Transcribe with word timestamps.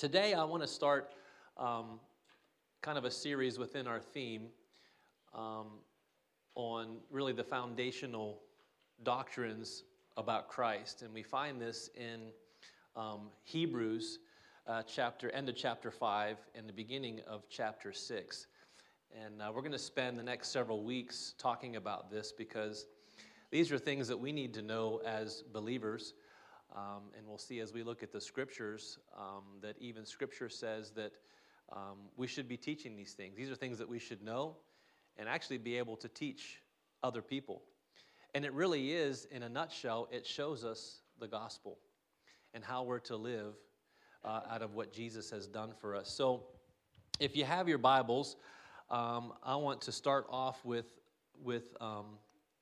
Today, 0.00 0.32
I 0.32 0.44
want 0.44 0.62
to 0.62 0.66
start 0.66 1.12
um, 1.58 2.00
kind 2.80 2.96
of 2.96 3.04
a 3.04 3.10
series 3.10 3.58
within 3.58 3.86
our 3.86 4.00
theme 4.00 4.46
um, 5.34 5.66
on 6.54 6.96
really 7.10 7.34
the 7.34 7.44
foundational 7.44 8.40
doctrines 9.02 9.84
about 10.16 10.48
Christ. 10.48 11.02
And 11.02 11.12
we 11.12 11.22
find 11.22 11.60
this 11.60 11.90
in 11.94 12.30
um, 12.96 13.28
Hebrews 13.42 14.20
uh, 14.66 14.84
chapter, 14.84 15.28
end 15.32 15.50
of 15.50 15.54
chapter 15.54 15.90
5, 15.90 16.38
and 16.54 16.66
the 16.66 16.72
beginning 16.72 17.20
of 17.26 17.42
chapter 17.50 17.92
6. 17.92 18.46
And 19.22 19.42
uh, 19.42 19.52
we're 19.54 19.60
going 19.60 19.70
to 19.72 19.78
spend 19.78 20.18
the 20.18 20.22
next 20.22 20.48
several 20.48 20.82
weeks 20.82 21.34
talking 21.36 21.76
about 21.76 22.10
this 22.10 22.32
because 22.32 22.86
these 23.50 23.70
are 23.70 23.78
things 23.78 24.08
that 24.08 24.18
we 24.18 24.32
need 24.32 24.54
to 24.54 24.62
know 24.62 25.02
as 25.04 25.42
believers. 25.52 26.14
Um, 26.76 27.02
and 27.16 27.26
we'll 27.26 27.38
see 27.38 27.60
as 27.60 27.72
we 27.72 27.82
look 27.82 28.02
at 28.02 28.12
the 28.12 28.20
scriptures 28.20 28.98
um, 29.18 29.44
that 29.60 29.76
even 29.80 30.04
scripture 30.04 30.48
says 30.48 30.92
that 30.92 31.12
um, 31.72 31.98
we 32.16 32.26
should 32.26 32.48
be 32.48 32.56
teaching 32.56 32.96
these 32.96 33.12
things. 33.12 33.36
These 33.36 33.50
are 33.50 33.56
things 33.56 33.78
that 33.78 33.88
we 33.88 33.98
should 33.98 34.22
know 34.22 34.56
and 35.16 35.28
actually 35.28 35.58
be 35.58 35.76
able 35.76 35.96
to 35.96 36.08
teach 36.08 36.60
other 37.02 37.22
people. 37.22 37.62
And 38.34 38.44
it 38.44 38.52
really 38.52 38.92
is, 38.92 39.26
in 39.30 39.42
a 39.42 39.48
nutshell, 39.48 40.08
it 40.12 40.26
shows 40.26 40.64
us 40.64 41.00
the 41.18 41.26
gospel 41.26 41.78
and 42.54 42.64
how 42.64 42.84
we're 42.84 43.00
to 43.00 43.16
live 43.16 43.54
uh, 44.24 44.40
out 44.50 44.62
of 44.62 44.74
what 44.74 44.92
Jesus 44.92 45.30
has 45.30 45.46
done 45.46 45.72
for 45.80 45.96
us. 45.96 46.10
So 46.10 46.44
if 47.18 47.36
you 47.36 47.44
have 47.44 47.68
your 47.68 47.78
Bibles, 47.78 48.36
um, 48.90 49.32
I 49.42 49.56
want 49.56 49.80
to 49.82 49.92
start 49.92 50.26
off 50.30 50.64
with, 50.64 50.86
with 51.42 51.76
um, 51.80 52.06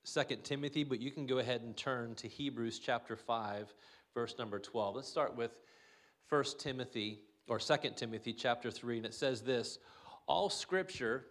2 0.05 0.37
Timothy, 0.43 0.83
but 0.83 0.99
you 0.99 1.11
can 1.11 1.25
go 1.25 1.39
ahead 1.39 1.61
and 1.61 1.75
turn 1.75 2.15
to 2.15 2.27
Hebrews 2.27 2.79
chapter 2.79 3.15
5 3.15 3.73
verse 4.19 4.35
number 4.37 4.59
12. 4.59 4.97
Let's 4.97 5.07
start 5.07 5.37
with 5.37 5.51
1 6.27 6.43
Timothy 6.57 7.21
or 7.47 7.57
2 7.57 7.75
Timothy 7.95 8.33
chapter 8.33 8.69
3 8.69 8.97
and 8.97 9.05
it 9.05 9.13
says 9.13 9.43
this, 9.43 9.79
all 10.27 10.49
scripture 10.49 11.23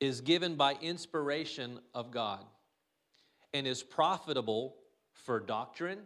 is 0.00 0.22
given 0.22 0.56
by 0.56 0.76
inspiration 0.80 1.78
of 1.94 2.10
God 2.10 2.42
and 3.52 3.66
is 3.66 3.82
profitable 3.82 4.76
for 5.12 5.38
doctrine, 5.40 5.98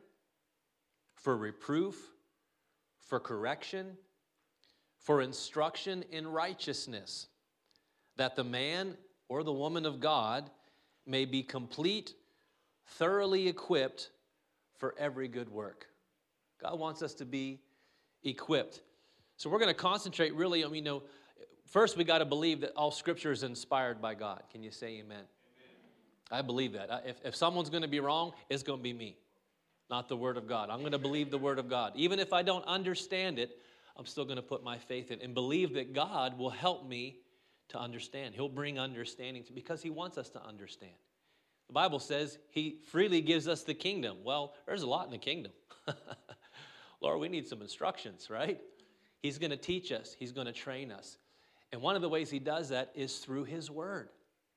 for 1.14 1.36
reproof, 1.36 1.94
for 2.98 3.20
correction, 3.20 3.96
for 4.98 5.22
instruction 5.22 6.04
in 6.10 6.26
righteousness, 6.26 7.28
that 8.16 8.34
the 8.34 8.42
man 8.42 8.96
or 9.28 9.44
the 9.44 9.52
woman 9.52 9.86
of 9.86 10.00
God 10.00 10.50
may 11.06 11.24
be 11.24 11.44
complete, 11.44 12.14
thoroughly 12.84 13.46
equipped 13.46 14.10
for 14.78 14.94
every 14.98 15.28
good 15.28 15.48
work. 15.48 15.86
God 16.60 16.78
wants 16.78 17.02
us 17.02 17.14
to 17.14 17.24
be 17.24 17.60
equipped. 18.22 18.80
So 19.36 19.50
we're 19.50 19.58
going 19.58 19.68
to 19.68 19.74
concentrate 19.74 20.34
really 20.34 20.64
on, 20.64 20.74
you 20.74 20.82
know, 20.82 21.02
first 21.66 21.96
we 21.96 22.04
got 22.04 22.18
to 22.18 22.24
believe 22.24 22.60
that 22.60 22.72
all 22.76 22.90
scripture 22.90 23.32
is 23.32 23.42
inspired 23.42 24.00
by 24.00 24.14
God. 24.14 24.42
Can 24.50 24.62
you 24.62 24.70
say 24.70 24.98
amen? 24.98 25.18
amen. 25.18 25.26
I 26.30 26.42
believe 26.42 26.72
that. 26.72 27.04
If, 27.06 27.16
if 27.24 27.36
someone's 27.36 27.70
going 27.70 27.82
to 27.82 27.88
be 27.88 28.00
wrong, 28.00 28.32
it's 28.48 28.62
going 28.62 28.78
to 28.78 28.82
be 28.82 28.92
me, 28.92 29.16
not 29.90 30.08
the 30.08 30.16
Word 30.16 30.36
of 30.36 30.48
God. 30.48 30.70
I'm 30.70 30.80
going 30.80 30.92
to 30.92 30.98
believe 30.98 31.30
the 31.30 31.38
Word 31.38 31.58
of 31.58 31.68
God. 31.68 31.92
Even 31.96 32.18
if 32.18 32.32
I 32.32 32.42
don't 32.42 32.64
understand 32.66 33.38
it, 33.38 33.58
I'm 33.96 34.06
still 34.06 34.24
going 34.24 34.36
to 34.36 34.42
put 34.42 34.64
my 34.64 34.78
faith 34.78 35.10
in 35.10 35.20
and 35.20 35.34
believe 35.34 35.74
that 35.74 35.92
God 35.92 36.38
will 36.38 36.50
help 36.50 36.88
me 36.88 37.18
to 37.68 37.78
understand. 37.78 38.34
He'll 38.34 38.48
bring 38.48 38.78
understanding 38.78 39.44
to, 39.44 39.52
because 39.52 39.82
He 39.82 39.90
wants 39.90 40.18
us 40.18 40.30
to 40.30 40.42
understand. 40.44 40.92
The 41.68 41.72
Bible 41.72 41.98
says 41.98 42.38
he 42.50 42.78
freely 42.90 43.20
gives 43.20 43.48
us 43.48 43.62
the 43.62 43.74
kingdom. 43.74 44.18
Well, 44.24 44.54
there's 44.66 44.82
a 44.82 44.86
lot 44.86 45.06
in 45.06 45.10
the 45.10 45.18
kingdom. 45.18 45.52
Lord, 47.00 47.20
we 47.20 47.28
need 47.28 47.46
some 47.46 47.62
instructions, 47.62 48.28
right? 48.30 48.60
He's 49.20 49.38
going 49.38 49.50
to 49.50 49.56
teach 49.56 49.92
us, 49.92 50.14
He's 50.18 50.32
going 50.32 50.46
to 50.46 50.52
train 50.52 50.92
us. 50.92 51.18
And 51.72 51.80
one 51.80 51.96
of 51.96 52.02
the 52.02 52.08
ways 52.08 52.30
He 52.30 52.38
does 52.38 52.68
that 52.68 52.90
is 52.94 53.18
through 53.18 53.44
His 53.44 53.70
Word. 53.70 54.10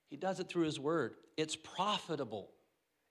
He 0.10 0.18
does 0.18 0.40
it 0.40 0.50
through 0.50 0.66
His 0.66 0.80
Word. 0.80 1.16
It's 1.38 1.56
profitable. 1.56 2.50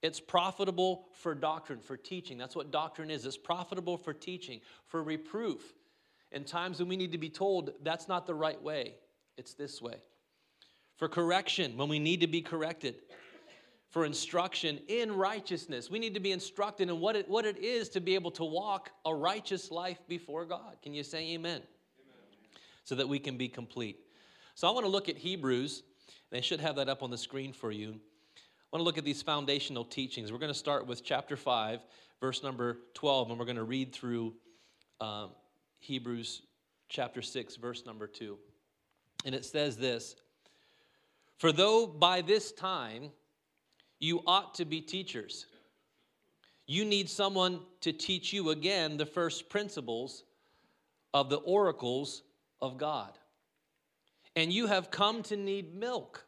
It's 0.02 0.20
profitable 0.20 1.06
for 1.12 1.34
doctrine, 1.34 1.80
for 1.80 1.96
teaching. 1.96 2.38
That's 2.38 2.54
what 2.54 2.70
doctrine 2.70 3.10
is. 3.10 3.24
It's 3.24 3.36
profitable 3.36 3.96
for 3.96 4.12
teaching, 4.12 4.60
for 4.86 5.02
reproof. 5.02 5.74
In 6.32 6.44
times 6.44 6.78
when 6.78 6.88
we 6.88 6.96
need 6.96 7.12
to 7.12 7.18
be 7.18 7.30
told 7.30 7.70
that's 7.82 8.08
not 8.08 8.26
the 8.26 8.34
right 8.34 8.62
way, 8.62 8.94
it's 9.36 9.54
this 9.54 9.80
way. 9.80 9.96
For 10.96 11.08
correction, 11.08 11.76
when 11.76 11.88
we 11.88 11.98
need 11.98 12.20
to 12.20 12.26
be 12.26 12.42
corrected 12.42 12.96
for 13.96 14.04
instruction 14.04 14.78
in 14.88 15.10
righteousness. 15.10 15.90
We 15.90 15.98
need 15.98 16.12
to 16.12 16.20
be 16.20 16.30
instructed 16.30 16.90
in 16.90 17.00
what 17.00 17.16
it, 17.16 17.26
what 17.30 17.46
it 17.46 17.56
is 17.56 17.88
to 17.88 18.00
be 18.02 18.14
able 18.14 18.30
to 18.32 18.44
walk 18.44 18.90
a 19.06 19.14
righteous 19.14 19.70
life 19.70 19.96
before 20.06 20.44
God. 20.44 20.76
Can 20.82 20.92
you 20.92 21.02
say 21.02 21.32
amen? 21.32 21.62
amen? 21.62 21.62
So 22.84 22.94
that 22.94 23.08
we 23.08 23.18
can 23.18 23.38
be 23.38 23.48
complete. 23.48 24.00
So 24.54 24.68
I 24.68 24.70
want 24.72 24.84
to 24.84 24.90
look 24.90 25.08
at 25.08 25.16
Hebrews. 25.16 25.82
They 26.30 26.42
should 26.42 26.60
have 26.60 26.76
that 26.76 26.90
up 26.90 27.02
on 27.02 27.10
the 27.10 27.16
screen 27.16 27.54
for 27.54 27.72
you. 27.72 27.88
I 27.88 28.66
want 28.70 28.80
to 28.80 28.82
look 28.82 28.98
at 28.98 29.04
these 29.06 29.22
foundational 29.22 29.86
teachings. 29.86 30.30
We're 30.30 30.40
going 30.40 30.52
to 30.52 30.58
start 30.58 30.86
with 30.86 31.02
chapter 31.02 31.34
5, 31.34 31.80
verse 32.20 32.42
number 32.42 32.80
12, 32.92 33.30
and 33.30 33.38
we're 33.38 33.46
going 33.46 33.56
to 33.56 33.64
read 33.64 33.94
through 33.94 34.34
um, 35.00 35.30
Hebrews 35.78 36.42
chapter 36.90 37.22
6, 37.22 37.56
verse 37.56 37.86
number 37.86 38.06
2. 38.06 38.36
And 39.24 39.34
it 39.34 39.46
says 39.46 39.78
this 39.78 40.16
For 41.38 41.50
though 41.50 41.86
by 41.86 42.20
this 42.20 42.52
time, 42.52 43.10
you 43.98 44.22
ought 44.26 44.54
to 44.56 44.64
be 44.64 44.80
teachers. 44.80 45.46
You 46.66 46.84
need 46.84 47.08
someone 47.08 47.60
to 47.80 47.92
teach 47.92 48.32
you 48.32 48.50
again 48.50 48.96
the 48.96 49.06
first 49.06 49.48
principles 49.48 50.24
of 51.14 51.30
the 51.30 51.36
oracles 51.36 52.22
of 52.60 52.76
God. 52.76 53.12
And 54.34 54.52
you 54.52 54.66
have 54.66 54.90
come 54.90 55.22
to 55.24 55.36
need 55.36 55.74
milk 55.74 56.26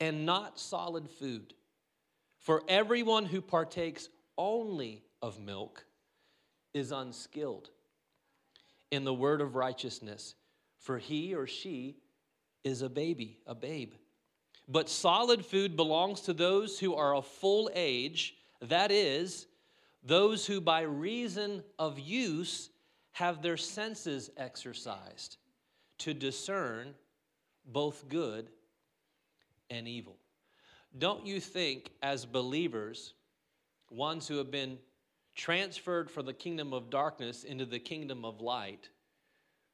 and 0.00 0.26
not 0.26 0.58
solid 0.58 1.08
food. 1.08 1.54
For 2.38 2.62
everyone 2.68 3.26
who 3.26 3.40
partakes 3.40 4.08
only 4.36 5.02
of 5.20 5.40
milk 5.40 5.84
is 6.72 6.92
unskilled 6.92 7.70
in 8.90 9.04
the 9.04 9.14
word 9.14 9.40
of 9.40 9.54
righteousness, 9.54 10.34
for 10.78 10.98
he 10.98 11.34
or 11.34 11.46
she 11.46 11.96
is 12.64 12.82
a 12.82 12.88
baby, 12.88 13.38
a 13.46 13.54
babe. 13.54 13.92
But 14.68 14.90
solid 14.90 15.44
food 15.44 15.76
belongs 15.76 16.20
to 16.22 16.32
those 16.34 16.78
who 16.78 16.94
are 16.94 17.14
of 17.14 17.26
full 17.26 17.70
age, 17.74 18.36
that 18.60 18.90
is, 18.92 19.46
those 20.02 20.46
who 20.46 20.60
by 20.60 20.82
reason 20.82 21.62
of 21.78 21.98
use 21.98 22.70
have 23.12 23.42
their 23.42 23.56
senses 23.56 24.30
exercised 24.36 25.38
to 25.98 26.14
discern 26.14 26.94
both 27.64 28.08
good 28.08 28.48
and 29.70 29.88
evil. 29.88 30.16
Don't 30.96 31.26
you 31.26 31.40
think, 31.40 31.90
as 32.02 32.24
believers, 32.24 33.14
ones 33.90 34.28
who 34.28 34.36
have 34.36 34.50
been 34.50 34.78
transferred 35.34 36.10
from 36.10 36.26
the 36.26 36.32
kingdom 36.32 36.72
of 36.72 36.90
darkness 36.90 37.44
into 37.44 37.64
the 37.64 37.78
kingdom 37.78 38.24
of 38.24 38.40
light, 38.40 38.88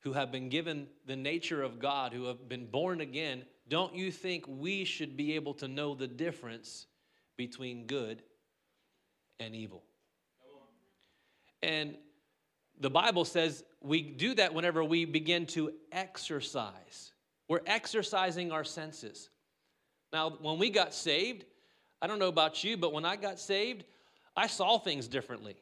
who 0.04 0.12
have 0.12 0.30
been 0.30 0.50
given 0.50 0.86
the 1.06 1.16
nature 1.16 1.62
of 1.62 1.80
God, 1.80 2.12
who 2.12 2.24
have 2.26 2.46
been 2.46 2.66
born 2.66 3.00
again, 3.00 3.42
don't 3.68 3.94
you 3.94 4.12
think 4.12 4.44
we 4.46 4.84
should 4.84 5.16
be 5.16 5.34
able 5.34 5.54
to 5.54 5.66
know 5.66 5.94
the 5.94 6.06
difference 6.06 6.86
between 7.36 7.86
good 7.86 8.22
and 9.40 9.54
evil? 9.54 9.82
And 11.62 11.96
the 12.78 12.90
Bible 12.90 13.24
says 13.24 13.64
we 13.80 14.02
do 14.02 14.34
that 14.34 14.52
whenever 14.52 14.84
we 14.84 15.06
begin 15.06 15.46
to 15.46 15.72
exercise. 15.90 17.12
We're 17.48 17.60
exercising 17.66 18.52
our 18.52 18.64
senses. 18.64 19.30
Now, 20.12 20.36
when 20.40 20.58
we 20.58 20.68
got 20.68 20.92
saved, 20.92 21.46
I 22.02 22.06
don't 22.06 22.18
know 22.18 22.28
about 22.28 22.62
you, 22.62 22.76
but 22.76 22.92
when 22.92 23.06
I 23.06 23.16
got 23.16 23.40
saved, 23.40 23.84
I 24.36 24.48
saw 24.48 24.78
things 24.78 25.08
differently. 25.08 25.56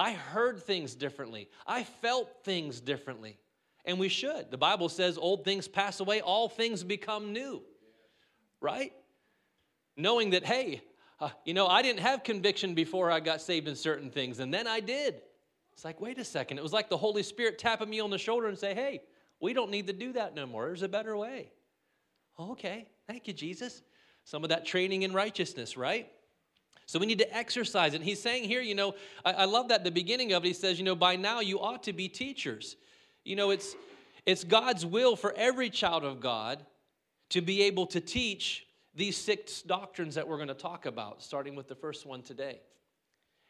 I 0.00 0.12
heard 0.12 0.62
things 0.62 0.94
differently. 0.94 1.50
I 1.66 1.84
felt 1.84 2.42
things 2.42 2.80
differently. 2.80 3.36
And 3.84 3.98
we 3.98 4.08
should. 4.08 4.50
The 4.50 4.56
Bible 4.56 4.88
says 4.88 5.18
old 5.18 5.44
things 5.44 5.68
pass 5.68 6.00
away, 6.00 6.22
all 6.22 6.48
things 6.48 6.82
become 6.82 7.34
new. 7.34 7.60
Right? 8.62 8.94
Knowing 9.98 10.30
that, 10.30 10.46
hey, 10.46 10.80
uh, 11.20 11.28
you 11.44 11.52
know, 11.52 11.66
I 11.66 11.82
didn't 11.82 12.00
have 12.00 12.24
conviction 12.24 12.72
before 12.74 13.10
I 13.10 13.20
got 13.20 13.42
saved 13.42 13.68
in 13.68 13.76
certain 13.76 14.08
things, 14.08 14.38
and 14.38 14.54
then 14.54 14.66
I 14.66 14.80
did. 14.80 15.20
It's 15.74 15.84
like, 15.84 16.00
wait 16.00 16.18
a 16.18 16.24
second. 16.24 16.56
It 16.56 16.62
was 16.62 16.72
like 16.72 16.88
the 16.88 16.96
Holy 16.96 17.22
Spirit 17.22 17.58
tapping 17.58 17.90
me 17.90 18.00
on 18.00 18.08
the 18.08 18.16
shoulder 18.16 18.46
and 18.46 18.58
say, 18.58 18.74
hey, 18.74 19.02
we 19.38 19.52
don't 19.52 19.70
need 19.70 19.86
to 19.88 19.92
do 19.92 20.14
that 20.14 20.34
no 20.34 20.46
more. 20.46 20.64
There's 20.64 20.82
a 20.82 20.88
better 20.88 21.14
way. 21.14 21.52
Okay, 22.38 22.88
thank 23.06 23.26
you, 23.26 23.34
Jesus. 23.34 23.82
Some 24.24 24.44
of 24.44 24.48
that 24.48 24.64
training 24.64 25.02
in 25.02 25.12
righteousness, 25.12 25.76
right? 25.76 26.10
So 26.90 26.98
we 26.98 27.06
need 27.06 27.20
to 27.20 27.36
exercise 27.36 27.94
it. 27.94 27.98
And 27.98 28.04
he's 28.04 28.20
saying 28.20 28.48
here, 28.48 28.60
you 28.60 28.74
know, 28.74 28.96
I, 29.24 29.32
I 29.32 29.44
love 29.44 29.68
that 29.68 29.84
the 29.84 29.92
beginning 29.92 30.32
of 30.32 30.44
it, 30.44 30.48
he 30.48 30.54
says, 30.54 30.76
you 30.76 30.84
know, 30.84 30.96
by 30.96 31.14
now 31.14 31.38
you 31.38 31.60
ought 31.60 31.84
to 31.84 31.92
be 31.92 32.08
teachers. 32.08 32.74
You 33.24 33.36
know, 33.36 33.50
it's, 33.50 33.76
it's 34.26 34.42
God's 34.42 34.84
will 34.84 35.14
for 35.14 35.32
every 35.36 35.70
child 35.70 36.02
of 36.02 36.18
God 36.18 36.66
to 37.28 37.42
be 37.42 37.62
able 37.62 37.86
to 37.86 38.00
teach 38.00 38.66
these 38.92 39.16
six 39.16 39.62
doctrines 39.62 40.16
that 40.16 40.26
we're 40.26 40.34
going 40.34 40.48
to 40.48 40.54
talk 40.54 40.84
about, 40.84 41.22
starting 41.22 41.54
with 41.54 41.68
the 41.68 41.76
first 41.76 42.06
one 42.06 42.22
today. 42.22 42.58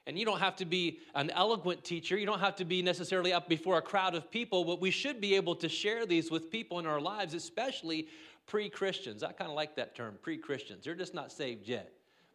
And 0.06 0.18
you 0.18 0.26
don't 0.26 0.40
have 0.40 0.56
to 0.56 0.66
be 0.66 0.98
an 1.14 1.30
eloquent 1.30 1.82
teacher. 1.82 2.18
You 2.18 2.26
don't 2.26 2.40
have 2.40 2.56
to 2.56 2.66
be 2.66 2.82
necessarily 2.82 3.32
up 3.32 3.48
before 3.48 3.78
a 3.78 3.82
crowd 3.82 4.14
of 4.14 4.30
people, 4.30 4.66
but 4.66 4.82
we 4.82 4.90
should 4.90 5.18
be 5.18 5.34
able 5.34 5.54
to 5.56 5.68
share 5.70 6.04
these 6.04 6.30
with 6.30 6.50
people 6.50 6.78
in 6.78 6.84
our 6.84 7.00
lives, 7.00 7.32
especially 7.32 8.08
pre 8.46 8.68
Christians. 8.68 9.22
I 9.22 9.32
kind 9.32 9.48
of 9.48 9.56
like 9.56 9.76
that 9.76 9.96
term, 9.96 10.18
pre 10.20 10.36
Christians. 10.36 10.84
They're 10.84 10.94
just 10.94 11.14
not 11.14 11.32
saved 11.32 11.66
yet. 11.66 11.90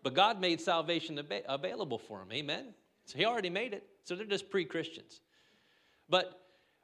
But 0.05 0.13
God 0.13 0.39
made 0.39 0.61
salvation 0.61 1.19
available 1.49 1.97
for 1.97 2.19
them. 2.19 2.31
Amen? 2.31 2.75
So 3.05 3.17
He 3.17 3.25
already 3.25 3.49
made 3.49 3.73
it. 3.73 3.87
So 4.03 4.15
they're 4.15 4.27
just 4.27 4.51
pre 4.51 4.63
Christians. 4.63 5.19
But 6.07 6.39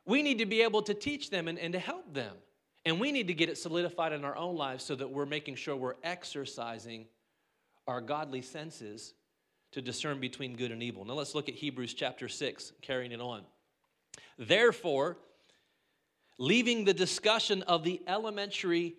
we 0.08 0.24
need 0.24 0.40
to 0.40 0.48
be 0.48 0.64
able 0.64 0.82
to 0.82 0.96
teach 0.96 1.30
them 1.30 1.48
and, 1.48 1.60
and 1.60 1.72
to 1.74 1.78
help 1.80 2.12
them. 2.16 2.36
And 2.84 3.00
we 3.00 3.12
need 3.12 3.28
to 3.28 3.36
get 3.36 3.48
it 3.48 3.60
solidified 3.60 4.12
in 4.12 4.26
our 4.26 4.36
own 4.36 4.56
lives 4.56 4.84
so 4.84 4.96
that 4.96 5.12
we're 5.12 5.28
making 5.28 5.54
sure 5.54 5.76
we're 5.76 5.98
exercising 6.04 7.06
our 7.88 8.02
godly 8.02 8.42
senses 8.42 9.14
to 9.74 9.84
discern 9.84 10.20
between 10.20 10.56
good 10.56 10.72
and 10.72 10.82
evil. 10.82 11.06
Now 11.06 11.14
let's 11.14 11.36
look 11.36 11.48
at 11.48 11.54
Hebrews 11.54 11.94
chapter 11.94 12.28
6, 12.28 12.74
carrying 12.82 13.12
it 13.12 13.22
on. 13.22 13.44
Therefore, 14.40 15.20
leaving 16.40 16.86
the 16.86 16.94
discussion 16.96 17.62
of 17.68 17.84
the 17.84 18.02
elementary 18.08 18.96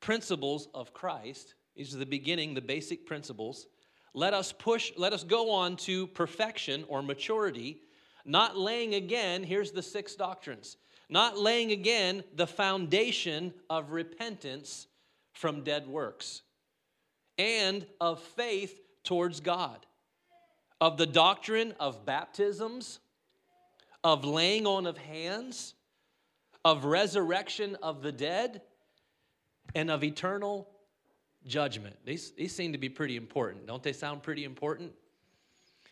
principles 0.00 0.68
of 0.72 0.94
Christ, 0.94 1.52
these 1.78 1.94
are 1.94 1.98
the 1.98 2.06
beginning, 2.06 2.54
the 2.54 2.60
basic 2.60 3.06
principles, 3.06 3.68
let 4.12 4.34
us 4.34 4.52
push, 4.52 4.90
let 4.96 5.12
us 5.12 5.22
go 5.22 5.52
on 5.52 5.76
to 5.76 6.08
perfection 6.08 6.84
or 6.88 7.02
maturity, 7.02 7.82
not 8.24 8.58
laying 8.58 8.94
again, 8.94 9.44
here's 9.44 9.70
the 9.70 9.82
six 9.82 10.16
doctrines, 10.16 10.76
not 11.08 11.38
laying 11.38 11.70
again 11.70 12.24
the 12.34 12.48
foundation 12.48 13.54
of 13.70 13.92
repentance 13.92 14.88
from 15.32 15.62
dead 15.62 15.86
works 15.86 16.42
and 17.38 17.86
of 18.00 18.20
faith 18.20 18.80
towards 19.04 19.38
God 19.38 19.86
of 20.80 20.96
the 20.96 21.06
doctrine 21.06 21.74
of 21.80 22.04
baptisms, 22.04 22.98
of 24.04 24.24
laying 24.24 24.66
on 24.66 24.86
of 24.86 24.96
hands, 24.96 25.74
of 26.64 26.84
resurrection 26.84 27.76
of 27.82 28.02
the 28.02 28.12
dead, 28.12 28.62
and 29.74 29.90
of 29.90 30.04
eternal 30.04 30.68
judgment. 31.48 31.96
These, 32.04 32.32
these 32.32 32.54
seem 32.54 32.72
to 32.72 32.78
be 32.78 32.88
pretty 32.88 33.16
important. 33.16 33.66
Don't 33.66 33.82
they 33.82 33.92
sound 33.92 34.22
pretty 34.22 34.44
important? 34.44 34.92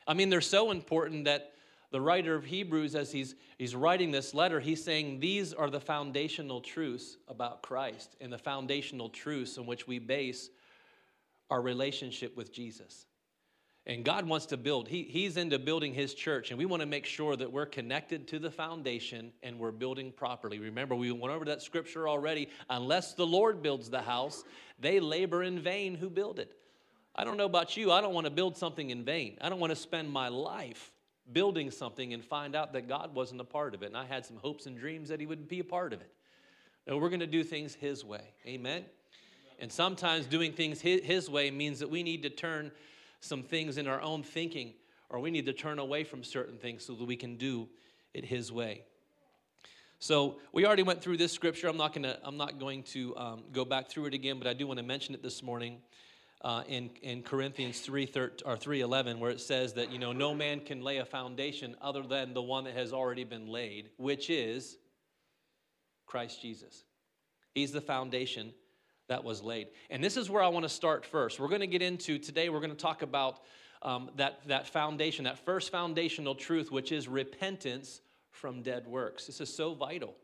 I 0.07 0.15
mean, 0.15 0.29
they're 0.29 0.41
so 0.41 0.71
important 0.71 1.25
that 1.25 1.53
the 1.91 2.01
writer 2.01 2.35
of 2.35 2.45
Hebrews, 2.45 2.95
as 2.95 3.11
he's, 3.11 3.35
he's 3.59 3.75
writing 3.75 4.11
this 4.11 4.35
letter, 4.35 4.61
he's 4.61 4.83
saying 4.83 5.21
these 5.21 5.53
are 5.53 5.71
the 5.71 5.81
foundational 5.81 6.61
truths 6.61 7.17
about 7.29 7.63
Christ 7.63 8.17
and 8.21 8.33
the 8.33 8.39
foundational 8.39 9.09
truths 9.09 9.59
on 9.59 9.67
which 9.67 9.87
we 9.87 9.99
base 9.99 10.51
our 11.51 11.63
relationship 11.63 12.37
with 12.37 12.53
Jesus. 12.53 13.07
And 13.89 14.05
God 14.05 14.27
wants 14.27 14.47
to 14.47 14.57
build, 14.57 14.89
he, 14.89 15.05
He's 15.05 15.37
into 15.37 15.61
building 15.61 15.95
His 15.95 16.13
church, 16.13 16.51
and 16.51 16.59
we 16.59 16.67
want 16.67 16.81
to 16.81 16.87
make 16.87 17.07
sure 17.07 17.37
that 17.37 17.53
we're 17.53 17.67
connected 17.67 18.27
to 18.29 18.41
the 18.41 18.51
foundation 18.51 19.33
and 19.45 19.59
we're 19.61 19.71
building 19.71 20.11
properly. 20.11 20.59
Remember, 20.59 20.97
we 20.97 21.13
went 21.13 21.33
over 21.33 21.45
that 21.45 21.63
scripture 21.63 22.09
already. 22.09 22.49
Unless 22.69 23.15
the 23.15 23.27
Lord 23.27 23.63
builds 23.63 23.89
the 23.89 24.03
house, 24.03 24.43
they 24.81 24.99
labor 24.99 25.45
in 25.45 25.61
vain 25.61 25.95
who 25.95 26.11
build 26.11 26.41
it. 26.41 26.53
I 27.15 27.23
don't 27.23 27.37
know 27.37 27.47
about 27.47 27.77
you, 27.77 27.93
I 27.93 28.01
don't 28.01 28.13
want 28.13 28.27
to 28.27 28.31
build 28.33 28.57
something 28.57 28.91
in 28.91 29.05
vain. 29.05 29.39
I 29.41 29.49
don't 29.49 29.61
want 29.61 29.71
to 29.71 29.77
spend 29.77 30.11
my 30.11 30.29
life 30.29 30.91
building 31.33 31.71
something 31.71 32.13
and 32.13 32.25
find 32.25 32.57
out 32.57 32.73
that 32.73 32.89
God 32.89 33.15
wasn't 33.15 33.41
a 33.41 33.45
part 33.45 33.75
of 33.75 33.83
it. 33.83 33.87
And 33.87 33.97
I 33.97 34.05
had 34.05 34.27
some 34.27 34.37
hopes 34.37 34.67
and 34.67 34.77
dreams 34.77 35.09
that 35.11 35.21
He 35.21 35.27
would 35.27 35.47
be 35.47 35.61
a 35.61 35.65
part 35.65 35.93
of 35.93 36.01
it. 36.01 36.11
No, 36.89 36.99
we're 36.99 37.09
going 37.09 37.21
to 37.21 37.27
do 37.27 37.45
things 37.45 37.75
His 37.75 38.05
way. 38.05 38.35
Amen? 38.47 38.85
And 39.61 39.71
sometimes 39.71 40.27
doing 40.27 40.53
things 40.53 40.81
His 40.81 41.31
way 41.31 41.53
means 41.53 41.79
that 41.79 41.89
we 41.89 42.03
need 42.03 42.25
to 42.25 42.31
turn 42.31 42.73
some 43.21 43.43
things 43.43 43.79
in 43.79 43.87
our 43.87 44.01
own 44.01 44.23
thinking, 44.23 44.75
or 45.11 45.21
we 45.21 45.31
need 45.31 45.47
to 45.47 45.53
turn 45.53 45.79
away 45.79 46.05
from 46.05 46.23
certain 46.23 46.59
things 46.59 46.85
so 46.85 46.95
that 46.95 47.05
we 47.05 47.17
can 47.17 47.37
do 47.37 47.69
it 48.15 48.25
His 48.25 48.53
way. 48.53 48.83
So 49.99 50.37
we 50.53 50.67
already 50.67 50.83
went 50.83 51.03
through 51.03 51.17
this 51.17 51.33
scripture. 51.33 51.69
I'm 51.69 51.77
not 51.77 51.95
gonna. 51.95 52.19
I'm 52.23 52.37
not 52.37 52.59
going 52.59 52.83
to 52.85 53.17
um, 53.17 53.45
go 53.53 53.65
back 53.65 53.89
through 53.89 54.07
it 54.07 54.15
again, 54.15 54.39
but 54.39 54.47
I 54.47 54.53
do 54.53 54.67
want 54.67 54.79
to 54.79 54.85
mention 54.85 55.15
it 55.15 55.23
this 55.23 55.43
morning. 55.43 55.79
Uh, 56.43 56.63
in, 56.69 56.91
in 57.03 57.23
Corinthians 57.23 57.81
3 57.81 58.11
or 58.45 58.57
3:11 58.57 59.19
where 59.19 59.31
it 59.31 59.41
says 59.41 59.73
that 59.73 59.91
you 59.91 59.99
know 59.99 60.13
no 60.13 60.35
man 60.35 60.61
can 60.61 60.83
lay 60.83 60.99
a 60.99 61.05
foundation 61.05 61.75
other 61.81 62.03
than 62.03 62.35
the 62.35 62.43
one 62.43 62.65
that 62.65 62.75
has 62.77 62.93
already 62.93 63.25
been 63.25 63.49
laid 63.49 63.89
which 63.97 64.29
is 64.29 64.77
Christ 66.05 66.43
Jesus. 66.43 66.85
He's 67.55 67.73
the 67.73 67.81
foundation 67.81 68.53
that 69.09 69.25
was 69.25 69.43
laid. 69.43 69.69
And 69.91 70.03
this 70.03 70.17
is 70.17 70.29
where 70.29 70.43
I 70.43 70.49
want 70.49 70.65
to 70.65 70.69
start 70.69 71.07
first. 71.07 71.39
We're 71.39 71.49
going 71.49 71.61
to 71.61 71.67
get 71.67 71.83
into 71.83 72.19
today, 72.19 72.49
we're 72.49 72.61
going 72.61 72.71
to 72.71 72.77
talk 72.77 73.03
about 73.03 73.41
um, 73.83 74.11
that, 74.17 74.41
that 74.47 74.67
foundation, 74.67 75.25
that 75.25 75.39
first 75.39 75.71
foundational 75.71 76.35
truth, 76.35 76.73
which 76.73 76.93
is 76.93 77.09
repentance 77.09 78.01
from 78.31 78.63
dead 78.63 78.87
works. 78.87 79.27
This 79.27 79.41
is 79.41 79.55
so 79.55 79.75
vital. 79.75 80.15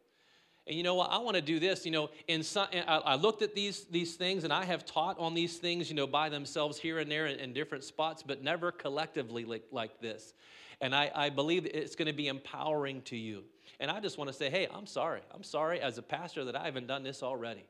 And 0.67 0.77
you 0.77 0.85
know 0.85 0.95
what? 0.95 1.11
I 1.11 1.19
want 1.19 1.37
to 1.37 1.43
do 1.43 1.59
this. 1.59 1.85
You 1.85 1.91
know, 1.91 2.11
in 2.29 2.43
some, 2.43 2.69
I 2.87 3.17
looked 3.17 3.43
at 3.43 3.55
these 3.55 3.85
these 3.91 4.15
things, 4.15 4.45
and 4.45 4.53
I 4.53 4.65
have 4.65 4.87
taught 4.87 5.19
on 5.19 5.35
these 5.35 5.57
things, 5.59 5.91
you 5.91 5.97
know, 5.97 6.07
by 6.07 6.29
themselves 6.29 6.79
here 6.79 7.01
and 7.01 7.11
there 7.11 7.27
in, 7.27 7.41
in 7.41 7.53
different 7.53 7.83
spots, 7.83 8.23
but 8.23 8.45
never 8.45 8.71
collectively 8.71 9.45
like, 9.45 9.65
like 9.73 10.01
this. 10.01 10.35
And 10.81 10.95
I, 10.95 11.11
I 11.15 11.31
believe 11.31 11.67
it's 11.67 11.97
going 11.97 12.07
to 12.07 12.13
be 12.13 12.29
empowering 12.29 13.03
to 13.03 13.17
you. 13.17 13.45
And 13.81 13.91
I 13.91 13.99
just 14.01 14.19
want 14.19 14.29
to 14.29 14.35
say, 14.35 14.51
hey, 14.51 14.69
I'm 14.73 14.87
sorry. 14.87 15.21
I'm 15.33 15.43
sorry 15.43 15.81
as 15.81 15.99
a 15.99 16.03
pastor 16.03 16.45
that 16.45 16.57
I 16.57 16.65
haven't 16.65 16.87
done 16.87 17.03
this 17.03 17.23
already. 17.23 17.65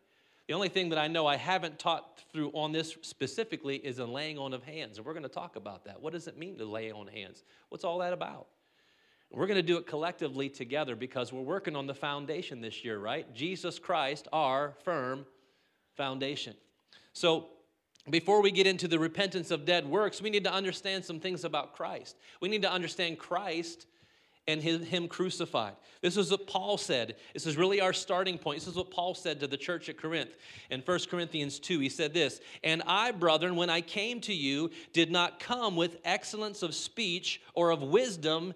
The 0.48 0.54
only 0.54 0.68
thing 0.68 0.88
that 0.88 0.98
I 0.98 1.06
know 1.06 1.26
I 1.26 1.36
haven't 1.36 1.78
taught 1.78 2.20
through 2.32 2.50
on 2.50 2.72
this 2.72 2.96
specifically 3.02 3.76
is 3.76 3.98
a 3.98 4.04
laying 4.04 4.38
on 4.38 4.52
of 4.52 4.64
hands. 4.64 4.98
And 4.98 5.06
we're 5.06 5.12
going 5.12 5.22
to 5.22 5.28
talk 5.28 5.56
about 5.56 5.84
that. 5.84 6.00
What 6.02 6.12
does 6.12 6.26
it 6.26 6.36
mean 6.36 6.58
to 6.58 6.64
lay 6.64 6.90
on 6.90 7.06
hands? 7.06 7.44
What's 7.68 7.84
all 7.84 7.98
that 7.98 8.12
about? 8.12 8.48
We're 9.30 9.46
going 9.46 9.56
to 9.56 9.62
do 9.62 9.78
it 9.78 9.86
collectively 9.86 10.50
together 10.50 10.94
because 10.94 11.32
we're 11.32 11.40
working 11.40 11.74
on 11.74 11.86
the 11.86 11.94
foundation 11.94 12.60
this 12.60 12.84
year, 12.84 12.98
right? 12.98 13.32
Jesus 13.34 13.78
Christ, 13.78 14.28
our 14.32 14.74
firm 14.84 15.24
foundation. 15.96 16.54
So, 17.14 17.48
before 18.10 18.42
we 18.42 18.50
get 18.50 18.66
into 18.66 18.88
the 18.88 18.98
repentance 18.98 19.52
of 19.52 19.64
dead 19.64 19.86
works, 19.86 20.20
we 20.20 20.28
need 20.28 20.42
to 20.42 20.52
understand 20.52 21.04
some 21.04 21.20
things 21.20 21.44
about 21.44 21.76
Christ. 21.76 22.16
We 22.40 22.48
need 22.48 22.62
to 22.62 22.70
understand 22.70 23.20
Christ 23.20 23.86
and 24.48 24.60
him 24.60 25.06
crucified. 25.06 25.74
This 26.00 26.16
is 26.16 26.30
what 26.30 26.48
Paul 26.48 26.76
said. 26.76 27.14
This 27.32 27.46
is 27.46 27.56
really 27.56 27.80
our 27.80 27.92
starting 27.92 28.38
point. 28.38 28.58
This 28.58 28.68
is 28.68 28.74
what 28.74 28.90
Paul 28.90 29.14
said 29.14 29.38
to 29.40 29.46
the 29.46 29.56
church 29.56 29.88
at 29.88 29.98
Corinth. 29.98 30.36
In 30.70 30.80
1 30.80 30.98
Corinthians 31.08 31.60
2, 31.60 31.78
he 31.78 31.88
said 31.88 32.12
this 32.12 32.40
And 32.64 32.82
I, 32.86 33.12
brethren, 33.12 33.54
when 33.54 33.70
I 33.70 33.80
came 33.80 34.20
to 34.22 34.34
you, 34.34 34.70
did 34.92 35.12
not 35.12 35.38
come 35.38 35.76
with 35.76 35.98
excellence 36.04 36.62
of 36.62 36.74
speech 36.74 37.40
or 37.54 37.70
of 37.70 37.82
wisdom, 37.82 38.52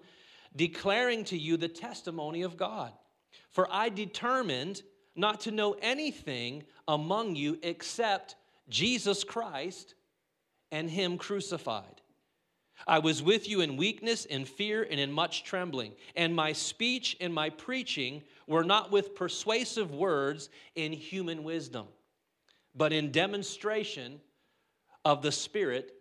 declaring 0.55 1.23
to 1.25 1.37
you 1.37 1.55
the 1.55 1.69
testimony 1.69 2.41
of 2.41 2.57
God. 2.57 2.91
For 3.49 3.67
I 3.71 3.89
determined 3.89 4.81
not 5.15 5.41
to 5.41 5.51
know 5.51 5.77
anything 5.81 6.63
among 6.87 7.35
you 7.35 7.57
except 7.63 8.35
Jesus 8.67 9.23
Christ 9.23 9.95
and 10.71 10.89
Him 10.89 11.17
crucified. 11.17 11.96
I 12.85 12.99
was 12.99 13.23
with 13.23 13.49
you 13.49 13.61
in 13.61 13.77
weakness, 13.77 14.25
in 14.25 14.45
fear, 14.45 14.85
and 14.89 14.99
in 14.99 15.11
much 15.11 15.43
trembling. 15.43 15.93
And 16.15 16.35
my 16.35 16.53
speech 16.53 17.17
and 17.19 17.33
my 17.33 17.49
preaching 17.49 18.23
were 18.45 18.63
not 18.63 18.91
with 18.91 19.15
persuasive 19.15 19.91
words 19.91 20.49
in 20.75 20.93
human 20.93 21.43
wisdom, 21.43 21.87
but 22.75 22.93
in 22.93 23.11
demonstration 23.11 24.21
of 25.03 25.21
the 25.21 25.31
Spirit 25.31 25.93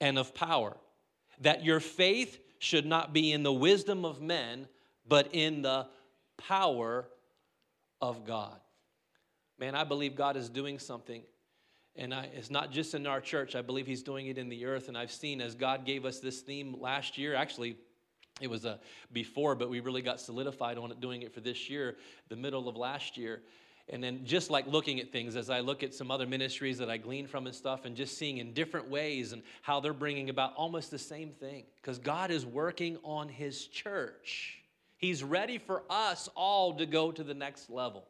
and 0.00 0.18
of 0.18 0.34
power, 0.34 0.76
that 1.40 1.64
your 1.64 1.80
faith 1.80 2.38
should 2.58 2.86
not 2.86 3.12
be 3.12 3.32
in 3.32 3.42
the 3.42 3.52
wisdom 3.52 4.04
of 4.04 4.20
men, 4.20 4.68
but 5.08 5.28
in 5.32 5.62
the 5.62 5.86
power 6.36 7.08
of 8.00 8.24
God. 8.24 8.58
Man, 9.58 9.74
I 9.74 9.84
believe 9.84 10.14
God 10.14 10.36
is 10.36 10.48
doing 10.48 10.78
something 10.78 11.22
and 11.96 12.14
I, 12.14 12.28
it's 12.34 12.50
not 12.50 12.70
just 12.70 12.94
in 12.94 13.06
our 13.06 13.20
church, 13.20 13.54
I 13.54 13.62
believe 13.62 13.86
He's 13.86 14.02
doing 14.02 14.26
it 14.26 14.38
in 14.38 14.48
the 14.48 14.64
earth. 14.66 14.88
And 14.88 14.96
I've 14.96 15.12
seen 15.12 15.40
as 15.40 15.54
God 15.54 15.84
gave 15.84 16.04
us 16.04 16.20
this 16.20 16.40
theme 16.40 16.76
last 16.78 17.18
year, 17.18 17.34
actually, 17.34 17.76
it 18.40 18.48
was 18.48 18.64
a 18.64 18.78
before, 19.12 19.54
but 19.54 19.68
we 19.68 19.80
really 19.80 20.02
got 20.02 20.20
solidified 20.20 20.78
on 20.78 20.90
it 20.90 21.00
doing 21.00 21.22
it 21.22 21.34
for 21.34 21.40
this 21.40 21.68
year, 21.68 21.96
the 22.28 22.36
middle 22.36 22.68
of 22.68 22.76
last 22.76 23.16
year. 23.16 23.42
And 23.92 24.02
then 24.02 24.24
just 24.24 24.50
like 24.50 24.68
looking 24.68 25.00
at 25.00 25.10
things 25.10 25.34
as 25.34 25.50
I 25.50 25.60
look 25.60 25.82
at 25.82 25.92
some 25.92 26.12
other 26.12 26.26
ministries 26.26 26.78
that 26.78 26.88
I 26.88 26.96
glean 26.96 27.26
from 27.26 27.46
and 27.46 27.54
stuff, 27.54 27.84
and 27.84 27.96
just 27.96 28.16
seeing 28.16 28.38
in 28.38 28.52
different 28.52 28.88
ways 28.88 29.32
and 29.32 29.42
how 29.62 29.80
they're 29.80 29.92
bringing 29.92 30.30
about 30.30 30.54
almost 30.54 30.92
the 30.92 30.98
same 30.98 31.30
thing. 31.30 31.64
Because 31.82 31.98
God 31.98 32.30
is 32.30 32.46
working 32.46 32.98
on 33.02 33.28
His 33.28 33.66
church. 33.66 34.58
He's 34.96 35.24
ready 35.24 35.58
for 35.58 35.82
us 35.90 36.28
all 36.36 36.74
to 36.74 36.86
go 36.86 37.10
to 37.10 37.24
the 37.24 37.34
next 37.34 37.68
level. 37.68 38.06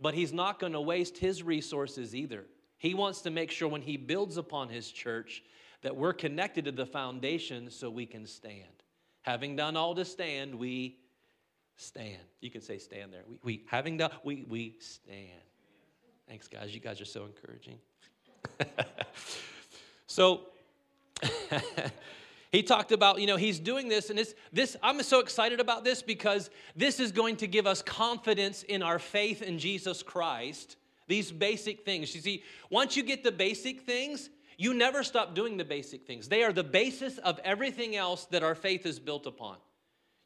But 0.00 0.14
He's 0.14 0.32
not 0.32 0.58
going 0.58 0.72
to 0.72 0.80
waste 0.80 1.18
His 1.18 1.42
resources 1.42 2.14
either. 2.14 2.46
He 2.78 2.94
wants 2.94 3.22
to 3.22 3.30
make 3.30 3.50
sure 3.50 3.68
when 3.68 3.82
He 3.82 3.96
builds 3.96 4.36
upon 4.36 4.68
His 4.68 4.90
church 4.90 5.42
that 5.82 5.94
we're 5.94 6.12
connected 6.12 6.64
to 6.64 6.72
the 6.72 6.86
foundation 6.86 7.70
so 7.70 7.90
we 7.90 8.06
can 8.06 8.26
stand. 8.26 8.64
Having 9.22 9.56
done 9.56 9.76
all 9.76 9.94
to 9.94 10.04
stand, 10.04 10.54
we 10.54 10.98
stand. 11.76 12.22
You 12.40 12.50
can 12.50 12.60
say 12.60 12.78
stand 12.78 13.12
there. 13.12 13.22
We, 13.28 13.38
we 13.42 13.64
having 13.66 13.96
done, 13.96 14.10
we, 14.24 14.44
we 14.48 14.76
stand. 14.80 15.42
Thanks, 16.26 16.48
guys. 16.48 16.74
You 16.74 16.80
guys 16.80 17.00
are 17.00 17.06
so 17.06 17.24
encouraging. 17.24 17.78
so, 20.06 20.42
He 22.50 22.62
talked 22.62 22.92
about, 22.92 23.20
you 23.20 23.26
know, 23.26 23.36
he's 23.36 23.58
doing 23.58 23.88
this, 23.88 24.08
and 24.08 24.18
this, 24.18 24.34
this, 24.52 24.76
I'm 24.82 25.02
so 25.02 25.20
excited 25.20 25.60
about 25.60 25.84
this 25.84 26.02
because 26.02 26.48
this 26.74 26.98
is 26.98 27.12
going 27.12 27.36
to 27.36 27.46
give 27.46 27.66
us 27.66 27.82
confidence 27.82 28.62
in 28.62 28.82
our 28.82 28.98
faith 28.98 29.42
in 29.42 29.58
Jesus 29.58 30.02
Christ. 30.02 30.76
These 31.08 31.32
basic 31.32 31.84
things. 31.84 32.14
You 32.14 32.20
see, 32.20 32.44
once 32.70 32.96
you 32.96 33.02
get 33.02 33.24
the 33.24 33.32
basic 33.32 33.80
things, 33.82 34.30
you 34.56 34.74
never 34.74 35.02
stop 35.02 35.34
doing 35.34 35.56
the 35.56 35.64
basic 35.64 36.06
things. 36.06 36.28
They 36.28 36.42
are 36.42 36.52
the 36.52 36.64
basis 36.64 37.18
of 37.18 37.40
everything 37.44 37.96
else 37.96 38.26
that 38.26 38.42
our 38.42 38.54
faith 38.54 38.86
is 38.86 38.98
built 38.98 39.26
upon. 39.26 39.56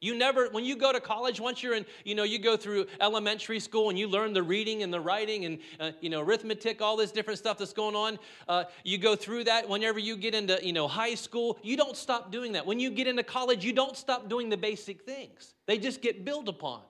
You 0.03 0.17
never, 0.17 0.49
when 0.49 0.65
you 0.65 0.75
go 0.75 0.93
to 0.93 1.01
college, 1.01 1.39
once 1.39 1.63
you're 1.63 1.75
in, 1.75 1.87
you 2.05 2.17
know, 2.17 2.25
you 2.25 2.41
go 2.41 2.57
through 2.57 2.87
elementary 3.01 3.61
school 3.61 3.89
and 3.89 3.97
you 3.97 4.09
learn 4.09 4.33
the 4.33 4.43
reading 4.43 4.83
and 4.83 4.93
the 4.93 5.01
writing 5.01 5.45
and, 5.45 5.59
uh, 5.79 5.93
you 6.01 6.11
know, 6.11 6.21
arithmetic, 6.21 6.83
all 6.83 6.97
this 6.97 7.13
different 7.13 7.39
stuff 7.39 7.57
that's 7.57 7.73
going 7.73 7.95
on. 7.95 8.19
Uh, 8.49 8.65
you 8.83 8.99
go 8.99 9.15
through 9.15 9.45
that. 9.45 9.69
Whenever 9.69 10.01
you 10.01 10.17
get 10.17 10.35
into, 10.35 10.59
you 10.61 10.73
know, 10.73 10.89
high 10.89 11.15
school, 11.15 11.57
you 11.63 11.77
don't 11.77 11.97
stop 11.97 12.33
doing 12.33 12.53
that. 12.53 12.67
When 12.67 12.81
you 12.81 12.91
get 12.91 13.07
into 13.07 13.23
college, 13.23 13.65
you 13.65 13.73
don't 13.73 13.97
stop 13.97 14.29
doing 14.29 14.49
the 14.49 14.57
basic 14.57 15.03
things. 15.03 15.55
They 15.67 15.79
just 15.79 16.03
get 16.03 16.25
built 16.25 16.49
upon. 16.49 16.83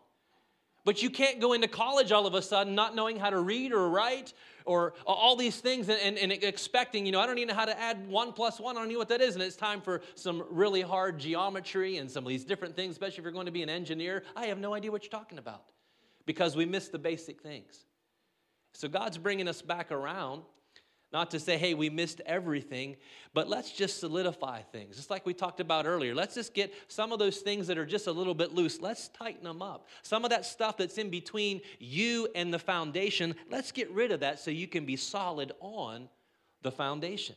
But 0.84 1.02
you 1.02 1.10
can't 1.10 1.40
go 1.40 1.52
into 1.52 1.68
college 1.68 2.10
all 2.10 2.26
of 2.26 2.34
a 2.34 2.42
sudden 2.42 2.74
not 2.74 2.96
knowing 2.96 3.16
how 3.16 3.30
to 3.30 3.38
read 3.38 3.72
or 3.72 3.88
write 3.88 4.32
or 4.64 4.94
all 5.06 5.36
these 5.36 5.60
things 5.60 5.88
and, 5.88 6.00
and, 6.00 6.18
and, 6.18 6.32
expecting, 6.44 7.06
you 7.06 7.12
know, 7.12 7.20
I 7.20 7.26
don't 7.26 7.38
even 7.38 7.48
know 7.48 7.54
how 7.54 7.66
to 7.66 7.78
add 7.78 8.08
one 8.08 8.32
plus 8.32 8.58
one. 8.58 8.76
I 8.76 8.80
don't 8.80 8.92
know 8.92 8.98
what 8.98 9.08
that 9.08 9.20
is. 9.20 9.34
And 9.34 9.42
it's 9.42 9.56
time 9.56 9.80
for 9.80 10.02
some 10.16 10.44
really 10.50 10.82
hard 10.82 11.18
geometry 11.18 11.98
and 11.98 12.10
some 12.10 12.24
of 12.24 12.28
these 12.28 12.44
different 12.44 12.74
things, 12.74 12.92
especially 12.92 13.18
if 13.18 13.24
you're 13.24 13.32
going 13.32 13.46
to 13.46 13.52
be 13.52 13.62
an 13.62 13.70
engineer. 13.70 14.24
I 14.34 14.46
have 14.46 14.58
no 14.58 14.74
idea 14.74 14.90
what 14.90 15.04
you're 15.04 15.10
talking 15.10 15.38
about 15.38 15.70
because 16.26 16.56
we 16.56 16.66
miss 16.66 16.88
the 16.88 16.98
basic 16.98 17.42
things. 17.42 17.84
So 18.74 18.88
God's 18.88 19.18
bringing 19.18 19.48
us 19.48 19.62
back 19.62 19.92
around 19.92 20.42
not 21.12 21.30
to 21.32 21.40
say, 21.40 21.58
hey, 21.58 21.74
we 21.74 21.90
missed 21.90 22.20
everything, 22.24 22.96
but 23.34 23.48
let's 23.48 23.70
just 23.70 24.00
solidify 24.00 24.62
things. 24.62 24.96
Just 24.96 25.10
like 25.10 25.26
we 25.26 25.34
talked 25.34 25.60
about 25.60 25.86
earlier. 25.86 26.14
Let's 26.14 26.34
just 26.34 26.54
get 26.54 26.72
some 26.88 27.12
of 27.12 27.18
those 27.18 27.38
things 27.38 27.66
that 27.66 27.78
are 27.78 27.86
just 27.86 28.06
a 28.06 28.12
little 28.12 28.34
bit 28.34 28.54
loose, 28.54 28.80
let's 28.80 29.08
tighten 29.08 29.44
them 29.44 29.62
up. 29.62 29.88
Some 30.02 30.24
of 30.24 30.30
that 30.30 30.46
stuff 30.46 30.76
that's 30.76 30.98
in 30.98 31.10
between 31.10 31.60
you 31.78 32.28
and 32.34 32.52
the 32.52 32.58
foundation, 32.58 33.34
let's 33.50 33.72
get 33.72 33.90
rid 33.90 34.12
of 34.12 34.20
that 34.20 34.40
so 34.40 34.50
you 34.50 34.66
can 34.66 34.84
be 34.84 34.96
solid 34.96 35.52
on 35.60 36.08
the 36.62 36.70
foundation. 36.70 37.36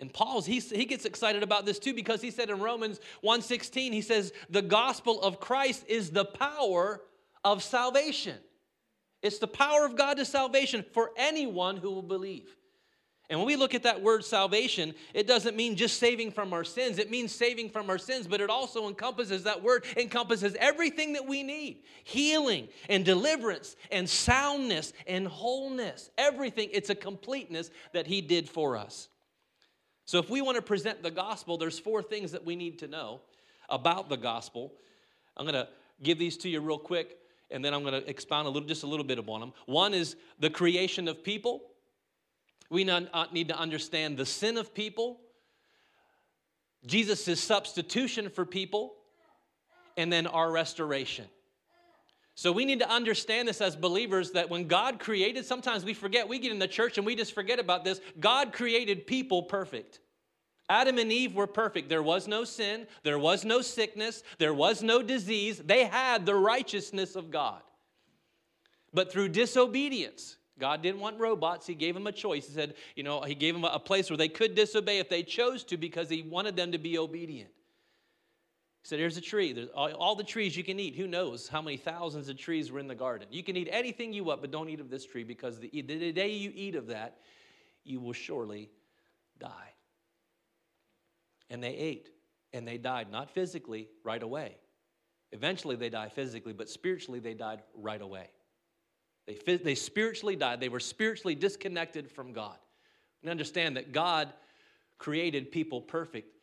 And 0.00 0.12
Paul's 0.12 0.46
he, 0.46 0.58
he 0.58 0.84
gets 0.84 1.04
excited 1.04 1.44
about 1.44 1.64
this 1.64 1.78
too 1.78 1.94
because 1.94 2.20
he 2.20 2.32
said 2.32 2.50
in 2.50 2.58
Romans 2.58 2.98
1:16 3.22 3.92
he 3.92 4.00
says 4.02 4.32
the 4.50 4.60
gospel 4.60 5.22
of 5.22 5.38
Christ 5.38 5.84
is 5.86 6.10
the 6.10 6.24
power 6.24 7.00
of 7.44 7.62
salvation. 7.62 8.36
It's 9.22 9.38
the 9.38 9.46
power 9.46 9.86
of 9.86 9.96
God 9.96 10.16
to 10.16 10.24
salvation 10.24 10.84
for 10.92 11.10
anyone 11.16 11.76
who 11.76 11.90
will 11.90 12.02
believe. 12.02 12.56
And 13.30 13.38
when 13.38 13.46
we 13.46 13.56
look 13.56 13.74
at 13.74 13.84
that 13.84 14.02
word 14.02 14.24
salvation, 14.26 14.94
it 15.14 15.26
doesn't 15.26 15.56
mean 15.56 15.76
just 15.76 15.98
saving 15.98 16.32
from 16.32 16.52
our 16.52 16.64
sins. 16.64 16.98
It 16.98 17.10
means 17.10 17.34
saving 17.34 17.70
from 17.70 17.88
our 17.88 17.96
sins, 17.96 18.26
but 18.26 18.42
it 18.42 18.50
also 18.50 18.88
encompasses 18.88 19.44
that 19.44 19.62
word 19.62 19.86
encompasses 19.96 20.54
everything 20.58 21.14
that 21.14 21.26
we 21.26 21.42
need 21.42 21.78
healing 22.04 22.68
and 22.90 23.04
deliverance 23.04 23.76
and 23.90 24.06
soundness 24.06 24.92
and 25.06 25.26
wholeness. 25.26 26.10
Everything. 26.18 26.68
It's 26.72 26.90
a 26.90 26.94
completeness 26.94 27.70
that 27.94 28.06
He 28.06 28.20
did 28.20 28.50
for 28.50 28.76
us. 28.76 29.08
So 30.04 30.18
if 30.18 30.28
we 30.28 30.42
want 30.42 30.56
to 30.56 30.62
present 30.62 31.02
the 31.02 31.10
gospel, 31.10 31.56
there's 31.56 31.78
four 31.78 32.02
things 32.02 32.32
that 32.32 32.44
we 32.44 32.54
need 32.54 32.80
to 32.80 32.88
know 32.88 33.22
about 33.70 34.10
the 34.10 34.18
gospel. 34.18 34.74
I'm 35.38 35.46
going 35.46 35.54
to 35.54 35.68
give 36.02 36.18
these 36.18 36.36
to 36.38 36.50
you 36.50 36.60
real 36.60 36.76
quick 36.76 37.16
and 37.52 37.64
then 37.64 37.74
I'm 37.74 37.82
going 37.82 38.02
to 38.02 38.08
expound 38.08 38.46
a 38.46 38.50
little, 38.50 38.68
just 38.68 38.82
a 38.82 38.86
little 38.86 39.04
bit 39.04 39.18
upon 39.18 39.40
them. 39.40 39.52
One 39.66 39.94
is 39.94 40.16
the 40.40 40.50
creation 40.50 41.08
of 41.08 41.22
people. 41.22 41.62
We 42.70 42.84
need 42.84 43.48
to 43.48 43.58
understand 43.58 44.16
the 44.16 44.26
sin 44.26 44.56
of 44.56 44.74
people, 44.74 45.20
Jesus' 46.86 47.40
substitution 47.40 48.30
for 48.30 48.46
people, 48.46 48.94
and 49.96 50.10
then 50.10 50.26
our 50.26 50.50
restoration. 50.50 51.26
So 52.34 52.50
we 52.50 52.64
need 52.64 52.78
to 52.78 52.90
understand 52.90 53.46
this 53.46 53.60
as 53.60 53.76
believers 53.76 54.30
that 54.30 54.48
when 54.48 54.66
God 54.66 54.98
created, 54.98 55.44
sometimes 55.44 55.84
we 55.84 55.92
forget, 55.92 56.26
we 56.26 56.38
get 56.38 56.50
in 56.50 56.58
the 56.58 56.66
church 56.66 56.96
and 56.96 57.06
we 57.06 57.14
just 57.14 57.34
forget 57.34 57.58
about 57.58 57.84
this. 57.84 58.00
God 58.18 58.54
created 58.54 59.06
people 59.06 59.42
perfect. 59.42 60.00
Adam 60.72 60.96
and 60.96 61.12
Eve 61.12 61.34
were 61.34 61.46
perfect. 61.46 61.90
There 61.90 62.02
was 62.02 62.26
no 62.26 62.44
sin, 62.44 62.86
there 63.02 63.18
was 63.18 63.44
no 63.44 63.60
sickness, 63.60 64.22
there 64.38 64.54
was 64.54 64.82
no 64.82 65.02
disease. 65.02 65.58
They 65.58 65.84
had 65.84 66.24
the 66.24 66.34
righteousness 66.34 67.14
of 67.14 67.30
God. 67.30 67.60
But 68.94 69.12
through 69.12 69.28
disobedience, 69.28 70.38
God 70.58 70.82
didn't 70.82 71.00
want 71.00 71.20
robots. 71.20 71.66
He 71.66 71.74
gave 71.74 71.92
them 71.92 72.06
a 72.06 72.12
choice. 72.12 72.46
He 72.46 72.54
said, 72.54 72.72
you 72.96 73.02
know, 73.02 73.20
He 73.20 73.34
gave 73.34 73.52
them 73.52 73.64
a 73.64 73.78
place 73.78 74.08
where 74.08 74.16
they 74.16 74.28
could 74.28 74.54
disobey 74.54 74.98
if 74.98 75.10
they 75.10 75.22
chose 75.22 75.62
to 75.64 75.76
because 75.76 76.08
He 76.08 76.22
wanted 76.22 76.56
them 76.56 76.72
to 76.72 76.78
be 76.78 76.96
obedient. 76.96 77.50
He 78.82 78.88
said, 78.88 78.98
Here's 78.98 79.18
a 79.18 79.22
tree. 79.22 79.52
There's 79.52 79.68
all, 79.68 80.14
the 80.14 80.24
trees 80.24 80.56
you 80.56 80.64
can 80.64 80.80
eat. 80.80 80.96
Who 80.96 81.06
knows 81.06 81.48
how 81.48 81.60
many 81.60 81.76
thousands 81.76 82.30
of 82.30 82.38
trees 82.38 82.72
were 82.72 82.78
in 82.80 82.88
the 82.88 82.94
garden? 82.94 83.28
You 83.30 83.42
can 83.42 83.58
eat 83.58 83.68
anything 83.70 84.14
you 84.14 84.24
want, 84.24 84.40
but 84.40 84.50
don't 84.50 84.70
eat 84.70 84.80
of 84.80 84.88
this 84.88 85.04
tree 85.04 85.24
because 85.24 85.58
the, 85.60 85.68
the 85.70 86.12
day 86.12 86.32
you 86.32 86.50
eat 86.54 86.76
of 86.76 86.86
that, 86.86 87.18
you 87.84 88.00
will 88.00 88.14
surely 88.14 88.70
die. 89.38 89.72
And 91.52 91.62
they 91.62 91.74
ate 91.74 92.08
and 92.54 92.66
they 92.66 92.78
died, 92.78 93.12
not 93.12 93.30
physically 93.30 93.88
right 94.04 94.22
away. 94.22 94.56
Eventually 95.32 95.76
they 95.76 95.90
die 95.90 96.08
physically, 96.08 96.54
but 96.54 96.70
spiritually 96.70 97.20
they 97.20 97.34
died 97.34 97.62
right 97.74 98.00
away. 98.00 98.30
They, 99.26 99.58
they 99.58 99.74
spiritually 99.74 100.34
died. 100.34 100.60
They 100.60 100.70
were 100.70 100.80
spiritually 100.80 101.34
disconnected 101.34 102.10
from 102.10 102.32
God. 102.32 102.56
And 103.20 103.30
understand 103.30 103.76
that 103.76 103.92
God 103.92 104.32
created 104.96 105.52
people 105.52 105.82
perfect, 105.82 106.34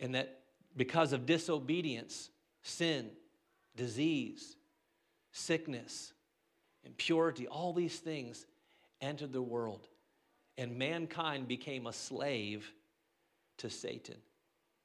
and 0.00 0.14
that 0.14 0.40
because 0.74 1.12
of 1.12 1.26
disobedience, 1.26 2.30
sin, 2.62 3.10
disease, 3.76 4.56
sickness, 5.32 6.14
impurity, 6.82 7.46
all 7.46 7.74
these 7.74 7.98
things 7.98 8.46
entered 9.00 9.32
the 9.32 9.42
world. 9.42 9.86
And 10.56 10.78
mankind 10.78 11.46
became 11.46 11.86
a 11.86 11.92
slave 11.92 12.72
to 13.58 13.70
Satan 13.70 14.16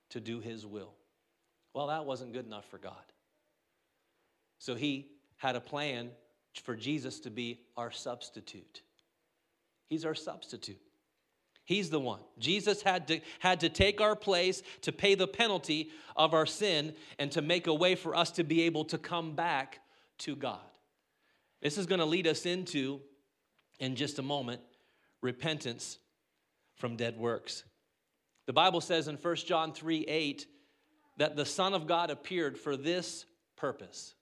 to 0.10 0.20
do 0.20 0.40
his 0.40 0.66
will. 0.66 0.94
Well, 1.74 1.88
that 1.88 2.06
wasn't 2.06 2.34
good 2.34 2.46
enough 2.46 2.66
for 2.70 2.78
God. 2.78 2.94
So 4.60 4.76
he 4.76 5.08
had 5.38 5.56
a 5.56 5.62
plan 5.62 6.12
for 6.64 6.76
Jesus 6.76 7.20
to 7.22 7.30
be 7.30 7.62
our 7.76 7.92
substitute. 7.92 8.82
He's 9.88 10.06
our 10.06 10.16
substitute. 10.16 10.80
He's 11.66 11.90
the 11.90 12.00
one. 12.00 12.20
Jesus 12.40 12.82
had 12.82 13.08
to, 13.08 13.20
had 13.40 13.62
to 13.62 13.70
take 13.70 14.02
our 14.02 14.16
place 14.16 14.62
to 14.82 14.92
pay 14.92 15.16
the 15.16 15.28
penalty 15.28 15.92
of 16.16 16.34
our 16.34 16.46
sin 16.46 16.94
and 17.18 17.32
to 17.32 17.42
make 17.42 17.68
a 17.68 17.74
way 17.74 17.96
for 17.96 18.16
us 18.16 18.32
to 18.32 18.44
be 18.44 18.64
able 18.64 18.86
to 18.86 18.98
come 18.98 19.36
back 19.36 19.80
to 20.20 20.36
God. 20.36 20.60
This 21.62 21.78
is 21.78 21.86
going 21.86 22.00
to 22.00 22.06
lead 22.06 22.28
us 22.28 22.46
into, 22.46 23.00
in 23.80 23.96
just 23.96 24.20
a 24.20 24.22
moment, 24.22 24.62
repentance 25.22 25.98
from 26.76 26.98
dead 26.98 27.18
works. 27.18 27.64
The 28.46 28.54
Bible 28.54 28.82
says 28.82 29.08
in 29.08 29.16
1 29.16 29.36
John 29.38 29.74
3 29.74 30.06
8 30.08 30.48
that 31.18 31.36
the 31.36 31.46
Son 31.46 31.74
of 31.74 31.88
God 31.88 32.10
appeared 32.10 32.58
for 32.58 32.76
this 32.76 33.26
purpose 33.56 34.16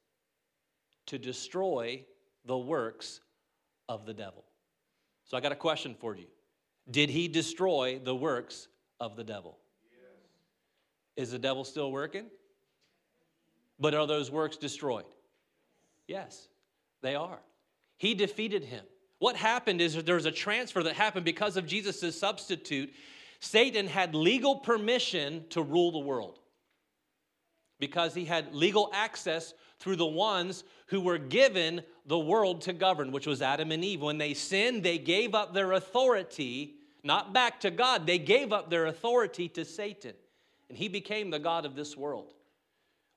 to 1.08 1.18
destroy 1.18 2.06
the 2.46 2.58
works 2.58 3.22
of 3.90 4.06
the 4.06 4.14
devil. 4.14 4.46
So 5.26 5.38
I 5.38 5.42
got 5.42 5.52
a 5.52 5.56
question 5.56 5.96
for 6.00 6.16
you. 6.16 6.28
Did 6.90 7.10
he 7.10 7.28
destroy 7.28 8.00
the 8.04 8.16
works 8.16 8.68
of 9.00 9.16
the 9.16 9.24
devil? 9.24 9.58
Yes. 9.92 11.26
Is 11.26 11.32
the 11.32 11.40
devil 11.40 11.64
still 11.64 11.92
working? 11.92 12.26
But 13.80 13.96
are 13.96 14.06
those 14.06 14.30
works 14.30 14.58
destroyed? 14.58 15.06
Yes, 16.08 16.48
they 17.02 17.16
are. 17.16 17.40
He 17.98 18.14
defeated 18.14 18.64
him. 18.64 18.84
What 19.20 19.36
happened 19.36 19.82
is 19.82 20.04
there 20.04 20.16
was 20.16 20.26
a 20.26 20.32
transfer 20.32 20.84
that 20.84 20.96
happened 20.96 21.26
because 21.26 21.56
of 21.56 21.66
Jesus' 21.68 22.20
substitute. 22.20 22.92
Satan 23.42 23.88
had 23.88 24.14
legal 24.14 24.58
permission 24.58 25.44
to 25.50 25.62
rule 25.62 25.92
the 25.92 26.00
world 26.00 26.40
because 27.80 28.14
he 28.14 28.24
had 28.24 28.54
legal 28.54 28.92
access 28.94 29.56
through 29.80 29.96
the 29.96 30.06
ones 30.06 30.64
who 30.86 31.02
were 31.02 31.18
given 31.18 31.82
the 32.06 32.20
world 32.20 32.62
to 32.62 32.72
govern, 32.72 33.12
which 33.12 33.26
was 33.26 33.42
Adam 33.42 33.72
and 33.72 33.84
Eve. 33.84 34.02
When 34.02 34.20
they 34.20 34.36
sinned, 34.36 34.84
they 34.84 35.00
gave 35.00 35.34
up 35.34 35.56
their 35.56 35.72
authority, 35.72 36.76
not 37.04 37.34
back 37.34 37.60
to 37.62 37.72
God, 37.72 38.06
they 38.06 38.20
gave 38.20 38.54
up 38.54 38.70
their 38.70 38.86
authority 38.86 39.50
to 39.50 39.66
Satan. 39.66 40.14
And 40.70 40.78
he 40.78 40.88
became 40.88 41.32
the 41.32 41.40
God 41.40 41.66
of 41.66 41.76
this 41.76 41.98
world. 41.98 42.36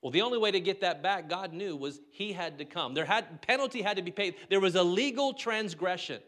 Well, 0.01 0.11
the 0.11 0.23
only 0.23 0.39
way 0.39 0.51
to 0.51 0.61
get 0.61 0.81
that 0.81 1.03
back, 1.03 1.29
God 1.29 1.53
knew, 1.53 1.77
was 1.77 2.01
he 2.11 2.33
had 2.33 2.57
to 2.59 2.65
come. 2.65 2.95
There 2.95 3.05
had 3.05 3.43
penalty 3.43 3.83
had 3.83 3.99
to 3.99 4.03
be 4.03 4.11
paid. 4.11 4.37
There 4.49 4.61
was 4.61 4.75
a 4.75 4.83
legal 4.83 5.35
transgression. 5.35 6.21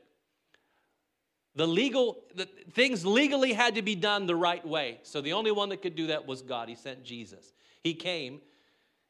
The 1.56 1.66
legal 1.66 2.22
the 2.34 2.46
things 2.72 3.04
legally 3.04 3.52
had 3.52 3.74
to 3.74 3.82
be 3.82 3.94
done 3.94 4.26
the 4.26 4.36
right 4.36 4.66
way. 4.66 5.00
So 5.02 5.20
the 5.20 5.32
only 5.32 5.50
one 5.50 5.70
that 5.70 5.82
could 5.82 5.96
do 5.96 6.08
that 6.08 6.26
was 6.26 6.42
God. 6.42 6.68
He 6.68 6.74
sent 6.74 7.02
Jesus. 7.02 7.52
He 7.82 7.94
came, 7.94 8.40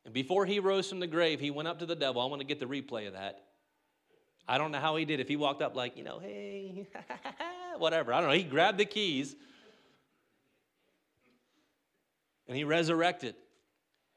and 0.04 0.14
before 0.14 0.46
he 0.46 0.60
rose 0.60 0.88
from 0.88 1.00
the 1.00 1.06
grave, 1.06 1.40
he 1.40 1.50
went 1.50 1.68
up 1.68 1.80
to 1.80 1.86
the 1.86 1.96
devil. 1.96 2.22
I 2.22 2.26
want 2.26 2.40
to 2.40 2.46
get 2.46 2.60
the 2.60 2.66
replay 2.66 3.06
of 3.06 3.14
that. 3.14 3.42
I 4.48 4.58
don't 4.58 4.70
know 4.70 4.78
how 4.78 4.94
he 4.94 5.04
did. 5.04 5.18
If 5.18 5.28
he 5.28 5.34
walked 5.34 5.60
up 5.60 5.74
like, 5.74 5.96
you 5.96 6.04
know, 6.04 6.20
hey, 6.20 6.86
whatever. 7.78 8.12
I 8.12 8.20
don't 8.20 8.30
know. 8.30 8.36
He 8.36 8.44
grabbed 8.44 8.78
the 8.78 8.84
keys. 8.84 9.34
and 12.48 12.56
he 12.56 12.64
resurrected. 12.64 13.34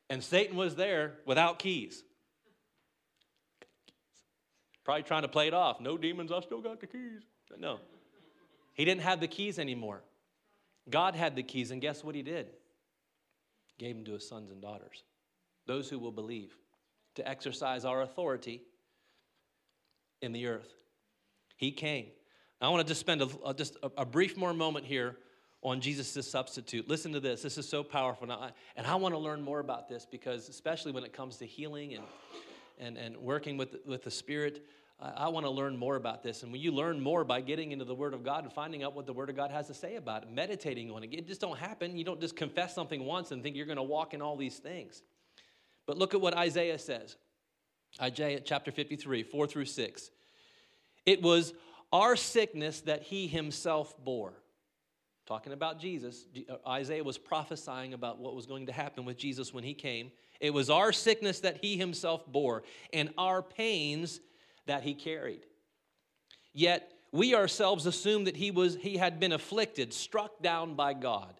And 0.09 0.23
Satan 0.23 0.55
was 0.55 0.75
there 0.75 1.15
without 1.25 1.59
keys. 1.59 2.03
Probably 4.83 5.03
trying 5.03 5.21
to 5.21 5.27
play 5.27 5.47
it 5.47 5.53
off. 5.53 5.79
No 5.79 5.97
demons, 5.97 6.31
I 6.31 6.39
still 6.41 6.61
got 6.61 6.79
the 6.79 6.87
keys. 6.87 7.21
No. 7.57 7.79
He 8.79 8.85
didn't 8.85 9.01
have 9.01 9.19
the 9.19 9.27
keys 9.27 9.59
anymore. 9.59 10.03
God 10.89 11.13
had 11.13 11.35
the 11.35 11.43
keys, 11.43 11.71
and 11.71 11.81
guess 11.81 12.01
what 12.01 12.15
he 12.15 12.21
did? 12.21 12.47
Gave 13.77 13.93
them 13.93 14.05
to 14.05 14.13
his 14.13 14.25
sons 14.25 14.51
and 14.51 14.61
daughters, 14.61 15.03
those 15.67 15.89
who 15.89 15.99
will 15.99 16.13
believe, 16.13 16.55
to 17.15 17.27
exercise 17.27 17.83
our 17.83 18.01
authority 18.01 18.61
in 20.21 20.31
the 20.31 20.47
earth. 20.47 20.71
He 21.57 21.73
came. 21.73 22.05
I 22.61 22.69
want 22.69 22.87
to 22.87 22.89
just 22.89 23.01
spend 23.01 23.21
a, 23.21 23.27
a 23.45 23.53
just 23.53 23.75
a, 23.83 23.91
a, 23.97 24.05
brief 24.05 24.37
more 24.37 24.53
moment 24.53 24.85
here 24.85 25.17
on 25.61 25.81
Jesus' 25.81 26.25
substitute. 26.25 26.87
Listen 26.87 27.11
to 27.11 27.19
this. 27.19 27.41
This 27.41 27.57
is 27.57 27.67
so 27.67 27.83
powerful. 27.83 28.31
And 28.31 28.31
I, 28.31 28.51
and 28.77 28.87
I 28.87 28.95
want 28.95 29.13
to 29.13 29.19
learn 29.19 29.41
more 29.41 29.59
about 29.59 29.89
this 29.89 30.05
because, 30.09 30.47
especially 30.47 30.93
when 30.93 31.03
it 31.03 31.11
comes 31.11 31.35
to 31.39 31.45
healing 31.45 31.95
and, 31.95 32.03
and, 32.79 32.97
and 32.97 33.17
working 33.17 33.57
with, 33.57 33.75
with 33.85 34.05
the 34.05 34.11
Spirit, 34.11 34.65
I, 35.01 35.09
I 35.09 35.27
want 35.29 35.45
to 35.45 35.49
learn 35.49 35.77
more 35.77 35.95
about 35.95 36.23
this. 36.23 36.43
And 36.43 36.51
when 36.51 36.61
you 36.61 36.71
learn 36.71 36.99
more 37.01 37.23
by 37.23 37.41
getting 37.41 37.71
into 37.71 37.85
the 37.85 37.95
Word 37.95 38.13
of 38.13 38.23
God 38.23 38.43
and 38.43 38.53
finding 38.53 38.83
out 38.83 38.95
what 38.95 39.05
the 39.05 39.13
Word 39.13 39.29
of 39.29 39.35
God 39.35 39.51
has 39.51 39.67
to 39.67 39.73
say 39.73 39.95
about 39.95 40.23
it, 40.23 40.31
meditating 40.31 40.91
on 40.91 41.03
it, 41.03 41.13
it 41.13 41.27
just 41.27 41.41
don't 41.41 41.57
happen. 41.57 41.97
You 41.97 42.03
don't 42.03 42.21
just 42.21 42.35
confess 42.35 42.73
something 42.75 43.05
once 43.05 43.31
and 43.31 43.41
think 43.41 43.55
you're 43.55 43.65
going 43.65 43.77
to 43.77 43.83
walk 43.83 44.13
in 44.13 44.21
all 44.21 44.37
these 44.37 44.57
things. 44.57 45.01
But 45.85 45.97
look 45.97 46.13
at 46.13 46.21
what 46.21 46.35
Isaiah 46.35 46.77
says 46.77 47.15
Isaiah 47.99 48.39
chapter 48.39 48.71
53, 48.71 49.23
4 49.23 49.47
through 49.47 49.65
6. 49.65 50.11
It 51.05 51.21
was 51.21 51.53
our 51.91 52.15
sickness 52.15 52.81
that 52.81 53.03
he 53.03 53.27
himself 53.27 53.95
bore. 54.03 54.33
Talking 55.25 55.53
about 55.53 55.79
Jesus, 55.79 56.25
uh, 56.49 56.55
Isaiah 56.67 57.03
was 57.03 57.17
prophesying 57.17 57.93
about 57.93 58.19
what 58.19 58.35
was 58.35 58.47
going 58.47 58.65
to 58.65 58.71
happen 58.71 59.05
with 59.05 59.17
Jesus 59.17 59.53
when 59.53 59.63
he 59.63 59.75
came. 59.75 60.11
It 60.39 60.53
was 60.53 60.69
our 60.69 60.91
sickness 60.91 61.39
that 61.41 61.57
he 61.61 61.77
himself 61.77 62.25
bore, 62.25 62.63
and 62.93 63.11
our 63.17 63.41
pains 63.43 64.21
that 64.69 64.83
he 64.83 64.93
carried. 64.93 65.47
Yet 66.53 66.91
we 67.11 67.33
ourselves 67.33 67.87
assume 67.87 68.25
that 68.25 68.37
he, 68.37 68.51
was, 68.51 68.75
he 68.75 68.97
had 68.97 69.19
been 69.19 69.31
afflicted, 69.31 69.91
struck 69.93 70.43
down 70.43 70.75
by 70.75 70.93
God, 70.93 71.33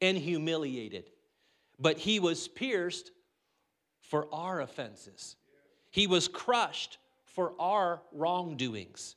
and 0.00 0.16
humiliated. 0.16 1.10
But 1.80 1.98
he 1.98 2.20
was 2.20 2.46
pierced 2.46 3.10
for 4.02 4.28
our 4.32 4.60
offenses, 4.60 5.34
he 5.90 6.06
was 6.06 6.28
crushed 6.28 6.98
for 7.24 7.54
our 7.58 8.02
wrongdoings. 8.12 9.16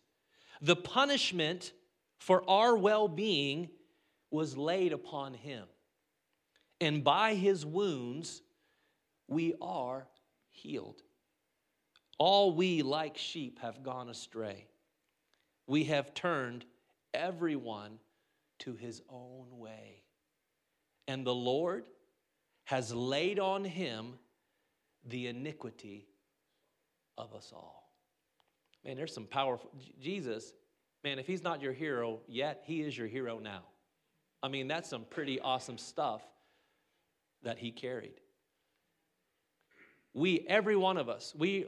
The 0.61 0.75
punishment 0.75 1.73
for 2.17 2.43
our 2.49 2.75
well 2.75 3.07
being 3.07 3.69
was 4.31 4.57
laid 4.57 4.93
upon 4.93 5.35
him. 5.35 5.65
And 6.81 7.03
by 7.03 7.35
his 7.35 7.63
wounds, 7.63 8.41
we 9.27 9.53
are 9.61 10.07
healed. 10.49 11.03
All 12.17 12.53
we, 12.53 12.81
like 12.81 13.17
sheep, 13.17 13.59
have 13.59 13.83
gone 13.83 14.09
astray. 14.09 14.65
We 15.67 15.85
have 15.85 16.13
turned 16.13 16.65
everyone 17.13 17.99
to 18.59 18.75
his 18.75 19.01
own 19.09 19.45
way. 19.59 20.01
And 21.07 21.25
the 21.25 21.35
Lord 21.35 21.85
has 22.65 22.93
laid 22.93 23.39
on 23.39 23.63
him 23.63 24.13
the 25.05 25.27
iniquity 25.27 26.07
of 27.17 27.33
us 27.33 27.51
all. 27.55 27.91
Man, 28.83 28.97
there's 28.97 29.13
some 29.13 29.25
powerful. 29.25 29.71
Jesus, 30.01 30.53
man, 31.03 31.19
if 31.19 31.27
he's 31.27 31.43
not 31.43 31.61
your 31.61 31.73
hero 31.73 32.19
yet, 32.27 32.63
he 32.65 32.81
is 32.81 32.97
your 32.97 33.07
hero 33.07 33.39
now. 33.39 33.63
I 34.41 34.47
mean, 34.49 34.67
that's 34.67 34.89
some 34.89 35.05
pretty 35.09 35.39
awesome 35.39 35.77
stuff 35.77 36.21
that 37.43 37.57
he 37.57 37.71
carried. 37.71 38.21
We, 40.13 40.45
every 40.47 40.75
one 40.75 40.97
of 40.97 41.09
us, 41.09 41.33
we, 41.37 41.67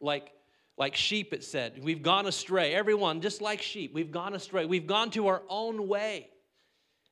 like, 0.00 0.32
like 0.76 0.96
sheep, 0.96 1.32
it 1.32 1.44
said, 1.44 1.80
we've 1.82 2.02
gone 2.02 2.26
astray. 2.26 2.74
Everyone, 2.74 3.20
just 3.20 3.42
like 3.42 3.60
sheep, 3.60 3.92
we've 3.94 4.10
gone 4.10 4.34
astray. 4.34 4.64
We've 4.64 4.86
gone 4.86 5.10
to 5.10 5.28
our 5.28 5.42
own 5.48 5.88
way. 5.88 6.28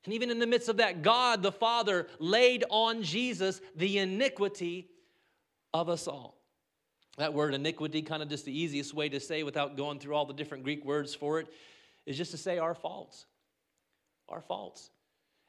And 0.04 0.14
even 0.14 0.30
in 0.30 0.38
the 0.38 0.46
midst 0.46 0.68
of 0.68 0.78
that, 0.78 1.02
God 1.02 1.42
the 1.42 1.52
Father 1.52 2.06
laid 2.18 2.64
on 2.70 3.02
Jesus 3.02 3.60
the 3.76 3.98
iniquity 3.98 4.88
of 5.74 5.88
us 5.88 6.08
all. 6.08 6.38
That 7.18 7.34
word 7.34 7.52
iniquity, 7.52 8.00
kind 8.02 8.22
of 8.22 8.28
just 8.28 8.44
the 8.44 8.58
easiest 8.58 8.94
way 8.94 9.08
to 9.08 9.20
say 9.20 9.42
without 9.42 9.76
going 9.76 9.98
through 9.98 10.14
all 10.14 10.24
the 10.24 10.32
different 10.32 10.64
Greek 10.64 10.84
words 10.84 11.14
for 11.14 11.40
it, 11.40 11.48
is 12.06 12.16
just 12.16 12.30
to 12.30 12.36
say 12.38 12.58
our 12.58 12.74
faults. 12.74 13.26
Our 14.28 14.40
faults. 14.40 14.90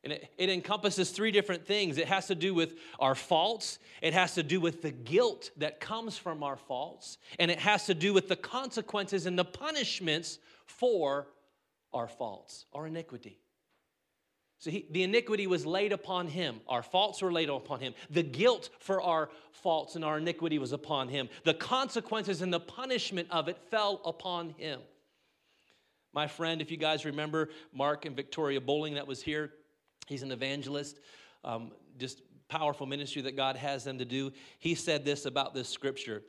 And 0.04 0.14
it, 0.14 0.30
it, 0.38 0.50
encompasses 0.50 1.12
three 1.12 1.30
different 1.30 1.66
things. 1.66 1.98
It 1.98 2.08
has 2.08 2.28
to 2.28 2.36
do 2.36 2.54
with 2.54 2.76
our 3.00 3.16
faults, 3.16 3.80
it 4.02 4.14
has 4.14 4.34
to 4.36 4.44
do 4.44 4.62
with 4.62 4.82
the 4.82 4.92
guilt 4.92 5.52
that 5.58 5.82
comes 5.82 6.18
from 6.18 6.42
our 6.42 6.56
faults, 6.56 7.18
and 7.38 7.52
it 7.52 7.60
has 7.60 7.86
to 7.88 7.94
do 7.94 8.14
with 8.14 8.30
the 8.30 8.38
consequences 8.38 9.26
and 9.26 9.38
the 9.38 9.44
punishments 9.44 10.40
for 10.66 11.28
our 11.94 12.08
faults, 12.08 12.66
our 12.74 12.88
iniquity. 12.88 13.40
So 14.60 14.72
he, 14.72 14.86
the 14.92 15.04
iniquity 15.04 15.48
was 15.48 15.66
laid 15.66 15.94
upon 15.94 16.28
him. 16.28 16.60
Our 16.68 16.84
faults 16.84 17.22
were 17.22 17.32
laid 17.32 17.50
upon 17.50 17.80
him. 17.80 17.94
The 18.10 18.24
guilt 18.24 18.70
for 18.80 19.02
our 19.02 19.30
faults 19.54 19.96
and 19.96 20.04
our 20.04 20.18
iniquity 20.18 20.60
was 20.60 20.74
upon 20.74 21.08
him. 21.08 21.30
The 21.46 21.54
consequences 21.54 22.42
and 22.42 22.54
the 22.54 22.60
punishment 22.60 23.30
of 23.32 23.48
it 23.48 23.58
fell 23.72 24.02
upon 24.04 24.50
him. 24.52 24.82
My 26.14 26.28
friend, 26.28 26.62
if 26.62 26.72
you 26.72 26.78
guys 26.78 27.06
remember 27.06 27.50
Mark 27.72 28.06
and 28.06 28.16
Victoria 28.16 28.60
Bowling 28.60 28.96
that 28.96 29.08
was 29.08 29.22
here, 29.22 29.54
he's 30.10 30.24
an 30.24 30.32
evangelist, 30.32 31.00
um, 31.46 31.72
just 31.98 32.22
powerful 32.50 32.86
ministry 32.86 33.22
that 33.22 33.38
God 33.38 33.56
has 33.56 33.84
them 33.84 34.00
to 34.00 34.06
do. 34.06 34.34
He 34.58 34.76
said 34.76 35.06
this 35.06 35.26
about 35.26 35.54
this 35.54 35.70
scripture. 35.70 36.24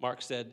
Mark 0.00 0.22
said, 0.22 0.52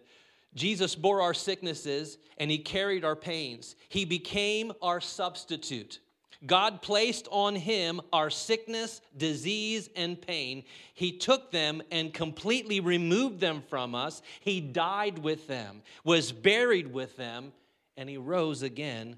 Jesus 0.55 0.95
bore 0.95 1.21
our 1.21 1.33
sicknesses 1.33 2.17
and 2.37 2.49
he 2.49 2.57
carried 2.57 3.03
our 3.03 3.15
pains. 3.15 3.75
He 3.89 4.05
became 4.05 4.71
our 4.81 5.01
substitute. 5.01 5.99
God 6.45 6.81
placed 6.81 7.27
on 7.31 7.55
him 7.55 8.01
our 8.11 8.29
sickness, 8.29 9.01
disease, 9.15 9.89
and 9.95 10.21
pain. 10.21 10.63
He 10.93 11.17
took 11.17 11.51
them 11.51 11.81
and 11.91 12.13
completely 12.13 12.79
removed 12.79 13.39
them 13.39 13.63
from 13.69 13.95
us. 13.95 14.21
He 14.41 14.59
died 14.59 15.19
with 15.19 15.47
them, 15.47 15.81
was 16.03 16.31
buried 16.31 16.91
with 16.93 17.15
them, 17.15 17.53
and 17.95 18.09
he 18.09 18.17
rose 18.17 18.61
again 18.61 19.17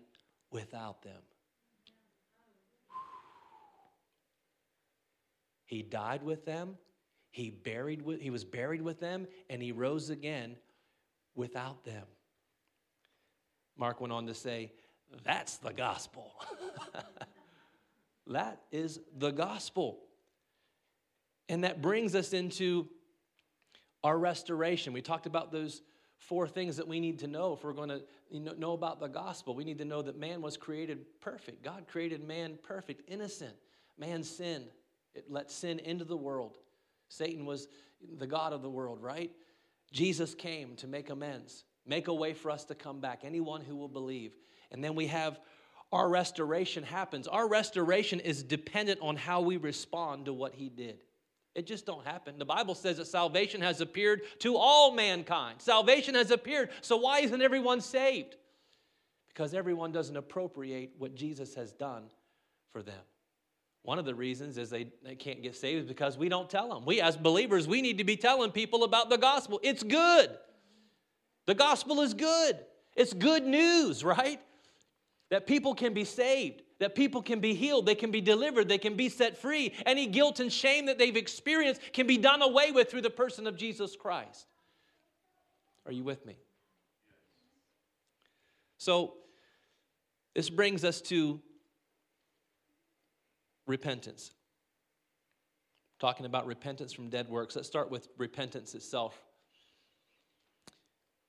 without 0.52 1.02
them. 1.02 1.22
He 5.66 5.82
died 5.82 6.24
with 6.24 6.46
them, 6.46 6.78
he 7.32 7.50
buried 7.50 8.02
with, 8.02 8.22
he 8.22 8.30
was 8.30 8.46
buried 8.46 8.82
with 8.82 9.00
them, 9.00 9.28
and 9.50 9.62
he 9.62 9.72
rose 9.72 10.10
again 10.10 10.56
without 11.36 11.84
them. 11.84 12.06
Mark 13.78 14.00
went 14.00 14.14
on 14.14 14.28
to 14.28 14.34
say, 14.34 14.72
that's 15.24 15.58
the 15.58 15.74
gospel. 15.74 16.34
that 18.28 18.62
is 18.72 19.00
the 19.18 19.32
gospel. 19.32 20.00
And 21.50 21.64
that 21.64 21.82
brings 21.82 22.16
us 22.16 22.34
into 22.34 22.88
our 24.04 24.18
restoration. 24.18 24.94
We 24.94 25.02
talked 25.02 25.26
about 25.26 25.52
those 25.52 25.82
four 26.18 26.48
things 26.48 26.78
that 26.78 26.88
we 26.88 27.00
need 27.00 27.20
to 27.20 27.28
know 27.28 27.54
if 27.54 27.64
we're 27.64 27.74
going 27.74 27.90
to 27.90 28.02
know 28.32 28.74
about 28.74 29.00
the 29.00 29.08
gospel. 29.08 29.56
We 29.56 29.64
need 29.64 29.78
to 29.80 29.86
know 29.86 30.02
that 30.02 30.18
man 30.18 30.42
was 30.42 30.58
created 30.58 31.06
perfect. 31.22 31.64
God 31.64 31.86
created 31.88 32.24
man 32.24 32.58
perfect, 32.64 33.10
innocent. 33.10 33.56
Man 33.98 34.24
sinned. 34.24 34.68
It 35.16 35.26
let 35.30 35.50
sin 35.50 35.80
into 35.80 36.06
the 36.06 36.18
world. 36.18 36.58
Satan 37.08 37.46
was 37.46 37.68
the 38.18 38.28
God 38.28 38.54
of 38.54 38.62
the 38.62 38.70
world, 38.70 39.02
right? 39.02 39.32
Jesus 39.92 40.36
came 40.36 40.76
to 40.78 40.88
make 40.88 41.10
amends, 41.10 41.64
make 41.86 42.08
a 42.08 42.14
way 42.14 42.34
for 42.34 42.52
us 42.52 42.66
to 42.66 42.76
come 42.76 43.00
back. 43.00 43.22
Anyone 43.24 43.62
who 43.62 43.76
will 43.76 43.88
believe. 43.88 44.34
And 44.72 44.84
then 44.84 44.96
we 44.96 45.08
have 45.08 45.40
our 45.92 46.10
restoration 46.10 46.84
happens. 46.84 47.28
Our 47.28 47.48
restoration 47.48 48.20
is 48.20 48.44
dependent 48.44 49.00
on 49.02 49.16
how 49.16 49.42
we 49.42 49.58
respond 49.58 50.26
to 50.26 50.34
what 50.34 50.54
he 50.54 50.68
did. 50.70 51.00
It 51.54 51.66
just 51.66 51.86
don't 51.86 52.06
happen. 52.06 52.38
The 52.38 52.44
Bible 52.44 52.76
says 52.76 52.98
that 52.98 53.08
salvation 53.08 53.62
has 53.62 53.80
appeared 53.80 54.22
to 54.40 54.58
all 54.58 54.92
mankind. 54.92 55.62
Salvation 55.62 56.16
has 56.16 56.32
appeared. 56.32 56.70
So 56.82 56.98
why 56.98 57.20
isn't 57.20 57.42
everyone 57.42 57.80
saved? 57.80 58.36
Because 59.30 59.54
everyone 59.54 59.94
doesn't 59.94 60.18
appropriate 60.18 60.92
what 60.98 61.16
Jesus 61.16 61.56
has 61.56 61.72
done 61.72 62.04
for 62.74 62.84
them. 62.84 63.02
One 63.86 64.00
of 64.00 64.06
the 64.06 64.16
reasons 64.16 64.58
is 64.58 64.70
they, 64.70 64.88
they 65.04 65.16
can't 65.16 65.42
get 65.42 65.56
saved 65.56 65.84
is 65.84 65.88
because 65.88 66.18
we 66.18 66.28
don't 66.28 66.50
tell 66.50 66.70
them. 66.70 66.86
We, 66.86 67.02
as 67.02 67.16
believers, 67.16 67.68
we 67.68 67.82
need 67.82 68.00
to 68.00 68.04
be 68.04 68.18
telling 68.18 68.52
people 68.52 68.84
about 68.84 69.10
the 69.10 69.18
gospel. 69.18 69.60
It's 69.64 69.84
good. 69.84 70.30
The 71.46 71.56
gospel 71.56 72.02
is 72.02 72.14
good. 72.14 72.60
It's 72.96 73.14
good 73.14 73.46
news, 73.46 74.04
right? 74.04 74.40
that 75.30 75.48
people 75.48 75.74
can 75.74 75.94
be 75.94 76.06
saved, 76.06 76.62
that 76.80 76.96
people 76.96 77.22
can 77.22 77.40
be 77.40 77.54
healed, 77.54 77.86
they 77.86 77.96
can 77.96 78.12
be 78.12 78.22
delivered, 78.22 78.70
they 78.70 78.78
can 78.78 78.96
be 78.96 79.10
set 79.10 79.38
free. 79.38 79.74
Any 79.86 80.08
guilt 80.08 80.40
and 80.40 80.52
shame 80.52 80.86
that 80.86 80.98
they've 80.98 81.16
experienced 81.16 81.82
can 81.94 82.08
be 82.08 82.18
done 82.18 82.42
away 82.42 82.72
with 82.72 82.90
through 82.90 83.02
the 83.02 83.10
person 83.10 83.48
of 83.48 83.58
Jesus 83.58 83.96
Christ. 83.96 84.48
Are 85.86 85.92
you 85.92 86.04
with 86.04 86.26
me? 86.26 86.38
So, 88.78 89.16
this 90.36 90.50
brings 90.50 90.84
us 90.84 91.02
to 91.02 91.42
repentance. 93.68 94.32
talking 96.00 96.26
about 96.26 96.46
repentance 96.46 96.92
from 96.92 97.10
dead 97.10 97.30
works. 97.30 97.56
Let's 97.56 97.68
start 97.68 97.90
with 97.90 98.10
repentance 98.18 98.76
itself. 98.76 99.18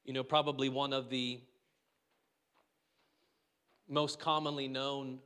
You 0.05 0.13
know, 0.13 0.23
probably 0.23 0.69
one 0.69 0.93
of 0.93 1.09
the 1.09 1.41
most 3.89 4.19
commonly 4.19 4.69
known 4.69 5.19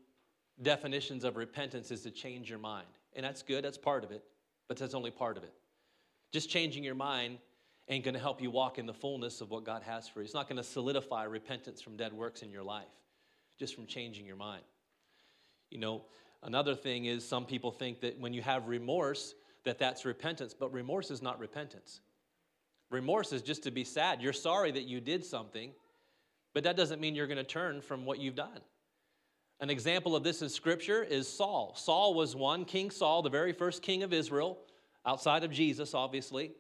definitions 0.63 1.25
of 1.25 1.37
repentance 1.37 1.91
is 1.91 2.03
to 2.03 2.11
change 2.11 2.51
your 2.51 2.59
mind. 2.59 2.87
And 3.15 3.25
that's 3.25 3.43
good, 3.43 3.65
that's 3.65 3.79
part 3.79 4.05
of 4.05 4.11
it, 4.11 4.23
but 4.69 4.77
that's 4.77 4.95
only 4.95 5.11
part 5.11 5.37
of 5.37 5.43
it. 5.43 5.53
Just 6.33 6.49
changing 6.51 6.85
your 6.85 6.95
mind 6.95 7.39
ain't 7.89 8.05
going 8.05 8.15
to 8.15 8.21
help 8.21 8.41
you 8.41 8.51
walk 8.51 8.79
in 8.79 8.87
the 8.87 8.95
fullness 8.95 9.41
of 9.41 9.51
what 9.51 9.65
God 9.65 9.83
has 9.83 10.07
for 10.07 10.21
you. 10.21 10.25
It's 10.25 10.35
not 10.35 10.49
going 10.49 10.59
to 10.59 10.63
solidify 10.63 11.25
repentance 11.25 11.81
from 11.81 11.97
dead 11.97 12.13
works 12.13 12.43
in 12.43 12.51
your 12.51 12.63
life, 12.63 12.85
just 13.59 13.75
from 13.75 13.87
changing 13.87 14.27
your 14.27 14.37
mind. 14.37 14.63
You 15.71 15.79
know, 15.79 16.03
another 16.43 16.75
thing 16.75 17.07
is 17.07 17.27
some 17.27 17.45
people 17.45 17.71
think 17.71 18.01
that 18.01 18.19
when 18.19 18.33
you 18.33 18.43
have 18.43 18.67
remorse, 18.67 19.35
that 19.65 19.79
that's 19.79 20.05
repentance, 20.05 20.55
but 20.59 20.73
remorse 20.73 21.11
is 21.11 21.23
not 21.23 21.39
repentance. 21.39 22.01
Remorse 22.91 23.33
is 23.33 23.43
just 23.43 23.63
to 23.65 23.71
be 23.71 23.85
sad. 23.85 24.21
You're 24.21 24.33
sorry 24.33 24.73
that 24.73 24.85
you 24.85 25.01
did 25.01 25.25
something, 25.25 25.73
but 26.55 26.65
that 26.65 26.77
doesn't 26.77 27.01
mean 27.01 27.15
you're 27.15 27.27
going 27.27 27.37
to 27.37 27.45
turn 27.45 27.81
from 27.81 28.05
what 28.05 28.19
you've 28.19 28.35
done. 28.35 28.61
An 29.61 29.71
example 29.71 30.17
of 30.17 30.25
this 30.25 30.43
in 30.43 30.49
Scripture 30.49 31.03
is 31.05 31.29
Saul. 31.29 31.75
Saul 31.77 32.15
was 32.15 32.35
one, 32.35 32.65
King 32.65 32.91
Saul, 32.91 33.23
the 33.23 33.31
very 33.31 33.53
first 33.53 33.83
king 33.83 34.03
of 34.03 34.13
Israel, 34.13 34.59
outside 35.05 35.45
of 35.45 35.51
Jesus, 35.51 35.93
obviously. 35.95 36.53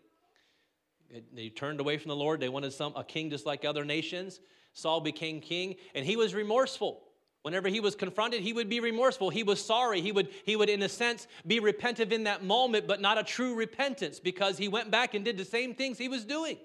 They 1.34 1.48
turned 1.48 1.80
away 1.80 1.96
from 1.96 2.10
the 2.10 2.16
Lord. 2.16 2.40
They 2.40 2.48
wanted 2.48 2.72
some, 2.72 2.92
a 2.94 3.02
king 3.02 3.30
just 3.30 3.46
like 3.46 3.64
other 3.64 3.84
nations. 3.84 4.38
Saul 4.74 5.00
became 5.00 5.40
king, 5.40 5.76
and 5.94 6.04
he 6.04 6.16
was 6.16 6.34
remorseful. 6.34 7.02
Whenever 7.42 7.68
he 7.68 7.80
was 7.80 7.94
confronted, 7.94 8.42
he 8.42 8.52
would 8.52 8.68
be 8.68 8.80
remorseful. 8.80 9.30
He 9.30 9.42
was 9.42 9.64
sorry. 9.64 10.02
He 10.02 10.12
would, 10.12 10.28
he 10.44 10.56
would, 10.56 10.68
in 10.68 10.82
a 10.82 10.88
sense, 10.88 11.26
be 11.46 11.58
repentive 11.58 12.12
in 12.12 12.24
that 12.24 12.44
moment, 12.44 12.86
but 12.86 13.00
not 13.00 13.16
a 13.16 13.24
true 13.24 13.54
repentance 13.54 14.20
because 14.20 14.58
he 14.58 14.68
went 14.68 14.90
back 14.90 15.14
and 15.14 15.24
did 15.24 15.38
the 15.38 15.44
same 15.44 15.74
things 15.74 15.96
he 15.96 16.08
was 16.08 16.24
doing. 16.24 16.58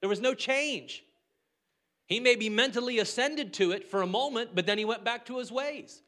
There 0.00 0.08
was 0.08 0.20
no 0.20 0.34
change. 0.34 1.02
He 2.06 2.20
may 2.20 2.36
be 2.36 2.48
mentally 2.48 3.00
ascended 3.00 3.52
to 3.54 3.72
it 3.72 3.84
for 3.84 4.02
a 4.02 4.06
moment, 4.06 4.50
but 4.54 4.64
then 4.64 4.78
he 4.78 4.84
went 4.84 5.04
back 5.04 5.26
to 5.26 5.38
his 5.38 5.50
ways. 5.50 6.02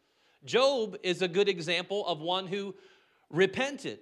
Job 0.45 0.97
is 1.03 1.21
a 1.21 1.29
good 1.29 1.49
example 1.49 2.07
of 2.07 2.21
one 2.21 2.47
who 2.47 2.77
repented. 3.31 3.99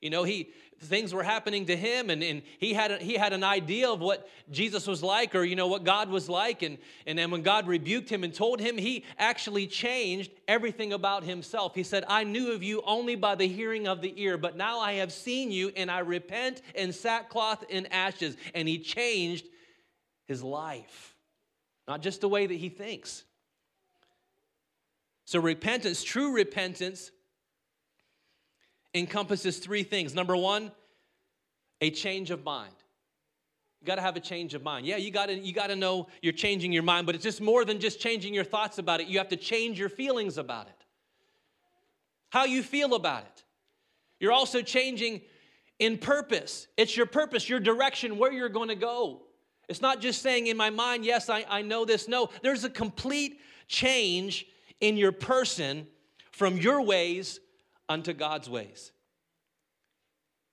You 0.00 0.08
know, 0.08 0.24
he 0.24 0.50
things 0.82 1.12
were 1.12 1.22
happening 1.22 1.66
to 1.66 1.76
him 1.76 2.08
and, 2.08 2.22
and 2.22 2.40
he 2.58 2.72
had 2.72 2.90
a, 2.90 2.96
he 2.96 3.14
had 3.14 3.34
an 3.34 3.44
idea 3.44 3.90
of 3.90 4.00
what 4.00 4.26
Jesus 4.50 4.86
was 4.86 5.02
like 5.02 5.34
or 5.34 5.44
you 5.44 5.54
know 5.54 5.66
what 5.66 5.84
God 5.84 6.08
was 6.08 6.26
like 6.26 6.62
and 6.62 6.78
and 7.06 7.18
then 7.18 7.30
when 7.30 7.42
God 7.42 7.66
rebuked 7.66 8.08
him 8.08 8.24
and 8.24 8.32
told 8.32 8.60
him 8.60 8.78
he 8.78 9.04
actually 9.18 9.66
changed 9.66 10.30
everything 10.48 10.94
about 10.94 11.22
himself. 11.22 11.74
He 11.74 11.82
said, 11.82 12.04
"I 12.08 12.24
knew 12.24 12.52
of 12.52 12.62
you 12.62 12.82
only 12.86 13.14
by 13.14 13.34
the 13.34 13.46
hearing 13.46 13.86
of 13.86 14.00
the 14.00 14.14
ear, 14.16 14.38
but 14.38 14.56
now 14.56 14.80
I 14.80 14.94
have 14.94 15.12
seen 15.12 15.50
you 15.50 15.70
and 15.76 15.90
I 15.90 15.98
repent 15.98 16.62
in 16.74 16.92
sackcloth 16.92 17.64
and 17.68 17.92
ashes." 17.92 18.36
And 18.54 18.66
he 18.66 18.78
changed 18.78 19.46
his 20.24 20.42
life, 20.42 21.14
not 21.86 22.00
just 22.00 22.22
the 22.22 22.28
way 22.28 22.46
that 22.46 22.54
he 22.54 22.70
thinks. 22.70 23.24
So, 25.26 25.38
repentance, 25.38 26.02
true 26.02 26.32
repentance, 26.32 27.12
encompasses 28.94 29.58
three 29.58 29.82
things. 29.82 30.14
Number 30.14 30.36
one, 30.36 30.72
a 31.80 31.90
change 31.90 32.30
of 32.30 32.44
mind. 32.44 32.74
You 33.80 33.86
got 33.86 33.94
to 33.94 34.02
have 34.02 34.16
a 34.16 34.20
change 34.20 34.52
of 34.54 34.62
mind. 34.62 34.86
Yeah, 34.86 34.96
you 34.96 35.10
got 35.10 35.26
to 35.26 35.34
you 35.34 35.52
got 35.54 35.68
to 35.68 35.76
know 35.76 36.08
you're 36.20 36.34
changing 36.34 36.72
your 36.72 36.82
mind, 36.82 37.06
but 37.06 37.14
it's 37.14 37.24
just 37.24 37.40
more 37.40 37.64
than 37.64 37.80
just 37.80 37.98
changing 37.98 38.34
your 38.34 38.44
thoughts 38.44 38.78
about 38.78 39.00
it. 39.00 39.06
You 39.06 39.18
have 39.18 39.28
to 39.28 39.36
change 39.36 39.78
your 39.78 39.88
feelings 39.88 40.36
about 40.36 40.66
it. 40.66 40.84
How 42.28 42.44
you 42.44 42.62
feel 42.62 42.94
about 42.94 43.22
it. 43.22 43.44
You're 44.18 44.32
also 44.32 44.60
changing 44.60 45.22
in 45.78 45.96
purpose. 45.96 46.66
It's 46.76 46.94
your 46.94 47.06
purpose, 47.06 47.48
your 47.48 47.58
direction, 47.58 48.18
where 48.18 48.32
you're 48.32 48.50
going 48.50 48.68
to 48.68 48.74
go. 48.74 49.22
It's 49.68 49.80
not 49.80 50.00
just 50.00 50.20
saying 50.20 50.48
in 50.48 50.56
my 50.56 50.68
mind, 50.68 51.04
yes, 51.04 51.30
I, 51.30 51.46
I 51.48 51.62
know 51.62 51.84
this. 51.84 52.06
No, 52.06 52.28
there's 52.42 52.64
a 52.64 52.70
complete 52.70 53.40
change 53.66 54.46
in 54.80 54.96
your 54.96 55.12
person 55.12 55.86
from 56.32 56.58
your 56.58 56.82
ways 56.82 57.40
unto 57.90 58.14
God's 58.14 58.48
ways. 58.48 58.92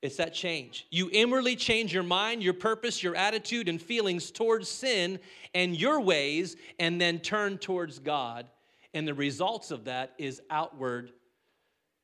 It's 0.01 0.17
that 0.17 0.33
change. 0.33 0.87
You 0.89 1.09
inwardly 1.13 1.55
change 1.55 1.93
your 1.93 2.03
mind, 2.03 2.43
your 2.43 2.53
purpose, 2.53 3.01
your 3.01 3.15
attitude, 3.15 3.69
and 3.69 3.81
feelings 3.81 4.31
towards 4.31 4.67
sin 4.67 5.19
and 5.53 5.79
your 5.79 6.01
ways, 6.01 6.55
and 6.79 6.99
then 6.99 7.19
turn 7.19 7.57
towards 7.57 7.99
God. 7.99 8.47
And 8.93 9.07
the 9.07 9.13
results 9.13 9.71
of 9.71 9.85
that 9.85 10.13
is 10.17 10.41
outward 10.49 11.11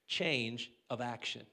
change 0.07 0.71
of 0.89 1.01
action. 1.01 1.45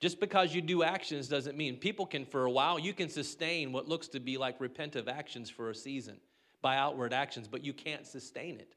Just 0.00 0.20
because 0.20 0.54
you 0.54 0.60
do 0.60 0.82
actions 0.82 1.28
doesn't 1.28 1.56
mean 1.56 1.76
people 1.76 2.06
can, 2.06 2.26
for 2.26 2.44
a 2.44 2.50
while, 2.50 2.78
you 2.78 2.92
can 2.92 3.08
sustain 3.08 3.72
what 3.72 3.88
looks 3.88 4.08
to 4.08 4.20
be 4.20 4.36
like 4.36 4.58
repentive 4.58 5.08
actions 5.08 5.48
for 5.48 5.70
a 5.70 5.74
season 5.74 6.18
by 6.60 6.76
outward 6.76 7.12
actions, 7.12 7.48
but 7.48 7.64
you 7.64 7.72
can't 7.72 8.06
sustain 8.06 8.56
it 8.58 8.74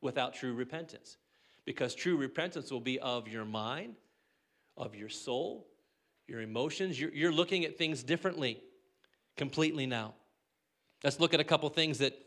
without 0.00 0.34
true 0.34 0.52
repentance. 0.52 1.16
Because 1.64 1.94
true 1.94 2.16
repentance 2.16 2.70
will 2.70 2.80
be 2.80 2.98
of 2.98 3.28
your 3.28 3.44
mind, 3.44 3.94
of 4.76 4.94
your 4.94 5.08
soul, 5.08 5.66
your 6.26 6.40
emotions. 6.40 7.00
You're, 7.00 7.12
you're 7.12 7.32
looking 7.32 7.64
at 7.64 7.78
things 7.78 8.02
differently, 8.02 8.62
completely 9.36 9.86
now. 9.86 10.14
Let's 11.04 11.20
look 11.20 11.34
at 11.34 11.40
a 11.40 11.44
couple 11.44 11.68
things 11.68 11.98
that 11.98 12.18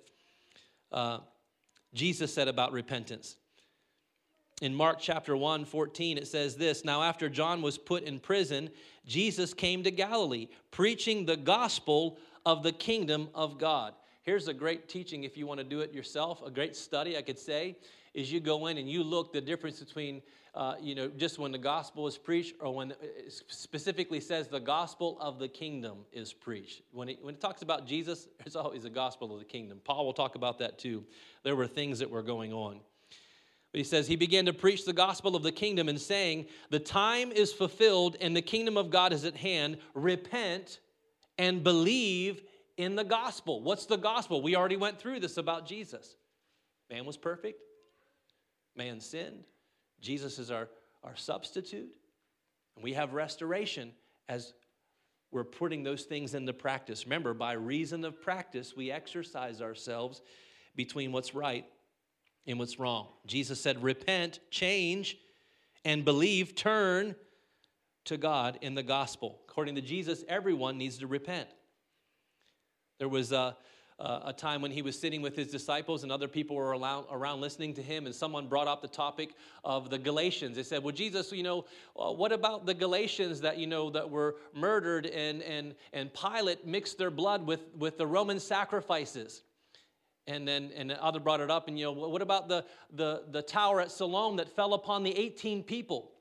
uh, 0.91 1.19
Jesus 1.93 2.34
said 2.34 2.48
about 2.48 2.71
repentance 2.71 3.36
in 4.62 4.74
Mark 4.74 5.00
chapter 5.00 5.36
1, 5.36 5.65
14, 5.65 6.17
it 6.17 6.28
says 6.28 6.56
this 6.56 6.86
Now, 6.86 7.04
after 7.04 7.30
John 7.30 7.62
was 7.62 7.78
put 7.78 8.04
in 8.04 8.19
prison, 8.19 8.69
Jesus 9.06 9.54
came 9.54 9.84
to 9.84 9.91
Galilee, 9.91 10.48
preaching 10.71 11.26
the 11.26 11.38
gospel 11.38 12.17
of 12.45 12.63
the 12.63 12.71
kingdom 12.71 13.30
of 13.36 13.58
God. 13.58 13.93
Here's 14.24 14.48
a 14.48 14.54
great 14.54 14.88
teaching 14.88 15.24
if 15.24 15.38
you 15.38 15.45
want 15.45 15.60
to 15.60 15.65
do 15.65 15.82
it 15.82 15.93
yourself, 15.93 16.41
a 16.43 16.50
great 16.50 16.76
study, 16.76 17.17
I 17.17 17.21
could 17.21 17.38
say, 17.38 17.76
is 18.15 18.32
you 18.32 18.39
go 18.39 18.67
in 18.67 18.78
and 18.78 18.89
you 18.89 19.04
look 19.04 19.34
the 19.34 19.41
difference 19.41 19.80
between, 19.82 20.21
uh, 20.56 20.75
you 20.80 20.95
know, 20.95 21.10
just 21.10 21.38
when 21.38 21.51
the 21.51 21.58
gospel 21.58 22.08
is 22.08 22.17
preached 22.17 22.56
or 22.62 22.73
when 22.73 22.91
it 22.91 23.43
specifically 23.47 24.21
says 24.21 24.47
the 24.47 24.60
gospel 24.60 25.17
of 25.19 25.38
the 25.38 25.49
kingdom 25.49 25.97
is 26.13 26.32
preached. 26.32 26.82
When 26.93 27.10
it, 27.10 27.19
when 27.21 27.36
it 27.36 27.41
talks 27.41 27.62
about 27.62 27.86
Jesus, 27.86 28.30
it's 28.45 28.56
always 28.56 28.84
the 28.84 28.89
gospel 28.89 29.34
of 29.34 29.39
the 29.39 29.45
kingdom. 29.45 29.82
Paul 29.84 30.06
will 30.06 30.13
talk 30.13 30.36
about 30.36 30.60
that 30.60 30.80
too. 30.80 31.04
There 31.43 31.58
were 31.58 31.67
things 31.67 31.99
that 31.99 32.10
were 32.10 32.23
going 32.23 32.54
on. 32.54 32.80
But 33.73 33.80
he 33.80 33.84
says, 33.84 34.08
He 34.08 34.15
began 34.15 34.45
to 34.45 34.54
preach 34.54 34.86
the 34.86 34.93
gospel 34.93 35.36
of 35.36 35.43
the 35.43 35.51
kingdom 35.51 35.89
and 35.89 35.99
saying, 35.99 36.45
The 36.69 36.80
time 36.80 37.34
is 37.34 37.51
fulfilled 37.51 38.15
and 38.21 38.34
the 38.34 38.41
kingdom 38.41 38.78
of 38.78 38.89
God 38.89 39.12
is 39.12 39.25
at 39.25 39.36
hand. 39.36 39.78
Repent 39.93 40.80
and 41.38 41.62
believe 41.65 42.43
in 42.78 42.95
the 42.95 43.04
gospel. 43.04 43.62
What's 43.62 43.88
the 43.88 43.97
gospel? 43.97 44.41
We 44.41 44.56
already 44.56 44.78
went 44.78 44.99
through 44.99 45.19
this 45.19 45.36
about 45.36 45.67
Jesus. 45.67 46.15
Man 46.89 47.06
was 47.06 47.17
perfect, 47.17 47.60
man 48.75 48.99
sinned. 48.99 49.43
Jesus 50.01 50.39
is 50.39 50.51
our, 50.51 50.69
our 51.03 51.15
substitute. 51.15 51.89
And 52.75 52.83
we 52.83 52.93
have 52.93 53.13
restoration 53.13 53.91
as 54.27 54.53
we're 55.31 55.43
putting 55.43 55.83
those 55.83 56.03
things 56.03 56.33
into 56.33 56.53
practice. 56.53 57.05
Remember, 57.05 57.33
by 57.33 57.53
reason 57.53 58.05
of 58.05 58.21
practice, 58.21 58.75
we 58.75 58.91
exercise 58.91 59.61
ourselves 59.61 60.21
between 60.75 61.11
what's 61.11 61.33
right 61.33 61.65
and 62.47 62.59
what's 62.59 62.79
wrong. 62.79 63.07
Jesus 63.25 63.59
said, 63.59 63.81
Repent, 63.81 64.39
change, 64.51 65.17
and 65.83 66.05
believe, 66.05 66.55
turn 66.55 67.15
to 68.05 68.17
God 68.17 68.59
in 68.61 68.75
the 68.75 68.83
gospel. 68.83 69.39
According 69.49 69.75
to 69.75 69.81
Jesus, 69.81 70.23
everyone 70.27 70.77
needs 70.77 70.99
to 70.99 71.07
repent. 71.07 71.49
There 72.99 73.09
was 73.09 73.31
a, 73.31 73.57
a 73.99 74.34
time 74.34 74.62
when 74.62 74.71
he 74.71 74.81
was 74.81 74.99
sitting 74.99 75.21
with 75.21 75.36
his 75.36 75.47
disciples 75.47 76.03
and 76.03 76.12
other 76.12 76.27
people 76.27 76.55
were 76.55 76.77
around, 76.77 77.05
around 77.10 77.39
listening 77.39 77.73
to 77.75 77.81
him, 77.81 78.05
and 78.05 78.13
someone 78.13 78.47
brought 78.47 78.67
up 78.67 78.81
the 78.81 78.88
topic 78.89 79.36
of 79.63 79.89
the 79.89 79.97
Galatians. 79.97 80.58
They 80.58 80.63
said, 80.63 80.84
Well, 80.84 80.93
Jesus, 80.93 81.31
you 81.31 81.43
know, 81.43 81.65
uh, 81.97 82.12
what 82.12 82.34
about 82.34 82.65
the 82.65 82.73
Galatians 82.73 83.39
that, 83.41 83.58
you 83.58 83.67
know, 83.67 83.89
that 83.91 84.10
were 84.10 84.36
murdered 84.53 85.05
and, 85.05 85.41
and, 85.43 85.75
and 85.93 86.12
Pilate 86.13 86.67
mixed 86.67 86.97
their 86.97 87.12
blood 87.12 87.47
with, 87.47 87.62
with 87.77 87.97
the 87.97 88.05
Roman 88.05 88.39
sacrifices? 88.39 89.43
And 90.27 90.47
then 90.47 90.71
and 90.75 90.89
the 90.89 91.01
other 91.01 91.19
brought 91.19 91.39
it 91.39 91.51
up, 91.51 91.67
and 91.67 91.77
you 91.77 91.86
know, 91.86 91.91
what 91.91 92.23
about 92.23 92.49
the, 92.49 92.65
the, 92.91 93.25
the 93.29 93.43
tower 93.43 93.79
at 93.79 93.91
Siloam 93.91 94.38
that 94.38 94.49
fell 94.49 94.73
upon 94.73 95.03
the 95.03 95.15
18 95.15 95.62
people? 95.63 96.12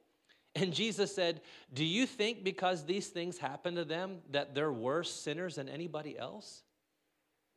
And 0.54 0.72
Jesus 0.74 1.12
said, 1.12 1.40
Do 1.72 1.84
you 1.84 2.06
think 2.06 2.44
because 2.44 2.84
these 2.84 3.08
things 3.08 3.38
happened 3.38 3.78
to 3.78 3.84
them 3.84 4.18
that 4.30 4.54
they're 4.54 4.72
worse 4.72 5.10
sinners 5.10 5.54
than 5.54 5.70
anybody 5.70 6.18
else? 6.18 6.63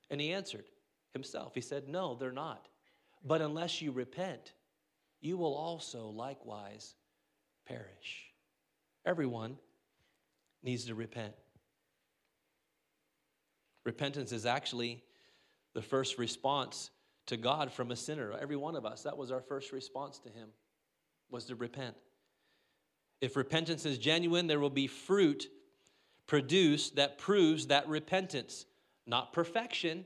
And 0.09 0.21
he 0.21 0.33
answered 0.33 0.65
himself. 1.13 1.53
He 1.55 1.61
said, 1.61 1.87
No, 1.87 2.15
they're 2.15 2.31
not. 2.31 2.67
But 3.23 3.41
unless 3.41 3.81
you 3.81 3.91
repent, 3.91 4.53
you 5.19 5.37
will 5.37 5.55
also 5.55 6.07
likewise 6.07 6.95
perish. 7.67 8.31
Everyone 9.05 9.57
needs 10.63 10.85
to 10.85 10.95
repent. 10.95 11.33
Repentance 13.85 14.31
is 14.31 14.45
actually 14.45 15.03
the 15.73 15.81
first 15.81 16.17
response 16.17 16.89
to 17.27 17.37
God 17.37 17.71
from 17.71 17.91
a 17.91 17.95
sinner. 17.95 18.33
Every 18.39 18.55
one 18.55 18.75
of 18.75 18.85
us, 18.85 19.03
that 19.03 19.17
was 19.17 19.31
our 19.31 19.41
first 19.41 19.71
response 19.71 20.19
to 20.19 20.29
Him, 20.29 20.49
was 21.29 21.45
to 21.45 21.55
repent. 21.55 21.95
If 23.21 23.35
repentance 23.35 23.85
is 23.85 23.97
genuine, 23.97 24.47
there 24.47 24.59
will 24.59 24.69
be 24.69 24.87
fruit 24.87 25.47
produced 26.27 26.97
that 26.97 27.17
proves 27.17 27.67
that 27.67 27.87
repentance, 27.87 28.65
not 29.07 29.33
perfection, 29.33 30.05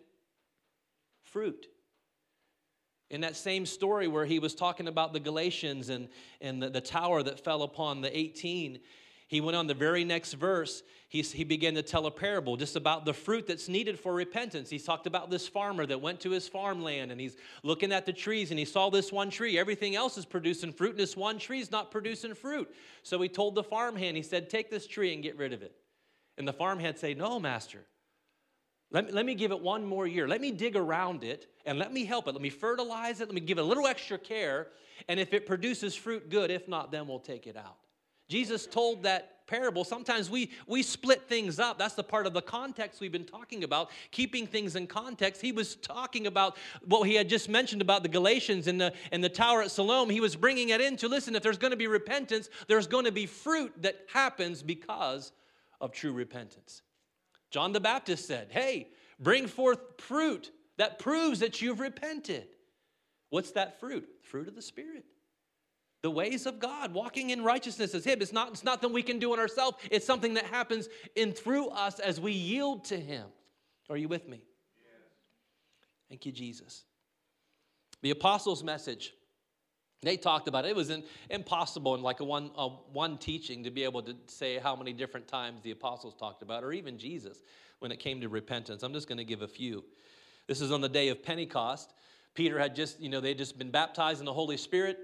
fruit. 1.23 1.67
In 3.09 3.21
that 3.21 3.35
same 3.35 3.65
story 3.65 4.07
where 4.07 4.25
he 4.25 4.39
was 4.39 4.55
talking 4.55 4.87
about 4.87 5.11
the 5.11 5.19
Galatians 5.19 5.89
and, 5.89 6.07
and 6.39 6.63
the, 6.63 6.69
the 6.69 6.79
tower 6.79 7.21
that 7.23 7.43
fell 7.43 7.63
upon 7.63 7.99
the 7.99 8.17
18, 8.17 8.79
he 9.27 9.41
went 9.41 9.55
on 9.55 9.65
the 9.65 9.73
very 9.73 10.03
next 10.03 10.33
verse, 10.33 10.83
he, 11.07 11.21
he 11.21 11.45
began 11.45 11.75
to 11.75 11.81
tell 11.81 12.05
a 12.05 12.11
parable 12.11 12.57
just 12.57 12.75
about 12.75 13.05
the 13.05 13.13
fruit 13.13 13.47
that's 13.47 13.69
needed 13.69 13.97
for 13.97 14.13
repentance. 14.13 14.69
He 14.69 14.77
talked 14.77 15.07
about 15.07 15.29
this 15.29 15.47
farmer 15.47 15.85
that 15.85 16.01
went 16.01 16.19
to 16.21 16.31
his 16.31 16.49
farmland 16.49 17.11
and 17.11 17.19
he's 17.19 17.37
looking 17.63 17.93
at 17.93 18.05
the 18.05 18.13
trees 18.13 18.49
and 18.49 18.59
he 18.59 18.65
saw 18.65 18.89
this 18.89 19.09
one 19.09 19.29
tree. 19.29 19.57
Everything 19.57 19.95
else 19.95 20.17
is 20.17 20.25
producing 20.25 20.73
fruit, 20.73 20.91
and 20.91 20.99
this 20.99 21.15
one 21.15 21.39
tree 21.39 21.59
is 21.59 21.71
not 21.71 21.91
producing 21.91 22.33
fruit. 22.33 22.73
So 23.03 23.21
he 23.21 23.29
told 23.29 23.55
the 23.55 23.63
farmhand, 23.63 24.17
he 24.17 24.23
said, 24.23 24.49
Take 24.49 24.69
this 24.69 24.85
tree 24.85 25.13
and 25.13 25.23
get 25.23 25.37
rid 25.37 25.53
of 25.53 25.61
it. 25.61 25.75
And 26.37 26.45
the 26.45 26.53
farmhand 26.53 26.97
said, 26.97 27.17
No, 27.17 27.39
master. 27.39 27.85
Let 28.91 29.07
me, 29.07 29.11
let 29.11 29.25
me 29.25 29.35
give 29.35 29.51
it 29.51 29.59
one 29.61 29.85
more 29.85 30.05
year. 30.05 30.27
Let 30.27 30.41
me 30.41 30.51
dig 30.51 30.75
around 30.75 31.23
it 31.23 31.47
and 31.65 31.79
let 31.79 31.93
me 31.93 32.05
help 32.05 32.27
it. 32.27 32.33
Let 32.33 32.41
me 32.41 32.49
fertilize 32.49 33.21
it. 33.21 33.27
Let 33.27 33.35
me 33.35 33.41
give 33.41 33.57
it 33.57 33.61
a 33.61 33.65
little 33.65 33.87
extra 33.87 34.17
care. 34.17 34.67
And 35.07 35.19
if 35.19 35.33
it 35.33 35.45
produces 35.45 35.95
fruit, 35.95 36.29
good. 36.29 36.51
If 36.51 36.67
not, 36.67 36.91
then 36.91 37.07
we'll 37.07 37.19
take 37.19 37.47
it 37.47 37.55
out. 37.55 37.77
Jesus 38.27 38.65
told 38.65 39.03
that 39.03 39.45
parable. 39.47 39.83
Sometimes 39.83 40.29
we, 40.29 40.49
we 40.67 40.81
split 40.81 41.27
things 41.27 41.59
up. 41.59 41.77
That's 41.77 41.95
the 41.95 42.03
part 42.03 42.25
of 42.25 42.33
the 42.33 42.41
context 42.41 43.01
we've 43.01 43.11
been 43.11 43.25
talking 43.25 43.65
about, 43.65 43.91
keeping 44.11 44.47
things 44.47 44.77
in 44.77 44.87
context. 44.87 45.41
He 45.41 45.51
was 45.51 45.75
talking 45.75 46.27
about 46.27 46.57
what 46.85 47.03
he 47.03 47.15
had 47.15 47.27
just 47.27 47.49
mentioned 47.49 47.81
about 47.81 48.03
the 48.03 48.09
Galatians 48.09 48.67
and 48.67 48.79
the, 48.79 48.93
and 49.11 49.21
the 49.21 49.29
tower 49.29 49.61
at 49.61 49.71
Siloam. 49.71 50.09
He 50.09 50.21
was 50.21 50.37
bringing 50.37 50.69
it 50.69 50.79
into 50.79 51.09
listen, 51.09 51.35
if 51.35 51.43
there's 51.43 51.57
going 51.57 51.71
to 51.71 51.77
be 51.77 51.87
repentance, 51.87 52.49
there's 52.67 52.87
going 52.87 53.03
to 53.05 53.11
be 53.11 53.25
fruit 53.25 53.73
that 53.81 53.97
happens 54.13 54.63
because 54.63 55.33
of 55.81 55.91
true 55.91 56.13
repentance. 56.13 56.81
John 57.51 57.73
the 57.73 57.79
Baptist 57.79 58.25
said, 58.25 58.47
Hey, 58.49 58.89
bring 59.19 59.47
forth 59.47 59.79
fruit 59.99 60.51
that 60.77 60.97
proves 60.97 61.39
that 61.39 61.61
you've 61.61 61.79
repented. 61.79 62.47
What's 63.29 63.51
that 63.51 63.79
fruit? 63.79 64.09
Fruit 64.23 64.47
of 64.47 64.55
the 64.55 64.61
Spirit 64.61 65.05
the 66.01 66.09
ways 66.09 66.45
of 66.45 66.59
God, 66.59 66.93
walking 66.93 67.29
in 67.29 67.43
righteousness 67.43 67.93
as 67.93 68.05
Him. 68.05 68.21
It's 68.21 68.33
not, 68.33 68.49
it's 68.49 68.63
not 68.63 68.81
that 68.81 68.89
we 68.89 69.03
can 69.03 69.19
do 69.19 69.33
in 69.33 69.39
ourselves, 69.39 69.77
it's 69.89 70.05
something 70.05 70.33
that 70.33 70.45
happens 70.45 70.89
in 71.15 71.31
through 71.31 71.69
us 71.69 71.99
as 71.99 72.19
we 72.19 72.31
yield 72.31 72.85
to 72.85 72.99
Him. 72.99 73.27
Are 73.89 73.97
you 73.97 74.07
with 74.07 74.27
me? 74.27 74.41
Yes. 74.79 75.11
Thank 76.09 76.25
you, 76.25 76.31
Jesus. 76.31 76.85
The 78.01 78.11
apostles' 78.11 78.63
message, 78.63 79.13
they 80.01 80.17
talked 80.17 80.47
about 80.47 80.65
it. 80.65 80.69
It 80.69 80.75
was 80.75 80.91
impossible 81.29 81.95
in 81.95 82.01
like 82.01 82.19
a 82.19 82.23
one, 82.23 82.51
a 82.55 82.69
one 82.69 83.17
teaching 83.17 83.63
to 83.63 83.71
be 83.71 83.83
able 83.83 84.01
to 84.03 84.15
say 84.27 84.57
how 84.57 84.75
many 84.75 84.93
different 84.93 85.27
times 85.27 85.61
the 85.61 85.71
apostles 85.71 86.15
talked 86.15 86.41
about, 86.41 86.63
or 86.63 86.73
even 86.73 86.97
Jesus 86.97 87.43
when 87.79 87.91
it 87.91 87.99
came 87.99 88.21
to 88.21 88.29
repentance. 88.29 88.83
I'm 88.83 88.93
just 88.93 89.07
going 89.07 89.19
to 89.19 89.23
give 89.23 89.41
a 89.41 89.47
few. 89.47 89.83
This 90.47 90.61
is 90.61 90.71
on 90.71 90.81
the 90.81 90.89
day 90.89 91.09
of 91.09 91.23
Pentecost. 91.23 91.93
Peter 92.33 92.57
had 92.57 92.75
just, 92.75 92.99
you 92.99 93.09
know, 93.09 93.19
they 93.19 93.29
had 93.29 93.37
just 93.37 93.57
been 93.57 93.71
baptized 93.71 94.19
in 94.19 94.25
the 94.25 94.33
Holy 94.33 94.57
Spirit 94.57 94.97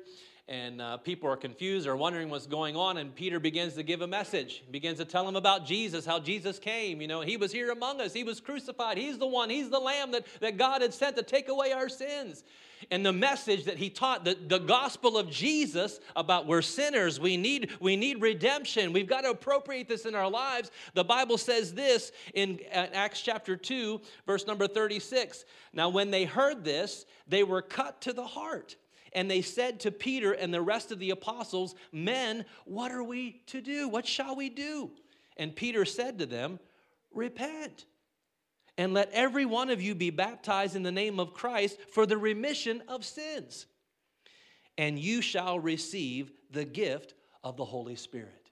and 0.50 0.82
uh, 0.82 0.96
people 0.96 1.30
are 1.30 1.36
confused 1.36 1.88
or 1.88 1.98
wondering 1.98 2.30
what's 2.30 2.48
going 2.48 2.78
on 2.78 2.98
and 2.98 3.14
peter 3.14 3.40
begins 3.40 3.74
to 3.74 3.84
give 3.84 4.02
a 4.02 4.08
message. 4.08 4.64
He 4.66 4.72
begins 4.72 4.98
to 5.00 5.06
tell 5.06 5.26
them 5.26 5.36
about 5.36 5.66
jesus 5.66 6.06
how 6.06 6.20
jesus 6.20 6.58
came. 6.58 7.02
You 7.02 7.08
know 7.08 7.22
he 7.22 7.38
was 7.38 7.52
here 7.52 7.72
among 7.72 8.00
us. 8.00 8.14
He 8.14 8.24
was 8.24 8.40
crucified. 8.40 8.98
He's 8.98 9.18
the 9.18 9.28
one. 9.28 9.50
He's 9.50 9.70
the 9.70 9.80
lamb 9.80 10.12
that, 10.12 10.26
that 10.40 10.58
god 10.58 10.82
had 10.82 10.94
sent 10.94 11.18
to 11.18 11.24
take 11.24 11.50
away 11.50 11.74
our 11.74 11.90
sins. 11.90 12.44
And 12.92 13.04
the 13.04 13.12
message 13.12 13.66
that 13.66 13.78
he 13.78 13.90
taught 13.90 14.24
the, 14.24 14.38
the 14.48 14.60
gospel 14.60 15.18
of 15.18 15.30
jesus 15.30 16.00
about 16.16 16.48
we're 16.48 16.62
sinners. 16.62 17.20
We 17.20 17.36
need 17.36 17.72
we 17.82 17.98
need 17.98 18.22
redemption. 18.22 18.94
We've 18.94 19.08
got 19.08 19.22
to 19.22 19.32
appropriate 19.32 19.90
this 19.90 20.06
in 20.06 20.16
our 20.16 20.30
lives. 20.30 20.72
The 20.94 21.04
bible 21.04 21.38
says 21.38 21.74
this 21.74 22.14
in 22.34 22.60
acts 22.72 23.22
chapter 23.22 23.58
2 23.58 24.00
verse 24.26 24.48
number 24.48 24.68
36 24.68 25.44
now 25.74 25.90
when 25.90 26.10
they 26.10 26.24
heard 26.24 26.64
this 26.64 27.06
they 27.28 27.44
were 27.44 27.62
cut 27.62 28.00
to 28.02 28.14
the 28.14 28.26
heart 28.26 28.78
and 29.17 29.32
they 29.32 29.41
said 29.41 29.80
to 29.80 29.91
Peter 29.91 30.32
and 30.32 30.53
the 30.53 30.62
rest 30.62 30.91
of 30.91 30.99
the 30.99 31.10
apostles, 31.10 31.73
Men, 31.91 32.45
what 32.65 32.91
are 32.91 33.01
we 33.01 33.41
to 33.47 33.62
do? 33.62 33.89
What 33.89 34.06
shall 34.06 34.36
we 34.36 34.47
do? 34.47 34.91
And 35.38 35.56
Peter 35.56 35.86
said 35.86 36.19
to 36.19 36.27
them, 36.27 36.60
Repent, 37.12 37.88
and 38.77 38.93
let 38.93 39.10
every 39.12 39.43
one 39.43 39.71
of 39.71 39.82
you 39.82 39.95
be 39.95 40.12
baptized 40.12 40.75
in 40.75 40.84
the 40.84 40.91
name 40.91 41.19
of 41.19 41.34
Christ 41.34 41.80
for 41.91 42.06
the 42.06 42.15
remission 42.15 42.84
of 42.88 43.03
sins, 43.03 43.65
and 44.77 44.99
you 44.99 45.23
shall 45.23 45.60
receive 45.60 46.32
the 46.51 46.63
gift 46.63 47.15
of 47.43 47.58
the 47.58 47.65
Holy 47.65 47.95
Spirit. 47.95 48.51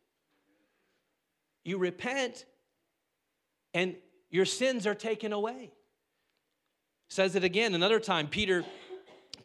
You 1.63 1.77
repent, 1.77 2.43
and 3.75 3.95
your 4.31 4.45
sins 4.45 4.87
are 4.87 4.95
taken 4.95 5.31
away. 5.31 5.73
Says 7.07 7.35
it 7.35 7.43
again 7.43 7.75
another 7.75 7.99
time. 7.99 8.27
Peter 8.27 8.65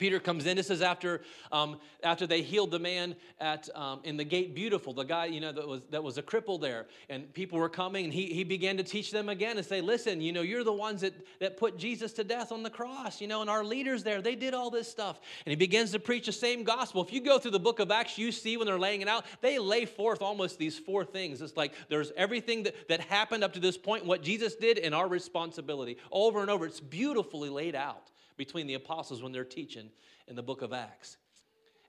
Peter 0.01 0.19
comes 0.19 0.47
in. 0.47 0.57
This 0.57 0.71
is 0.71 0.81
after, 0.81 1.21
um, 1.53 1.79
after 2.03 2.27
they 2.27 2.41
healed 2.41 2.71
the 2.71 2.79
man 2.79 3.15
at, 3.39 3.69
um, 3.77 4.01
in 4.03 4.17
the 4.17 4.25
gate 4.25 4.55
beautiful, 4.55 4.95
the 4.95 5.05
guy, 5.05 5.27
you 5.27 5.41
know, 5.41 5.53
that 5.53 5.69
was, 5.69 5.83
that 5.91 6.03
was 6.03 6.17
a 6.17 6.23
cripple 6.23 6.59
there. 6.59 6.87
And 7.11 7.33
people 7.35 7.59
were 7.59 7.69
coming, 7.69 8.07
and 8.07 8.13
he, 8.13 8.27
he 8.27 8.43
began 8.43 8.79
to 8.79 8.83
teach 8.83 9.11
them 9.13 9.29
again 9.29 9.59
and 9.59 9.67
say, 9.67 9.83
listen, 9.83 10.23
you 10.23 10.33
know, 10.33 10.41
you're 10.41 10.65
the 10.65 10.73
ones 10.73 11.03
that, 11.03 11.13
that 11.39 11.59
put 11.59 11.77
Jesus 11.77 12.15
to 12.15 12.25
death 12.25 12.51
on 12.51 12.63
the 12.63 12.71
cross, 12.71 13.21
you 13.21 13.29
know, 13.29 13.43
and 13.43 13.51
our 13.51 13.63
leaders 13.63 14.03
there, 14.03 14.23
they 14.23 14.35
did 14.35 14.55
all 14.55 14.71
this 14.71 14.91
stuff. 14.91 15.21
And 15.45 15.51
he 15.51 15.57
begins 15.57 15.93
to 15.93 15.99
preach 15.99 16.27
the 16.27 16.33
same 16.33 16.65
gospel. 16.65 17.05
If 17.05 17.13
you 17.13 17.21
go 17.21 17.39
through 17.39 17.51
the 17.51 17.61
book 17.61 17.79
of 17.79 17.91
Acts, 17.91 18.17
you 18.17 18.33
see 18.33 18.57
when 18.57 18.67
they're 18.67 18.79
laying 18.79 19.03
it 19.03 19.09
out, 19.09 19.27
they 19.43 19.59
lay 19.59 19.85
forth 19.85 20.23
almost 20.23 20.59
these 20.59 20.79
four 20.79 21.05
things. 21.05 21.43
It's 21.43 21.59
like 21.59 21.75
there's 21.91 22.11
everything 22.17 22.63
that, 22.63 22.89
that 22.89 23.01
happened 23.03 23.45
up 23.45 23.53
to 23.53 23.61
this 23.61 23.77
point, 23.77 24.07
what 24.07 24.23
Jesus 24.23 24.55
did, 24.55 24.79
and 24.79 24.95
our 24.95 25.09
responsibility. 25.09 25.99
Over 26.11 26.41
and 26.41 26.49
over, 26.49 26.65
it's 26.65 26.81
beautifully 26.81 27.51
laid 27.51 27.75
out 27.75 28.11
between 28.41 28.67
the 28.67 28.73
apostles 28.73 29.23
when 29.23 29.33
they're 29.33 29.45
teaching 29.45 29.91
in 30.27 30.35
the 30.35 30.43
book 30.43 30.63
of 30.63 30.73
Acts. 30.73 31.19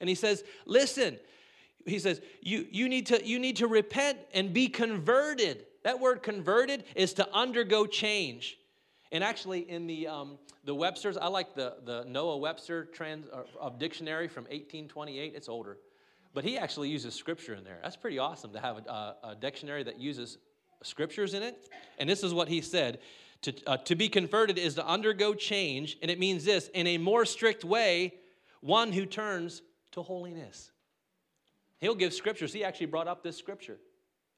And 0.01 0.09
he 0.09 0.15
says, 0.15 0.43
Listen, 0.65 1.17
he 1.85 1.97
says, 1.97 2.19
you, 2.41 2.67
you, 2.69 2.89
need 2.89 3.05
to, 3.07 3.25
you 3.25 3.39
need 3.39 3.55
to 3.55 3.67
repent 3.67 4.19
and 4.33 4.51
be 4.51 4.67
converted. 4.67 5.65
That 5.85 6.01
word 6.01 6.21
converted 6.21 6.83
is 6.93 7.13
to 7.13 7.33
undergo 7.33 7.85
change. 7.85 8.57
And 9.13 9.23
actually, 9.23 9.61
in 9.69 9.87
the, 9.87 10.07
um, 10.07 10.37
the 10.65 10.75
Webster's, 10.75 11.15
I 11.15 11.27
like 11.27 11.55
the, 11.55 11.77
the 11.85 12.03
Noah 12.05 12.37
Webster 12.37 12.83
trans, 12.83 13.27
uh, 13.31 13.69
dictionary 13.69 14.27
from 14.27 14.43
1828. 14.43 15.33
It's 15.33 15.47
older. 15.47 15.77
But 16.33 16.43
he 16.43 16.57
actually 16.57 16.89
uses 16.89 17.15
scripture 17.15 17.55
in 17.55 17.63
there. 17.63 17.79
That's 17.81 17.95
pretty 17.95 18.19
awesome 18.19 18.51
to 18.51 18.59
have 18.59 18.77
a, 18.87 19.15
a 19.23 19.37
dictionary 19.39 19.83
that 19.83 19.99
uses 19.99 20.37
scriptures 20.83 21.33
in 21.33 21.43
it. 21.43 21.69
And 21.97 22.09
this 22.09 22.23
is 22.23 22.33
what 22.33 22.49
he 22.49 22.59
said 22.59 22.99
to, 23.41 23.53
uh, 23.65 23.77
to 23.77 23.95
be 23.95 24.09
converted 24.09 24.57
is 24.57 24.75
to 24.75 24.85
undergo 24.85 25.33
change, 25.33 25.97
and 26.01 26.11
it 26.11 26.19
means 26.19 26.45
this 26.45 26.69
in 26.69 26.87
a 26.87 26.97
more 26.97 27.25
strict 27.25 27.63
way, 27.63 28.13
one 28.61 28.91
who 28.91 29.05
turns 29.05 29.61
to 29.91 30.03
holiness. 30.03 30.71
He'll 31.79 31.95
give 31.95 32.13
scriptures. 32.13 32.53
He 32.53 32.63
actually 32.63 32.85
brought 32.85 33.07
up 33.07 33.23
this 33.23 33.37
scripture 33.37 33.77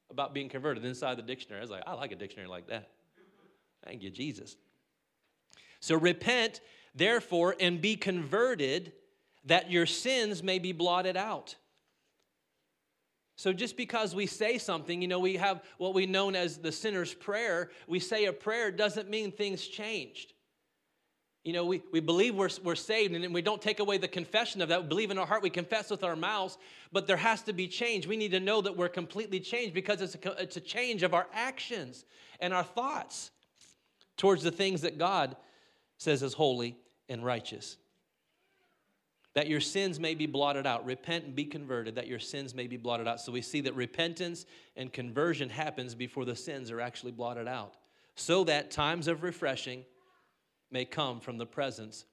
about 0.09 0.33
being 0.33 0.47
converted 0.47 0.85
inside 0.85 1.17
the 1.17 1.23
dictionary. 1.23 1.59
I 1.59 1.63
was 1.63 1.71
like, 1.71 1.83
I 1.85 1.93
like 1.93 2.11
a 2.11 2.15
dictionary 2.15 2.47
like 2.47 2.67
that. 2.67 2.91
Thank 3.83 4.01
you, 4.01 4.09
Jesus. 4.09 4.55
So 5.81 5.97
repent, 5.97 6.61
therefore, 6.95 7.55
and 7.59 7.81
be 7.81 7.97
converted 7.97 8.93
that 9.45 9.69
your 9.69 9.85
sins 9.85 10.41
may 10.41 10.59
be 10.59 10.71
blotted 10.71 11.17
out. 11.17 11.55
So 13.35 13.51
just 13.51 13.75
because 13.75 14.13
we 14.13 14.27
say 14.27 14.57
something, 14.57 15.01
you 15.01 15.07
know, 15.07 15.19
we 15.19 15.35
have 15.37 15.63
what 15.77 15.93
we 15.93 16.05
known 16.05 16.35
as 16.35 16.57
the 16.57 16.71
sinner's 16.71 17.13
prayer, 17.13 17.71
we 17.87 17.99
say 17.99 18.25
a 18.25 18.33
prayer 18.33 18.71
doesn't 18.71 19.09
mean 19.09 19.31
things 19.31 19.67
changed. 19.67 20.33
You 21.43 21.51
know, 21.51 21.65
we, 21.65 21.81
we 21.91 21.99
believe 21.99 22.35
we're, 22.35 22.49
we're 22.63 22.75
saved 22.75 23.13
and 23.13 23.33
we 23.33 23.41
don't 23.41 23.61
take 23.61 23.79
away 23.79 23.97
the 23.97 24.07
confession 24.07 24.61
of 24.61 24.69
that. 24.69 24.83
We 24.83 24.87
believe 24.87 25.11
in 25.11 25.17
our 25.17 25.25
heart, 25.25 25.41
we 25.41 25.49
confess 25.49 25.89
with 25.89 26.03
our 26.03 26.15
mouths, 26.15 26.57
but 26.93 27.05
there 27.05 27.17
has 27.17 27.41
to 27.43 27.53
be 27.53 27.67
change. 27.67 28.07
We 28.07 28.15
need 28.15 28.31
to 28.31 28.39
know 28.39 28.61
that 28.61 28.77
we're 28.77 28.87
completely 28.87 29.41
changed 29.41 29.73
because 29.73 30.01
it's 30.01 30.15
a, 30.15 30.41
it's 30.41 30.55
a 30.55 30.61
change 30.61 31.03
of 31.03 31.13
our 31.13 31.27
actions 31.33 32.05
and 32.39 32.53
our 32.53 32.63
thoughts 32.63 33.31
towards 34.15 34.43
the 34.43 34.51
things 34.51 34.81
that 34.81 34.97
God 34.97 35.35
says 35.97 36.23
is 36.23 36.33
holy 36.33 36.77
and 37.09 37.25
righteous 37.25 37.77
that 39.35 39.47
your 39.47 39.59
sins 39.59 39.99
may 39.99 40.13
be 40.13 40.25
blotted 40.27 40.67
out. 40.67 40.85
Repent 40.85 41.25
and 41.25 41.35
be 41.35 41.45
converted, 41.45 41.95
that 41.95 42.07
your 42.07 42.19
sins 42.19 42.53
may 42.53 42.67
be 42.67 42.77
blotted 42.77 43.07
out. 43.07 43.19
So 43.19 43.31
we 43.31 43.41
see 43.41 43.61
that 43.61 43.75
repentance 43.75 44.45
and 44.75 44.93
conversion 44.93 45.49
happens 45.49 45.95
before 45.95 46.25
the 46.25 46.35
sins 46.35 46.69
are 46.69 46.81
actually 46.81 47.13
blotted 47.13 47.47
out, 47.47 47.75
so 48.15 48.43
that 48.43 48.71
times 48.71 49.07
of 49.07 49.23
refreshing 49.23 49.83
may 50.71 50.85
come 50.85 51.19
from 51.19 51.37
the 51.37 51.45
presence 51.45 52.05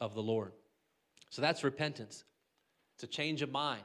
of 0.00 0.14
the 0.14 0.22
Lord. 0.22 0.52
So 1.30 1.42
that's 1.42 1.64
repentance. 1.64 2.24
It's 2.94 3.04
a 3.04 3.08
change 3.08 3.42
of 3.42 3.50
mind, 3.50 3.82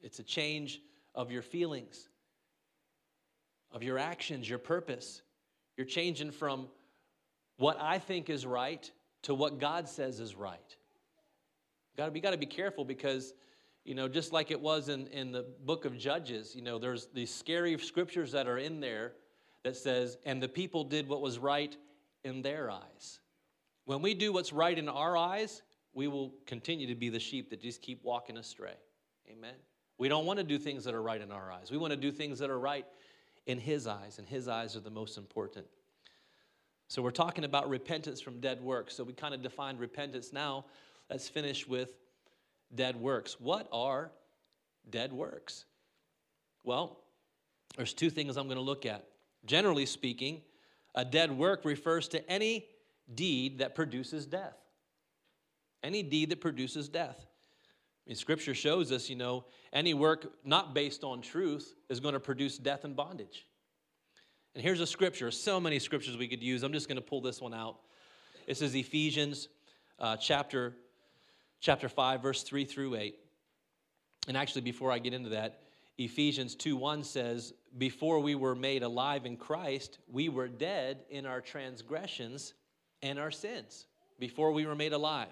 it's 0.00 0.18
a 0.18 0.24
change 0.24 0.80
of 1.14 1.32
your 1.32 1.42
feelings, 1.42 2.08
of 3.72 3.82
your 3.82 3.98
actions, 3.98 4.48
your 4.48 4.58
purpose. 4.58 5.22
You're 5.76 5.86
changing 5.86 6.32
from 6.32 6.66
what 7.56 7.80
I 7.80 8.00
think 8.00 8.30
is 8.30 8.44
right 8.44 8.90
to 9.22 9.34
what 9.34 9.60
God 9.60 9.88
says 9.88 10.18
is 10.18 10.34
right. 10.34 10.76
Got 11.98 12.06
to 12.06 12.10
be 12.12 12.20
got 12.20 12.30
to 12.30 12.38
be 12.38 12.46
careful 12.46 12.86
because 12.86 13.34
You 13.88 13.94
know, 13.94 14.06
just 14.06 14.34
like 14.34 14.50
it 14.50 14.60
was 14.60 14.90
in, 14.90 15.06
in 15.06 15.32
the 15.32 15.46
book 15.64 15.86
of 15.86 15.96
Judges, 15.96 16.54
you 16.54 16.60
know, 16.60 16.78
there's 16.78 17.06
these 17.14 17.34
scary 17.34 17.78
scriptures 17.78 18.32
that 18.32 18.46
are 18.46 18.58
in 18.58 18.80
there 18.80 19.14
that 19.64 19.76
says, 19.76 20.18
and 20.26 20.42
the 20.42 20.48
people 20.48 20.84
did 20.84 21.08
what 21.08 21.22
was 21.22 21.38
right 21.38 21.74
in 22.22 22.42
their 22.42 22.70
eyes. 22.70 23.20
When 23.86 24.02
we 24.02 24.12
do 24.12 24.30
what's 24.30 24.52
right 24.52 24.78
in 24.78 24.90
our 24.90 25.16
eyes, 25.16 25.62
we 25.94 26.06
will 26.06 26.34
continue 26.44 26.86
to 26.86 26.94
be 26.94 27.08
the 27.08 27.18
sheep 27.18 27.48
that 27.48 27.62
just 27.62 27.80
keep 27.80 28.04
walking 28.04 28.36
astray. 28.36 28.76
Amen. 29.32 29.54
We 29.96 30.08
don't 30.08 30.26
want 30.26 30.38
to 30.38 30.44
do 30.44 30.58
things 30.58 30.84
that 30.84 30.92
are 30.92 31.02
right 31.02 31.22
in 31.22 31.32
our 31.32 31.50
eyes. 31.50 31.70
We 31.70 31.78
want 31.78 31.92
to 31.92 31.96
do 31.96 32.12
things 32.12 32.38
that 32.40 32.50
are 32.50 32.60
right 32.60 32.84
in 33.46 33.58
His 33.58 33.86
eyes, 33.86 34.18
and 34.18 34.28
His 34.28 34.48
eyes 34.48 34.76
are 34.76 34.80
the 34.80 34.90
most 34.90 35.16
important. 35.16 35.64
So 36.88 37.00
we're 37.00 37.10
talking 37.10 37.44
about 37.44 37.70
repentance 37.70 38.20
from 38.20 38.38
dead 38.40 38.60
works. 38.60 38.94
So 38.94 39.02
we 39.02 39.14
kind 39.14 39.34
of 39.34 39.42
defined 39.42 39.80
repentance. 39.80 40.30
Now 40.30 40.66
let's 41.10 41.28
finish 41.28 41.66
with 41.66 41.94
dead 42.74 42.96
works. 42.96 43.40
What 43.40 43.68
are 43.72 44.12
dead 44.90 45.12
works? 45.12 45.64
Well, 46.64 47.00
there's 47.76 47.94
two 47.94 48.10
things 48.10 48.36
I'm 48.36 48.46
going 48.46 48.56
to 48.56 48.62
look 48.62 48.86
at. 48.86 49.06
Generally 49.46 49.86
speaking, 49.86 50.42
a 50.94 51.04
dead 51.04 51.30
work 51.30 51.64
refers 51.64 52.08
to 52.08 52.30
any 52.30 52.66
deed 53.14 53.58
that 53.58 53.74
produces 53.74 54.26
death. 54.26 54.56
Any 55.82 56.02
deed 56.02 56.30
that 56.30 56.40
produces 56.40 56.88
death. 56.88 57.16
I 57.20 58.10
mean, 58.10 58.16
scripture 58.16 58.54
shows 58.54 58.90
us, 58.90 59.08
you 59.08 59.16
know, 59.16 59.44
any 59.72 59.94
work 59.94 60.32
not 60.44 60.74
based 60.74 61.04
on 61.04 61.20
truth 61.20 61.74
is 61.88 62.00
going 62.00 62.14
to 62.14 62.20
produce 62.20 62.58
death 62.58 62.84
and 62.84 62.96
bondage. 62.96 63.46
And 64.54 64.64
here's 64.64 64.80
a 64.80 64.86
scripture, 64.86 65.30
so 65.30 65.60
many 65.60 65.78
scriptures 65.78 66.16
we 66.16 66.26
could 66.26 66.42
use. 66.42 66.62
I'm 66.62 66.72
just 66.72 66.88
going 66.88 66.96
to 66.96 67.02
pull 67.02 67.20
this 67.20 67.40
one 67.40 67.54
out. 67.54 67.78
This 68.46 68.62
is 68.62 68.74
Ephesians 68.74 69.48
uh, 69.98 70.16
chapter, 70.16 70.74
chapter 71.60 71.88
5, 71.88 72.22
verse 72.22 72.42
3 72.42 72.64
through 72.64 72.96
8. 72.96 73.18
And 74.26 74.36
actually, 74.36 74.62
before 74.62 74.92
I 74.92 74.98
get 74.98 75.14
into 75.14 75.30
that, 75.30 75.62
Ephesians 75.96 76.54
2 76.54 76.76
1 76.76 77.02
says, 77.02 77.54
Before 77.76 78.20
we 78.20 78.34
were 78.34 78.54
made 78.54 78.82
alive 78.82 79.26
in 79.26 79.36
Christ, 79.36 79.98
we 80.10 80.28
were 80.28 80.48
dead 80.48 80.98
in 81.10 81.26
our 81.26 81.40
transgressions 81.40 82.54
and 83.02 83.18
our 83.18 83.30
sins. 83.30 83.86
Before 84.18 84.52
we 84.52 84.66
were 84.66 84.74
made 84.74 84.92
alive. 84.92 85.28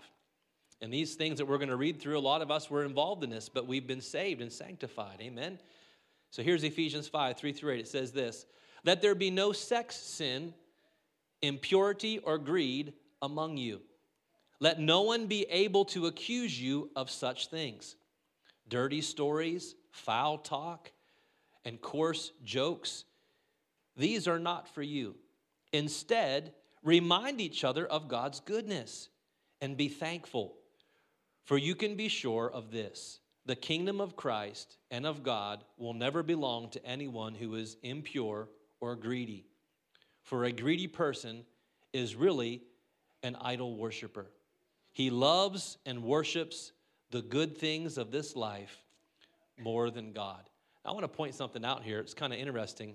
And 0.81 0.93
these 0.93 1.15
things 1.15 1.39
that 1.39 1.47
we're 1.47 1.59
going 1.59 1.71
to 1.71 1.77
read 1.77 2.01
through, 2.01 2.19
a 2.19 2.21
lot 2.21 2.43
of 2.43 2.51
us 2.51 2.71
were 2.71 2.85
involved 2.85 3.25
in 3.25 3.31
this, 3.31 3.49
but 3.49 3.67
we've 3.67 3.87
been 3.87 4.01
saved 4.01 4.43
and 4.43 4.53
sanctified. 4.53 5.21
Amen. 5.21 5.59
So 6.31 6.43
here's 6.43 6.65
Ephesians 6.65 7.09
5 7.09 7.37
3 7.37 7.53
through 7.53 7.75
8. 7.75 7.81
It 7.81 7.89
says 7.89 8.13
this 8.13 8.47
Let 8.85 9.01
there 9.01 9.15
be 9.15 9.31
no 9.31 9.53
sex 9.53 9.97
sin, 9.97 10.53
impurity, 11.43 12.19
or 12.19 12.39
greed 12.39 12.93
among 13.23 13.57
you. 13.57 13.81
Let 14.59 14.81
no 14.81 15.03
one 15.03 15.27
be 15.27 15.43
able 15.51 15.85
to 15.87 16.07
accuse 16.07 16.61
you 16.61 16.91
of 16.97 17.11
such 17.11 17.49
things 17.49 17.97
dirty 18.69 19.01
stories 19.01 19.75
foul 19.97 20.39
talk, 20.39 20.93
and 21.65 21.81
coarse 21.81 22.31
jokes. 22.45 23.05
These 23.97 24.29
are 24.29 24.39
not 24.39 24.69
for 24.69 24.83
you. 24.83 25.17
Instead, 25.73 26.53
remind 26.83 27.41
each 27.41 27.65
other 27.65 27.87
of 27.87 28.09
God's 28.09 28.41
goodness 28.41 29.09
and 29.61 29.77
be 29.77 29.89
thankful. 29.89 30.55
For 31.45 31.57
you 31.57 31.75
can 31.75 31.97
be 31.97 32.09
sure 32.09 32.51
of 32.53 32.71
this 32.71 33.21
the 33.47 33.57
kingdom 33.57 34.01
of 34.01 34.17
Christ 34.17 34.77
and 34.91 35.07
of 35.07 35.23
God 35.23 35.65
will 35.79 35.95
never 35.95 36.23
belong 36.23 36.69
to 36.71 36.85
anyone 36.85 37.35
who 37.35 37.55
is 37.55 37.77
impure 37.83 38.49
or 38.81 38.97
greedy. 38.97 39.47
For 40.23 40.45
a 40.45 40.53
greedy 40.53 40.89
person 40.89 41.45
is 41.93 42.17
really 42.17 42.63
an 43.23 43.37
idol 43.41 43.77
worshiper. 43.77 44.27
He 44.97 45.11
loves 45.11 45.77
and 45.85 46.03
worships 46.03 46.73
the 47.11 47.21
good 47.21 47.59
things 47.59 47.99
of 47.99 48.11
this 48.11 48.35
life 48.35 48.83
more 49.63 49.91
than 49.91 50.13
God. 50.13 50.49
I 50.87 50.93
want 50.93 51.03
to 51.03 51.09
point 51.09 51.35
something 51.35 51.67
out 51.67 51.83
here. 51.83 51.99
It's 51.99 52.15
kind 52.15 52.33
of 52.33 52.39
interesting. 52.39 52.95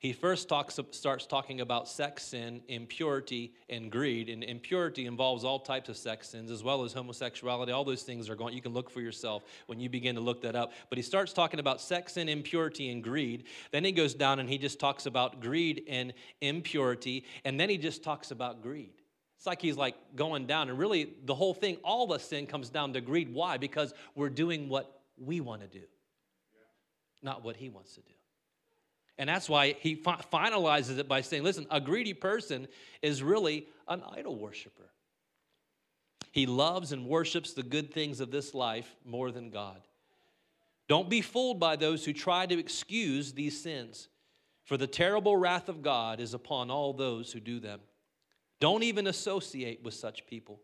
He 0.00 0.12
first 0.12 0.50
talks, 0.50 0.78
starts 0.90 1.24
talking 1.24 1.62
about 1.62 1.88
sex 1.88 2.24
sin, 2.24 2.60
impurity, 2.68 3.54
and 3.70 3.90
greed. 3.90 4.28
And 4.28 4.44
impurity 4.44 5.06
involves 5.06 5.44
all 5.44 5.60
types 5.60 5.88
of 5.88 5.96
sex 5.96 6.28
sins, 6.28 6.50
as 6.50 6.62
well 6.62 6.84
as 6.84 6.92
homosexuality. 6.92 7.72
All 7.72 7.84
those 7.84 8.02
things 8.02 8.28
are 8.28 8.36
going. 8.36 8.52
You 8.52 8.60
can 8.60 8.74
look 8.74 8.90
for 8.90 9.00
yourself 9.00 9.44
when 9.68 9.80
you 9.80 9.88
begin 9.88 10.14
to 10.16 10.20
look 10.20 10.42
that 10.42 10.54
up. 10.54 10.74
But 10.90 10.98
he 10.98 11.02
starts 11.02 11.32
talking 11.32 11.58
about 11.58 11.80
sex 11.80 12.12
sin, 12.12 12.28
impurity, 12.28 12.90
and 12.90 13.02
greed. 13.02 13.44
Then 13.70 13.82
he 13.82 13.92
goes 13.92 14.12
down 14.12 14.40
and 14.40 14.48
he 14.50 14.58
just 14.58 14.78
talks 14.78 15.06
about 15.06 15.40
greed 15.40 15.84
and 15.88 16.12
impurity. 16.42 17.24
And 17.46 17.58
then 17.58 17.70
he 17.70 17.78
just 17.78 18.04
talks 18.04 18.30
about 18.30 18.62
greed. 18.62 19.01
It's 19.42 19.46
like 19.48 19.60
he's 19.60 19.76
like 19.76 19.96
going 20.14 20.46
down. 20.46 20.68
And 20.68 20.78
really, 20.78 21.14
the 21.24 21.34
whole 21.34 21.52
thing, 21.52 21.78
all 21.82 22.06
the 22.06 22.18
sin 22.18 22.46
comes 22.46 22.68
down 22.68 22.92
to 22.92 23.00
greed. 23.00 23.34
Why? 23.34 23.58
Because 23.58 23.92
we're 24.14 24.28
doing 24.28 24.68
what 24.68 25.00
we 25.18 25.40
want 25.40 25.62
to 25.62 25.66
do, 25.66 25.84
not 27.24 27.42
what 27.42 27.56
he 27.56 27.68
wants 27.68 27.96
to 27.96 28.02
do. 28.02 28.12
And 29.18 29.28
that's 29.28 29.48
why 29.48 29.74
he 29.80 29.96
fi- 29.96 30.20
finalizes 30.32 30.98
it 30.98 31.08
by 31.08 31.22
saying, 31.22 31.42
listen, 31.42 31.66
a 31.72 31.80
greedy 31.80 32.14
person 32.14 32.68
is 33.02 33.20
really 33.20 33.66
an 33.88 34.04
idol 34.12 34.38
worshiper. 34.38 34.92
He 36.30 36.46
loves 36.46 36.92
and 36.92 37.08
worships 37.08 37.52
the 37.52 37.64
good 37.64 37.92
things 37.92 38.20
of 38.20 38.30
this 38.30 38.54
life 38.54 38.94
more 39.04 39.32
than 39.32 39.50
God. 39.50 39.80
Don't 40.86 41.10
be 41.10 41.20
fooled 41.20 41.58
by 41.58 41.74
those 41.74 42.04
who 42.04 42.12
try 42.12 42.46
to 42.46 42.60
excuse 42.60 43.32
these 43.32 43.60
sins, 43.60 44.06
for 44.62 44.76
the 44.76 44.86
terrible 44.86 45.36
wrath 45.36 45.68
of 45.68 45.82
God 45.82 46.20
is 46.20 46.32
upon 46.32 46.70
all 46.70 46.92
those 46.92 47.32
who 47.32 47.40
do 47.40 47.58
them. 47.58 47.80
Don't 48.62 48.84
even 48.84 49.08
associate 49.08 49.82
with 49.82 49.92
such 49.92 50.24
people. 50.24 50.60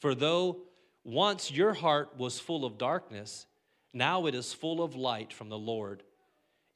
For 0.00 0.14
though 0.14 0.64
once 1.02 1.50
your 1.50 1.72
heart 1.72 2.18
was 2.18 2.38
full 2.38 2.66
of 2.66 2.76
darkness, 2.76 3.46
now 3.94 4.26
it 4.26 4.34
is 4.34 4.52
full 4.52 4.82
of 4.82 4.94
light 4.94 5.32
from 5.32 5.48
the 5.48 5.56
Lord, 5.56 6.02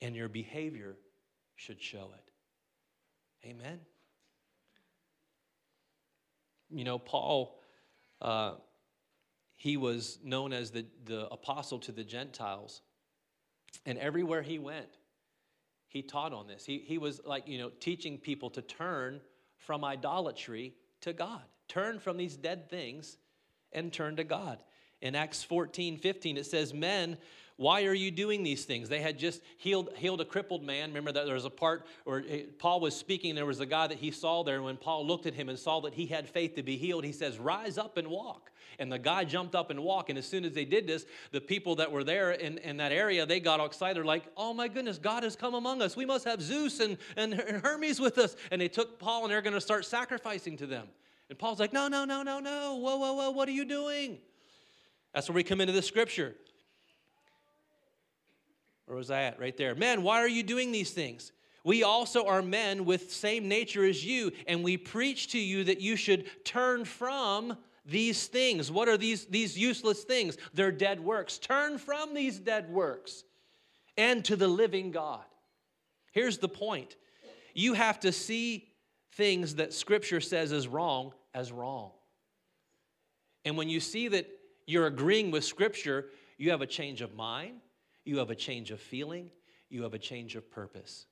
and 0.00 0.16
your 0.16 0.30
behavior 0.30 0.96
should 1.56 1.78
show 1.78 2.10
it. 2.14 3.46
Amen. 3.46 3.80
You 6.70 6.84
know, 6.84 6.98
Paul, 6.98 7.60
uh, 8.22 8.54
he 9.56 9.76
was 9.76 10.20
known 10.24 10.54
as 10.54 10.70
the, 10.70 10.86
the 11.04 11.26
apostle 11.26 11.80
to 11.80 11.92
the 11.92 12.04
Gentiles. 12.04 12.80
And 13.84 13.98
everywhere 13.98 14.40
he 14.40 14.58
went, 14.58 14.88
he 15.86 16.00
taught 16.00 16.32
on 16.32 16.46
this. 16.46 16.64
He, 16.64 16.78
he 16.78 16.96
was 16.96 17.20
like, 17.26 17.46
you 17.46 17.58
know, 17.58 17.70
teaching 17.78 18.16
people 18.16 18.48
to 18.48 18.62
turn 18.62 19.20
from 19.68 19.84
idolatry 19.84 20.72
to 21.02 21.12
God, 21.12 21.42
turn 21.68 21.98
from 21.98 22.16
these 22.16 22.38
dead 22.38 22.70
things 22.70 23.18
and 23.70 23.92
turn 23.92 24.16
to 24.16 24.24
God. 24.24 24.64
In 25.02 25.14
Acts 25.14 25.44
14, 25.44 25.98
15, 25.98 26.38
it 26.38 26.46
says, 26.46 26.72
Men, 26.72 27.18
why 27.58 27.86
are 27.86 27.94
you 27.94 28.12
doing 28.12 28.44
these 28.44 28.64
things? 28.64 28.88
They 28.88 29.00
had 29.00 29.18
just 29.18 29.42
healed, 29.56 29.90
healed 29.96 30.20
a 30.20 30.24
crippled 30.24 30.62
man. 30.62 30.90
Remember 30.90 31.10
that 31.10 31.26
there 31.26 31.34
was 31.34 31.44
a 31.44 31.50
part 31.50 31.86
where 32.04 32.22
Paul 32.60 32.78
was 32.78 32.94
speaking, 32.94 33.34
there 33.34 33.46
was 33.46 33.58
a 33.58 33.66
guy 33.66 33.88
that 33.88 33.98
he 33.98 34.12
saw 34.12 34.44
there. 34.44 34.54
And 34.54 34.64
when 34.64 34.76
Paul 34.76 35.04
looked 35.04 35.26
at 35.26 35.34
him 35.34 35.48
and 35.48 35.58
saw 35.58 35.80
that 35.80 35.92
he 35.92 36.06
had 36.06 36.28
faith 36.28 36.54
to 36.54 36.62
be 36.62 36.76
healed, 36.76 37.02
he 37.02 37.10
says, 37.10 37.36
Rise 37.36 37.76
up 37.76 37.96
and 37.96 38.06
walk. 38.06 38.52
And 38.78 38.92
the 38.92 38.98
guy 38.98 39.24
jumped 39.24 39.56
up 39.56 39.70
and 39.70 39.80
walked. 39.80 40.08
And 40.08 40.16
as 40.16 40.24
soon 40.24 40.44
as 40.44 40.52
they 40.52 40.64
did 40.64 40.86
this, 40.86 41.04
the 41.32 41.40
people 41.40 41.74
that 41.76 41.90
were 41.90 42.04
there 42.04 42.30
in, 42.30 42.58
in 42.58 42.76
that 42.76 42.92
area, 42.92 43.26
they 43.26 43.40
got 43.40 43.58
all 43.58 43.66
excited, 43.66 44.06
like, 44.06 44.22
Oh 44.36 44.54
my 44.54 44.68
goodness, 44.68 44.98
God 44.98 45.24
has 45.24 45.34
come 45.34 45.54
among 45.54 45.82
us. 45.82 45.96
We 45.96 46.06
must 46.06 46.26
have 46.26 46.40
Zeus 46.40 46.78
and, 46.78 46.96
and 47.16 47.34
Hermes 47.34 47.98
with 47.98 48.18
us. 48.18 48.36
And 48.52 48.60
they 48.60 48.68
took 48.68 49.00
Paul 49.00 49.24
and 49.24 49.32
they're 49.32 49.42
going 49.42 49.54
to 49.54 49.60
start 49.60 49.84
sacrificing 49.84 50.56
to 50.58 50.66
them. 50.66 50.86
And 51.28 51.36
Paul's 51.36 51.58
like, 51.58 51.72
no, 51.72 51.88
no, 51.88 52.04
no, 52.04 52.22
no, 52.22 52.38
no. 52.38 52.76
Whoa, 52.76 52.98
whoa, 52.98 53.14
whoa. 53.14 53.30
What 53.32 53.48
are 53.48 53.52
you 53.52 53.64
doing? 53.64 54.18
That's 55.12 55.28
where 55.28 55.34
we 55.34 55.42
come 55.42 55.60
into 55.60 55.72
the 55.72 55.82
scripture. 55.82 56.36
Where 58.88 58.96
was 58.96 59.10
I 59.10 59.24
at? 59.24 59.38
Right 59.38 59.56
there. 59.56 59.74
Men, 59.74 60.02
why 60.02 60.18
are 60.18 60.28
you 60.28 60.42
doing 60.42 60.72
these 60.72 60.90
things? 60.90 61.32
We 61.62 61.82
also 61.82 62.26
are 62.26 62.40
men 62.40 62.86
with 62.86 63.12
same 63.12 63.46
nature 63.46 63.84
as 63.84 64.02
you, 64.02 64.32
and 64.46 64.64
we 64.64 64.78
preach 64.78 65.32
to 65.32 65.38
you 65.38 65.64
that 65.64 65.82
you 65.82 65.94
should 65.94 66.24
turn 66.44 66.86
from 66.86 67.58
these 67.84 68.26
things. 68.26 68.72
What 68.72 68.88
are 68.88 68.96
these, 68.96 69.26
these 69.26 69.58
useless 69.58 70.04
things? 70.04 70.38
They're 70.54 70.72
dead 70.72 71.00
works. 71.00 71.36
Turn 71.36 71.76
from 71.76 72.14
these 72.14 72.38
dead 72.38 72.70
works 72.70 73.24
and 73.98 74.24
to 74.24 74.36
the 74.36 74.48
living 74.48 74.90
God. 74.90 75.24
Here's 76.12 76.38
the 76.38 76.48
point 76.48 76.96
you 77.52 77.74
have 77.74 78.00
to 78.00 78.12
see 78.12 78.68
things 79.12 79.56
that 79.56 79.74
Scripture 79.74 80.20
says 80.20 80.52
is 80.52 80.66
wrong 80.66 81.12
as 81.34 81.52
wrong. 81.52 81.90
And 83.44 83.58
when 83.58 83.68
you 83.68 83.80
see 83.80 84.08
that 84.08 84.26
you're 84.66 84.86
agreeing 84.86 85.30
with 85.30 85.44
Scripture, 85.44 86.06
you 86.38 86.50
have 86.52 86.62
a 86.62 86.66
change 86.66 87.02
of 87.02 87.14
mind, 87.14 87.60
you 88.08 88.18
have 88.18 88.30
a 88.30 88.34
change 88.34 88.70
of 88.70 88.80
feeling, 88.80 89.30
you 89.68 89.82
have 89.82 89.94
a 89.94 89.98
change 89.98 90.34
of 90.34 90.50
purpose. 90.50 91.06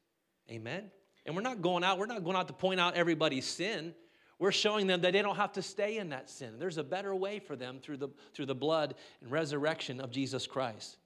Amen? 0.51 0.91
And 1.27 1.37
we're 1.37 1.43
not 1.43 1.61
going 1.61 1.85
out, 1.85 1.99
we're 1.99 2.07
not 2.07 2.25
going 2.25 2.37
out 2.37 2.49
to 2.49 2.55
point 2.55 2.81
out 2.81 2.95
everybody's 2.95 3.47
sin. 3.47 3.95
We're 4.39 4.53
showing 4.53 4.87
them 4.87 5.01
that 5.03 5.13
they 5.13 5.23
don't 5.23 5.37
have 5.37 5.53
to 5.53 5.63
stay 5.63 5.99
in 5.99 6.11
that 6.11 6.29
sin. 6.31 6.59
There's 6.59 6.79
a 6.79 6.85
better 6.85 7.15
way 7.15 7.39
for 7.39 7.57
them 7.57 7.79
through 7.81 7.99
the, 7.99 8.09
through 8.35 8.47
the 8.47 8.55
blood 8.55 8.95
and 9.21 9.31
resurrection 9.31 10.01
of 10.01 10.11
Jesus 10.11 10.47
Christ. 10.47 10.97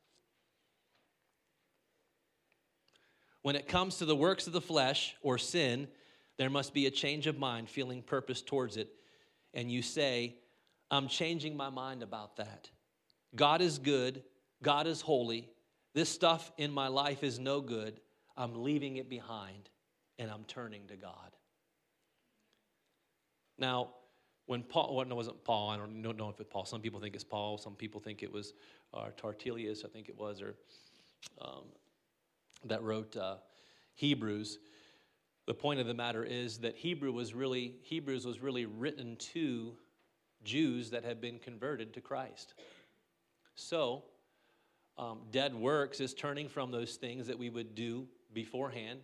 When 3.42 3.56
it 3.56 3.66
comes 3.66 3.98
to 3.98 4.04
the 4.04 4.16
works 4.16 4.46
of 4.46 4.52
the 4.52 4.60
flesh 4.60 5.16
or 5.22 5.38
sin, 5.38 5.88
there 6.36 6.50
must 6.50 6.74
be 6.74 6.86
a 6.86 6.90
change 6.90 7.26
of 7.26 7.38
mind, 7.38 7.68
feeling 7.68 8.02
purpose 8.02 8.42
towards 8.42 8.76
it. 8.76 8.88
And 9.54 9.70
you 9.70 9.82
say, 9.82 10.36
I'm 10.90 11.08
changing 11.08 11.56
my 11.56 11.70
mind 11.70 12.02
about 12.02 12.36
that. 12.36 12.68
God 13.34 13.60
is 13.60 13.78
good, 13.78 14.22
God 14.62 14.86
is 14.86 15.00
holy, 15.00 15.48
this 15.94 16.08
stuff 16.08 16.52
in 16.56 16.70
my 16.70 16.88
life 16.88 17.22
is 17.22 17.38
no 17.38 17.60
good, 17.60 18.00
I'm 18.36 18.62
leaving 18.62 18.96
it 18.96 19.08
behind 19.08 19.68
and 20.18 20.30
I'm 20.30 20.44
turning 20.44 20.86
to 20.88 20.96
God. 20.96 21.36
Now, 23.58 23.90
when 24.46 24.62
Paul, 24.62 24.96
well, 24.96 25.06
no, 25.06 25.14
it 25.14 25.16
wasn't 25.16 25.44
Paul, 25.44 25.70
I 25.70 25.76
don't 25.76 26.02
know 26.02 26.28
if 26.28 26.40
it's 26.40 26.50
Paul. 26.50 26.64
Some 26.64 26.80
people 26.80 27.00
think 27.00 27.14
it's 27.14 27.24
Paul, 27.24 27.58
some 27.58 27.74
people 27.74 28.00
think 28.00 28.22
it 28.22 28.32
was 28.32 28.52
uh, 28.92 29.10
Tertullius, 29.16 29.84
I 29.84 29.88
think 29.88 30.08
it 30.08 30.18
was, 30.18 30.42
or 30.42 30.54
um, 31.40 31.64
that 32.64 32.82
wrote 32.82 33.16
uh, 33.16 33.36
Hebrews. 33.94 34.58
The 35.46 35.54
point 35.54 35.80
of 35.80 35.86
the 35.86 35.94
matter 35.94 36.24
is 36.24 36.58
that 36.58 36.76
Hebrew 36.76 37.12
was 37.12 37.34
really, 37.34 37.76
Hebrews 37.82 38.24
was 38.26 38.40
really 38.40 38.66
written 38.66 39.16
to 39.32 39.74
Jews 40.42 40.90
that 40.90 41.04
had 41.04 41.20
been 41.20 41.38
converted 41.38 41.92
to 41.94 42.00
Christ. 42.00 42.54
So, 43.54 44.04
um, 45.00 45.20
dead 45.30 45.54
works 45.54 45.98
is 45.98 46.12
turning 46.12 46.46
from 46.46 46.70
those 46.70 46.96
things 46.96 47.26
that 47.28 47.38
we 47.38 47.48
would 47.48 47.74
do 47.74 48.06
beforehand. 48.34 49.00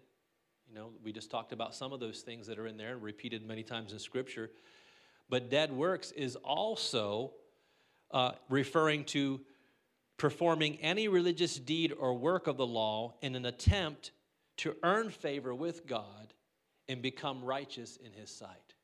You 0.68 0.74
know, 0.74 0.90
we 1.02 1.10
just 1.10 1.30
talked 1.30 1.52
about 1.52 1.74
some 1.74 1.92
of 1.94 2.00
those 2.00 2.20
things 2.20 2.46
that 2.48 2.58
are 2.58 2.66
in 2.66 2.76
there, 2.76 2.98
repeated 2.98 3.46
many 3.46 3.62
times 3.62 3.92
in 3.94 3.98
Scripture. 3.98 4.50
But 5.30 5.48
dead 5.48 5.72
works 5.72 6.12
is 6.12 6.36
also 6.36 7.32
uh, 8.10 8.32
referring 8.50 9.04
to 9.04 9.40
performing 10.18 10.76
any 10.82 11.08
religious 11.08 11.58
deed 11.58 11.94
or 11.98 12.12
work 12.12 12.46
of 12.46 12.58
the 12.58 12.66
law 12.66 13.14
in 13.22 13.34
an 13.34 13.46
attempt 13.46 14.12
to 14.58 14.76
earn 14.82 15.08
favor 15.08 15.54
with 15.54 15.86
God 15.86 16.34
and 16.88 17.00
become 17.00 17.42
righteous 17.42 17.96
in 17.96 18.12
His 18.12 18.30
sight. 18.30 18.74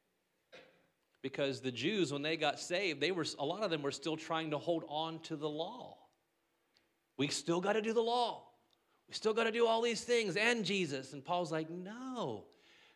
Because 1.20 1.60
the 1.60 1.70
Jews, 1.70 2.10
when 2.10 2.22
they 2.22 2.38
got 2.38 2.58
saved, 2.58 3.00
they 3.00 3.12
were 3.12 3.26
a 3.38 3.44
lot 3.44 3.62
of 3.62 3.70
them 3.70 3.82
were 3.82 3.92
still 3.92 4.16
trying 4.16 4.50
to 4.50 4.58
hold 4.58 4.84
on 4.88 5.18
to 5.20 5.36
the 5.36 5.48
law. 5.48 5.98
We 7.22 7.28
still 7.28 7.60
got 7.60 7.74
to 7.74 7.80
do 7.80 7.92
the 7.92 8.00
law. 8.00 8.42
We 9.06 9.14
still 9.14 9.32
got 9.32 9.44
to 9.44 9.52
do 9.52 9.64
all 9.64 9.80
these 9.80 10.00
things 10.00 10.34
and 10.34 10.64
Jesus. 10.64 11.12
And 11.12 11.24
Paul's 11.24 11.52
like, 11.52 11.70
no. 11.70 12.46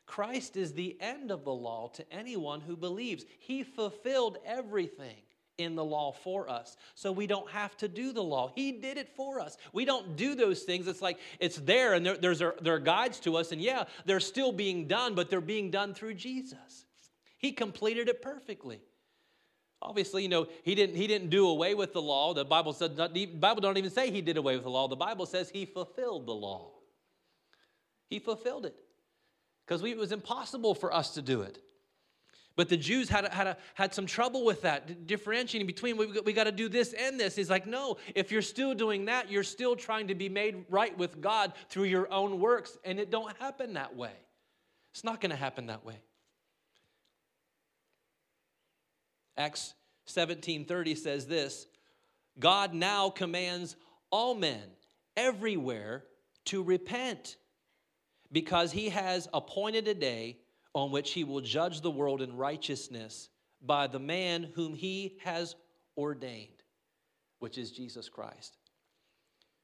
Christ 0.04 0.56
is 0.56 0.72
the 0.72 0.96
end 1.00 1.30
of 1.30 1.44
the 1.44 1.52
law 1.52 1.92
to 1.94 2.12
anyone 2.12 2.60
who 2.60 2.76
believes. 2.76 3.24
He 3.38 3.62
fulfilled 3.62 4.38
everything 4.44 5.14
in 5.58 5.76
the 5.76 5.84
law 5.84 6.10
for 6.10 6.50
us. 6.50 6.76
So 6.96 7.12
we 7.12 7.28
don't 7.28 7.48
have 7.52 7.76
to 7.76 7.86
do 7.86 8.12
the 8.12 8.20
law. 8.20 8.50
He 8.52 8.72
did 8.72 8.98
it 8.98 9.10
for 9.14 9.38
us. 9.38 9.58
We 9.72 9.84
don't 9.84 10.16
do 10.16 10.34
those 10.34 10.64
things. 10.64 10.88
It's 10.88 11.00
like 11.00 11.18
it's 11.38 11.58
there 11.58 11.94
and 11.94 12.04
there, 12.04 12.16
there's, 12.16 12.42
there 12.60 12.74
are 12.74 12.80
guides 12.80 13.20
to 13.20 13.36
us. 13.36 13.52
And 13.52 13.62
yeah, 13.62 13.84
they're 14.06 14.18
still 14.18 14.50
being 14.50 14.88
done, 14.88 15.14
but 15.14 15.30
they're 15.30 15.40
being 15.40 15.70
done 15.70 15.94
through 15.94 16.14
Jesus. 16.14 16.84
He 17.38 17.52
completed 17.52 18.08
it 18.08 18.22
perfectly. 18.22 18.80
Obviously, 19.82 20.22
you 20.22 20.28
know, 20.28 20.46
he 20.62 20.74
didn't, 20.74 20.96
he 20.96 21.06
didn't 21.06 21.28
do 21.28 21.48
away 21.48 21.74
with 21.74 21.92
the 21.92 22.02
law. 22.02 22.32
The 22.34 22.44
Bible, 22.44 22.72
said, 22.72 22.96
the 22.96 23.26
Bible 23.26 23.60
don't 23.60 23.76
even 23.76 23.90
say 23.90 24.10
he 24.10 24.22
did 24.22 24.36
away 24.36 24.54
with 24.54 24.64
the 24.64 24.70
law. 24.70 24.88
The 24.88 24.96
Bible 24.96 25.26
says 25.26 25.50
he 25.50 25.66
fulfilled 25.66 26.26
the 26.26 26.32
law. 26.32 26.72
He 28.08 28.18
fulfilled 28.18 28.66
it 28.66 28.74
because 29.66 29.82
it 29.82 29.96
was 29.96 30.12
impossible 30.12 30.74
for 30.74 30.92
us 30.94 31.14
to 31.14 31.22
do 31.22 31.42
it. 31.42 31.58
But 32.56 32.70
the 32.70 32.76
Jews 32.78 33.10
had, 33.10 33.26
had, 33.28 33.58
had 33.74 33.92
some 33.92 34.06
trouble 34.06 34.44
with 34.44 34.62
that, 34.62 35.06
differentiating 35.06 35.66
between 35.66 35.98
we, 35.98 36.06
we 36.06 36.32
got 36.32 36.44
to 36.44 36.52
do 36.52 36.70
this 36.70 36.94
and 36.94 37.20
this. 37.20 37.36
He's 37.36 37.50
like, 37.50 37.66
no, 37.66 37.98
if 38.14 38.32
you're 38.32 38.40
still 38.40 38.74
doing 38.74 39.04
that, 39.04 39.30
you're 39.30 39.42
still 39.42 39.76
trying 39.76 40.08
to 40.08 40.14
be 40.14 40.30
made 40.30 40.64
right 40.70 40.96
with 40.96 41.20
God 41.20 41.52
through 41.68 41.84
your 41.84 42.10
own 42.10 42.40
works, 42.40 42.78
and 42.82 42.98
it 42.98 43.10
don't 43.10 43.36
happen 43.36 43.74
that 43.74 43.94
way. 43.94 44.12
It's 44.94 45.04
not 45.04 45.20
going 45.20 45.32
to 45.32 45.36
happen 45.36 45.66
that 45.66 45.84
way. 45.84 46.00
Acts 49.36 49.74
17:30 50.08 50.96
says 50.96 51.26
this, 51.26 51.66
God 52.38 52.74
now 52.74 53.10
commands 53.10 53.76
all 54.10 54.34
men 54.34 54.62
everywhere 55.16 56.04
to 56.46 56.62
repent 56.62 57.36
because 58.30 58.72
he 58.72 58.90
has 58.90 59.28
appointed 59.32 59.88
a 59.88 59.94
day 59.94 60.38
on 60.74 60.90
which 60.90 61.12
he 61.12 61.24
will 61.24 61.40
judge 61.40 61.80
the 61.80 61.90
world 61.90 62.20
in 62.20 62.36
righteousness 62.36 63.30
by 63.62 63.86
the 63.86 63.98
man 63.98 64.50
whom 64.54 64.74
he 64.74 65.16
has 65.24 65.56
ordained, 65.96 66.62
which 67.38 67.56
is 67.56 67.72
Jesus 67.72 68.08
Christ. 68.08 68.58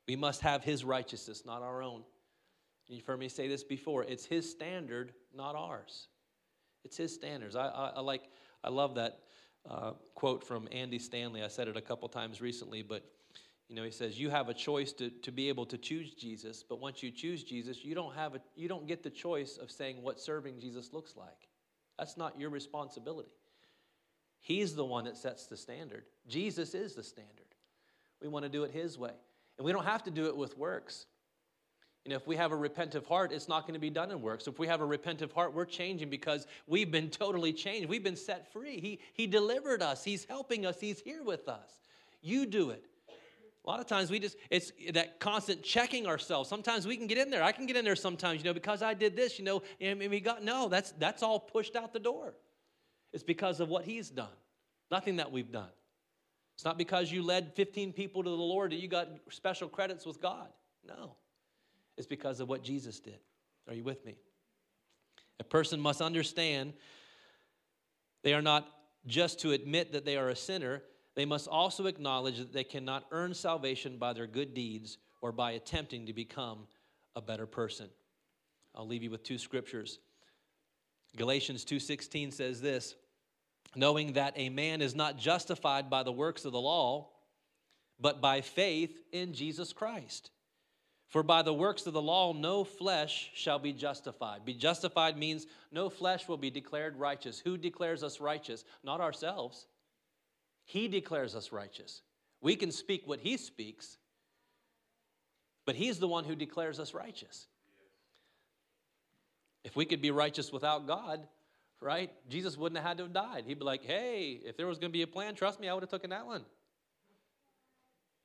We 0.08 0.16
must 0.16 0.40
have 0.40 0.64
his 0.64 0.84
righteousness, 0.84 1.44
not 1.44 1.62
our 1.62 1.82
own. 1.82 2.02
You've 2.88 3.06
heard 3.06 3.20
me 3.20 3.28
say 3.28 3.46
this 3.46 3.62
before. 3.62 4.04
It's 4.04 4.24
his 4.24 4.50
standard, 4.50 5.12
not 5.34 5.54
ours. 5.54 6.08
It's 6.84 6.96
his 6.96 7.14
standards. 7.14 7.54
I, 7.54 7.68
I, 7.68 7.92
I 7.96 8.00
like, 8.00 8.22
I 8.64 8.70
love 8.70 8.96
that 8.96 9.20
uh, 9.68 9.92
quote 10.14 10.44
from 10.44 10.68
Andy 10.72 10.98
Stanley. 10.98 11.42
I 11.42 11.48
said 11.48 11.68
it 11.68 11.76
a 11.76 11.80
couple 11.80 12.08
times 12.08 12.40
recently, 12.40 12.82
but 12.82 13.04
you 13.68 13.76
know, 13.76 13.84
he 13.84 13.90
says 13.90 14.18
you 14.18 14.28
have 14.28 14.48
a 14.48 14.54
choice 14.54 14.92
to, 14.94 15.08
to 15.10 15.32
be 15.32 15.48
able 15.48 15.64
to 15.66 15.78
choose 15.78 16.12
Jesus, 16.14 16.62
but 16.62 16.80
once 16.80 17.02
you 17.02 17.10
choose 17.10 17.42
Jesus, 17.42 17.84
you 17.84 17.94
don't 17.94 18.14
have 18.14 18.34
a, 18.34 18.40
you 18.54 18.68
don't 18.68 18.86
get 18.86 19.02
the 19.02 19.10
choice 19.10 19.56
of 19.56 19.70
saying 19.70 20.02
what 20.02 20.20
serving 20.20 20.60
Jesus 20.60 20.92
looks 20.92 21.16
like. 21.16 21.48
That's 21.98 22.16
not 22.16 22.38
your 22.38 22.50
responsibility. 22.50 23.30
He's 24.40 24.74
the 24.74 24.84
one 24.84 25.04
that 25.04 25.16
sets 25.16 25.46
the 25.46 25.56
standard. 25.56 26.04
Jesus 26.26 26.74
is 26.74 26.94
the 26.94 27.02
standard. 27.02 27.46
We 28.20 28.28
want 28.28 28.44
to 28.44 28.48
do 28.48 28.64
it 28.64 28.72
his 28.72 28.98
way. 28.98 29.12
And 29.56 29.64
we 29.64 29.72
don't 29.72 29.84
have 29.84 30.02
to 30.04 30.10
do 30.10 30.26
it 30.26 30.36
with 30.36 30.58
works. 30.58 31.06
Know, 32.04 32.16
if 32.16 32.26
we 32.26 32.34
have 32.34 32.50
a 32.50 32.56
repentive 32.56 33.06
heart, 33.06 33.30
it's 33.30 33.48
not 33.48 33.62
going 33.62 33.74
to 33.74 33.80
be 33.80 33.90
done 33.90 34.10
in 34.10 34.20
works. 34.20 34.48
If 34.48 34.58
we 34.58 34.66
have 34.66 34.80
a 34.80 34.86
repentive 34.86 35.32
heart, 35.32 35.54
we're 35.54 35.64
changing 35.64 36.10
because 36.10 36.48
we've 36.66 36.90
been 36.90 37.08
totally 37.10 37.52
changed. 37.52 37.88
We've 37.88 38.02
been 38.02 38.16
set 38.16 38.52
free. 38.52 38.80
He, 38.80 38.98
he 39.12 39.28
delivered 39.28 39.82
us. 39.82 40.02
He's 40.02 40.24
helping 40.24 40.66
us. 40.66 40.80
He's 40.80 41.00
here 41.00 41.22
with 41.22 41.48
us. 41.48 41.70
You 42.20 42.44
do 42.44 42.70
it. 42.70 42.84
A 43.64 43.70
lot 43.70 43.78
of 43.78 43.86
times 43.86 44.10
we 44.10 44.18
just, 44.18 44.36
it's 44.50 44.72
that 44.92 45.20
constant 45.20 45.62
checking 45.62 46.08
ourselves. 46.08 46.48
Sometimes 46.48 46.84
we 46.84 46.96
can 46.96 47.06
get 47.06 47.18
in 47.18 47.30
there. 47.30 47.44
I 47.44 47.52
can 47.52 47.66
get 47.66 47.76
in 47.76 47.84
there 47.84 47.94
sometimes, 47.94 48.38
you 48.38 48.44
know, 48.44 48.54
because 48.54 48.82
I 48.82 48.94
did 48.94 49.14
this, 49.14 49.38
you 49.38 49.44
know, 49.44 49.62
and 49.80 50.00
we 50.00 50.18
got, 50.18 50.42
no, 50.42 50.68
that's, 50.68 50.90
that's 50.92 51.22
all 51.22 51.38
pushed 51.38 51.76
out 51.76 51.92
the 51.92 52.00
door. 52.00 52.34
It's 53.12 53.22
because 53.22 53.60
of 53.60 53.68
what 53.68 53.84
He's 53.84 54.10
done, 54.10 54.34
nothing 54.90 55.16
that 55.16 55.30
we've 55.30 55.52
done. 55.52 55.70
It's 56.56 56.64
not 56.64 56.76
because 56.76 57.12
you 57.12 57.22
led 57.22 57.54
15 57.54 57.92
people 57.92 58.24
to 58.24 58.30
the 58.30 58.36
Lord 58.36 58.72
that 58.72 58.80
you 58.80 58.88
got 58.88 59.08
special 59.30 59.68
credits 59.68 60.04
with 60.04 60.20
God. 60.20 60.48
No. 60.84 61.14
It's 61.96 62.06
because 62.06 62.40
of 62.40 62.48
what 62.48 62.62
Jesus 62.62 63.00
did. 63.00 63.18
Are 63.68 63.74
you 63.74 63.84
with 63.84 64.04
me? 64.04 64.16
A 65.40 65.44
person 65.44 65.80
must 65.80 66.00
understand 66.00 66.72
they 68.22 68.34
are 68.34 68.42
not 68.42 68.68
just 69.06 69.40
to 69.40 69.52
admit 69.52 69.92
that 69.92 70.04
they 70.04 70.16
are 70.16 70.28
a 70.28 70.36
sinner, 70.36 70.82
they 71.14 71.24
must 71.24 71.48
also 71.48 71.86
acknowledge 71.86 72.38
that 72.38 72.52
they 72.52 72.64
cannot 72.64 73.04
earn 73.10 73.34
salvation 73.34 73.98
by 73.98 74.12
their 74.12 74.26
good 74.26 74.54
deeds 74.54 74.98
or 75.20 75.32
by 75.32 75.52
attempting 75.52 76.06
to 76.06 76.12
become 76.12 76.66
a 77.14 77.20
better 77.20 77.46
person. 77.46 77.88
I'll 78.74 78.86
leave 78.86 79.02
you 79.02 79.10
with 79.10 79.22
two 79.22 79.38
scriptures. 79.38 79.98
Galatians 81.16 81.64
2:16 81.64 82.32
says 82.32 82.60
this, 82.60 82.94
knowing 83.74 84.14
that 84.14 84.34
a 84.36 84.48
man 84.48 84.80
is 84.80 84.94
not 84.94 85.18
justified 85.18 85.90
by 85.90 86.02
the 86.02 86.12
works 86.12 86.44
of 86.44 86.52
the 86.52 86.60
law, 86.60 87.10
but 87.98 88.20
by 88.20 88.40
faith 88.40 89.02
in 89.12 89.32
Jesus 89.32 89.72
Christ. 89.72 90.30
For 91.12 91.22
by 91.22 91.42
the 91.42 91.52
works 91.52 91.86
of 91.86 91.92
the 91.92 92.00
law, 92.00 92.32
no 92.32 92.64
flesh 92.64 93.30
shall 93.34 93.58
be 93.58 93.74
justified. 93.74 94.46
Be 94.46 94.54
justified 94.54 95.18
means 95.18 95.46
no 95.70 95.90
flesh 95.90 96.26
will 96.26 96.38
be 96.38 96.50
declared 96.50 96.96
righteous. 96.96 97.38
Who 97.38 97.58
declares 97.58 98.02
us 98.02 98.18
righteous? 98.18 98.64
Not 98.82 99.02
ourselves. 99.02 99.66
He 100.64 100.88
declares 100.88 101.36
us 101.36 101.52
righteous. 101.52 102.00
We 102.40 102.56
can 102.56 102.72
speak 102.72 103.02
what 103.04 103.20
He 103.20 103.36
speaks, 103.36 103.98
but 105.66 105.74
He's 105.74 105.98
the 105.98 106.08
one 106.08 106.24
who 106.24 106.34
declares 106.34 106.80
us 106.80 106.94
righteous. 106.94 107.46
If 109.64 109.76
we 109.76 109.84
could 109.84 110.00
be 110.00 110.10
righteous 110.10 110.50
without 110.50 110.86
God, 110.86 111.20
right, 111.82 112.10
Jesus 112.30 112.56
wouldn't 112.56 112.78
have 112.78 112.88
had 112.88 112.96
to 112.96 113.02
have 113.02 113.12
died. 113.12 113.44
He'd 113.46 113.58
be 113.58 113.66
like, 113.66 113.84
hey, 113.84 114.40
if 114.46 114.56
there 114.56 114.66
was 114.66 114.78
going 114.78 114.90
to 114.90 114.98
be 114.98 115.02
a 115.02 115.06
plan, 115.06 115.34
trust 115.34 115.60
me, 115.60 115.68
I 115.68 115.74
would 115.74 115.82
have 115.82 115.90
taken 115.90 116.08
that 116.08 116.24
one. 116.24 116.46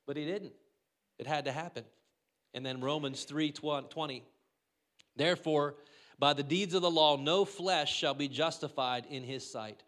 But 0.05 0.15
He 0.15 0.23
didn't. 0.23 0.53
It 1.19 1.27
had 1.27 1.43
to 1.45 1.51
happen. 1.51 1.83
And 2.53 2.65
then 2.65 2.81
Romans 2.81 3.23
3 3.23 3.51
20. 3.51 4.23
Therefore, 5.15 5.75
by 6.19 6.33
the 6.33 6.43
deeds 6.43 6.73
of 6.73 6.81
the 6.81 6.91
law, 6.91 7.17
no 7.17 7.45
flesh 7.45 7.95
shall 7.95 8.13
be 8.13 8.27
justified 8.27 9.05
in 9.09 9.23
his 9.23 9.49
sight. 9.49 9.83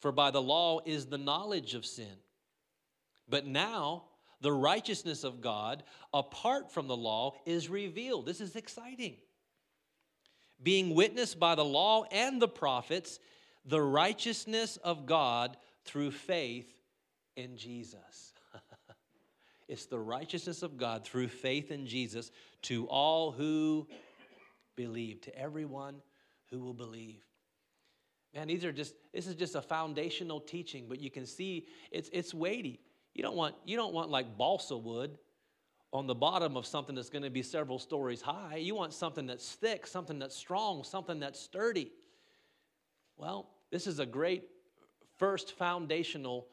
For 0.00 0.12
by 0.12 0.30
the 0.30 0.42
law 0.42 0.80
is 0.84 1.06
the 1.06 1.18
knowledge 1.18 1.74
of 1.74 1.86
sin. 1.86 2.16
But 3.28 3.46
now, 3.46 4.04
the 4.40 4.52
righteousness 4.52 5.24
of 5.24 5.40
God, 5.40 5.82
apart 6.12 6.72
from 6.72 6.88
the 6.88 6.96
law, 6.96 7.34
is 7.46 7.68
revealed. 7.68 8.26
This 8.26 8.40
is 8.40 8.56
exciting. 8.56 9.16
Being 10.62 10.94
witnessed 10.94 11.38
by 11.38 11.54
the 11.54 11.64
law 11.64 12.04
and 12.10 12.40
the 12.40 12.48
prophets, 12.48 13.18
the 13.64 13.80
righteousness 13.80 14.78
of 14.78 15.06
God 15.06 15.56
through 15.84 16.10
faith 16.10 16.70
in 17.36 17.56
Jesus. 17.56 18.32
It's 19.70 19.86
the 19.86 20.00
righteousness 20.00 20.64
of 20.64 20.76
God 20.76 21.04
through 21.04 21.28
faith 21.28 21.70
in 21.70 21.86
Jesus 21.86 22.32
to 22.62 22.86
all 22.86 23.30
who 23.30 23.86
believe, 24.74 25.20
to 25.20 25.38
everyone 25.38 26.02
who 26.50 26.58
will 26.58 26.74
believe. 26.74 27.22
Man, 28.34 28.48
these 28.48 28.64
are 28.64 28.72
just, 28.72 28.94
this 29.14 29.28
is 29.28 29.36
just 29.36 29.54
a 29.54 29.62
foundational 29.62 30.40
teaching, 30.40 30.86
but 30.88 30.98
you 30.98 31.08
can 31.08 31.24
see 31.24 31.68
it's, 31.92 32.10
it's 32.12 32.34
weighty. 32.34 32.80
You 33.14 33.22
don't 33.22 33.36
want, 33.36 33.54
you 33.64 33.76
don't 33.76 33.94
want 33.94 34.10
like 34.10 34.36
balsa 34.36 34.76
wood 34.76 35.16
on 35.92 36.08
the 36.08 36.16
bottom 36.16 36.56
of 36.56 36.66
something 36.66 36.96
that's 36.96 37.10
going 37.10 37.22
to 37.22 37.30
be 37.30 37.42
several 37.42 37.78
stories 37.78 38.20
high. 38.20 38.56
You 38.56 38.74
want 38.74 38.92
something 38.92 39.24
that's 39.24 39.52
thick, 39.52 39.86
something 39.86 40.18
that's 40.18 40.34
strong, 40.34 40.82
something 40.82 41.20
that's 41.20 41.38
sturdy. 41.38 41.92
Well, 43.16 43.48
this 43.70 43.86
is 43.86 44.00
a 44.00 44.06
great 44.06 44.48
first 45.16 45.52
foundational 45.52 46.48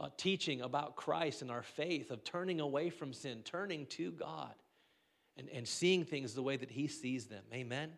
uh, 0.00 0.08
teaching 0.16 0.62
about 0.62 0.96
Christ 0.96 1.42
and 1.42 1.50
our 1.50 1.62
faith 1.62 2.10
of 2.10 2.24
turning 2.24 2.58
away 2.58 2.90
from 2.90 3.12
sin, 3.12 3.42
turning 3.44 3.86
to 3.86 4.10
God, 4.12 4.54
and, 5.36 5.48
and 5.50 5.68
seeing 5.68 6.04
things 6.04 6.34
the 6.34 6.42
way 6.42 6.56
that 6.56 6.70
He 6.70 6.86
sees 6.86 7.26
them. 7.26 7.44
Amen. 7.52 7.90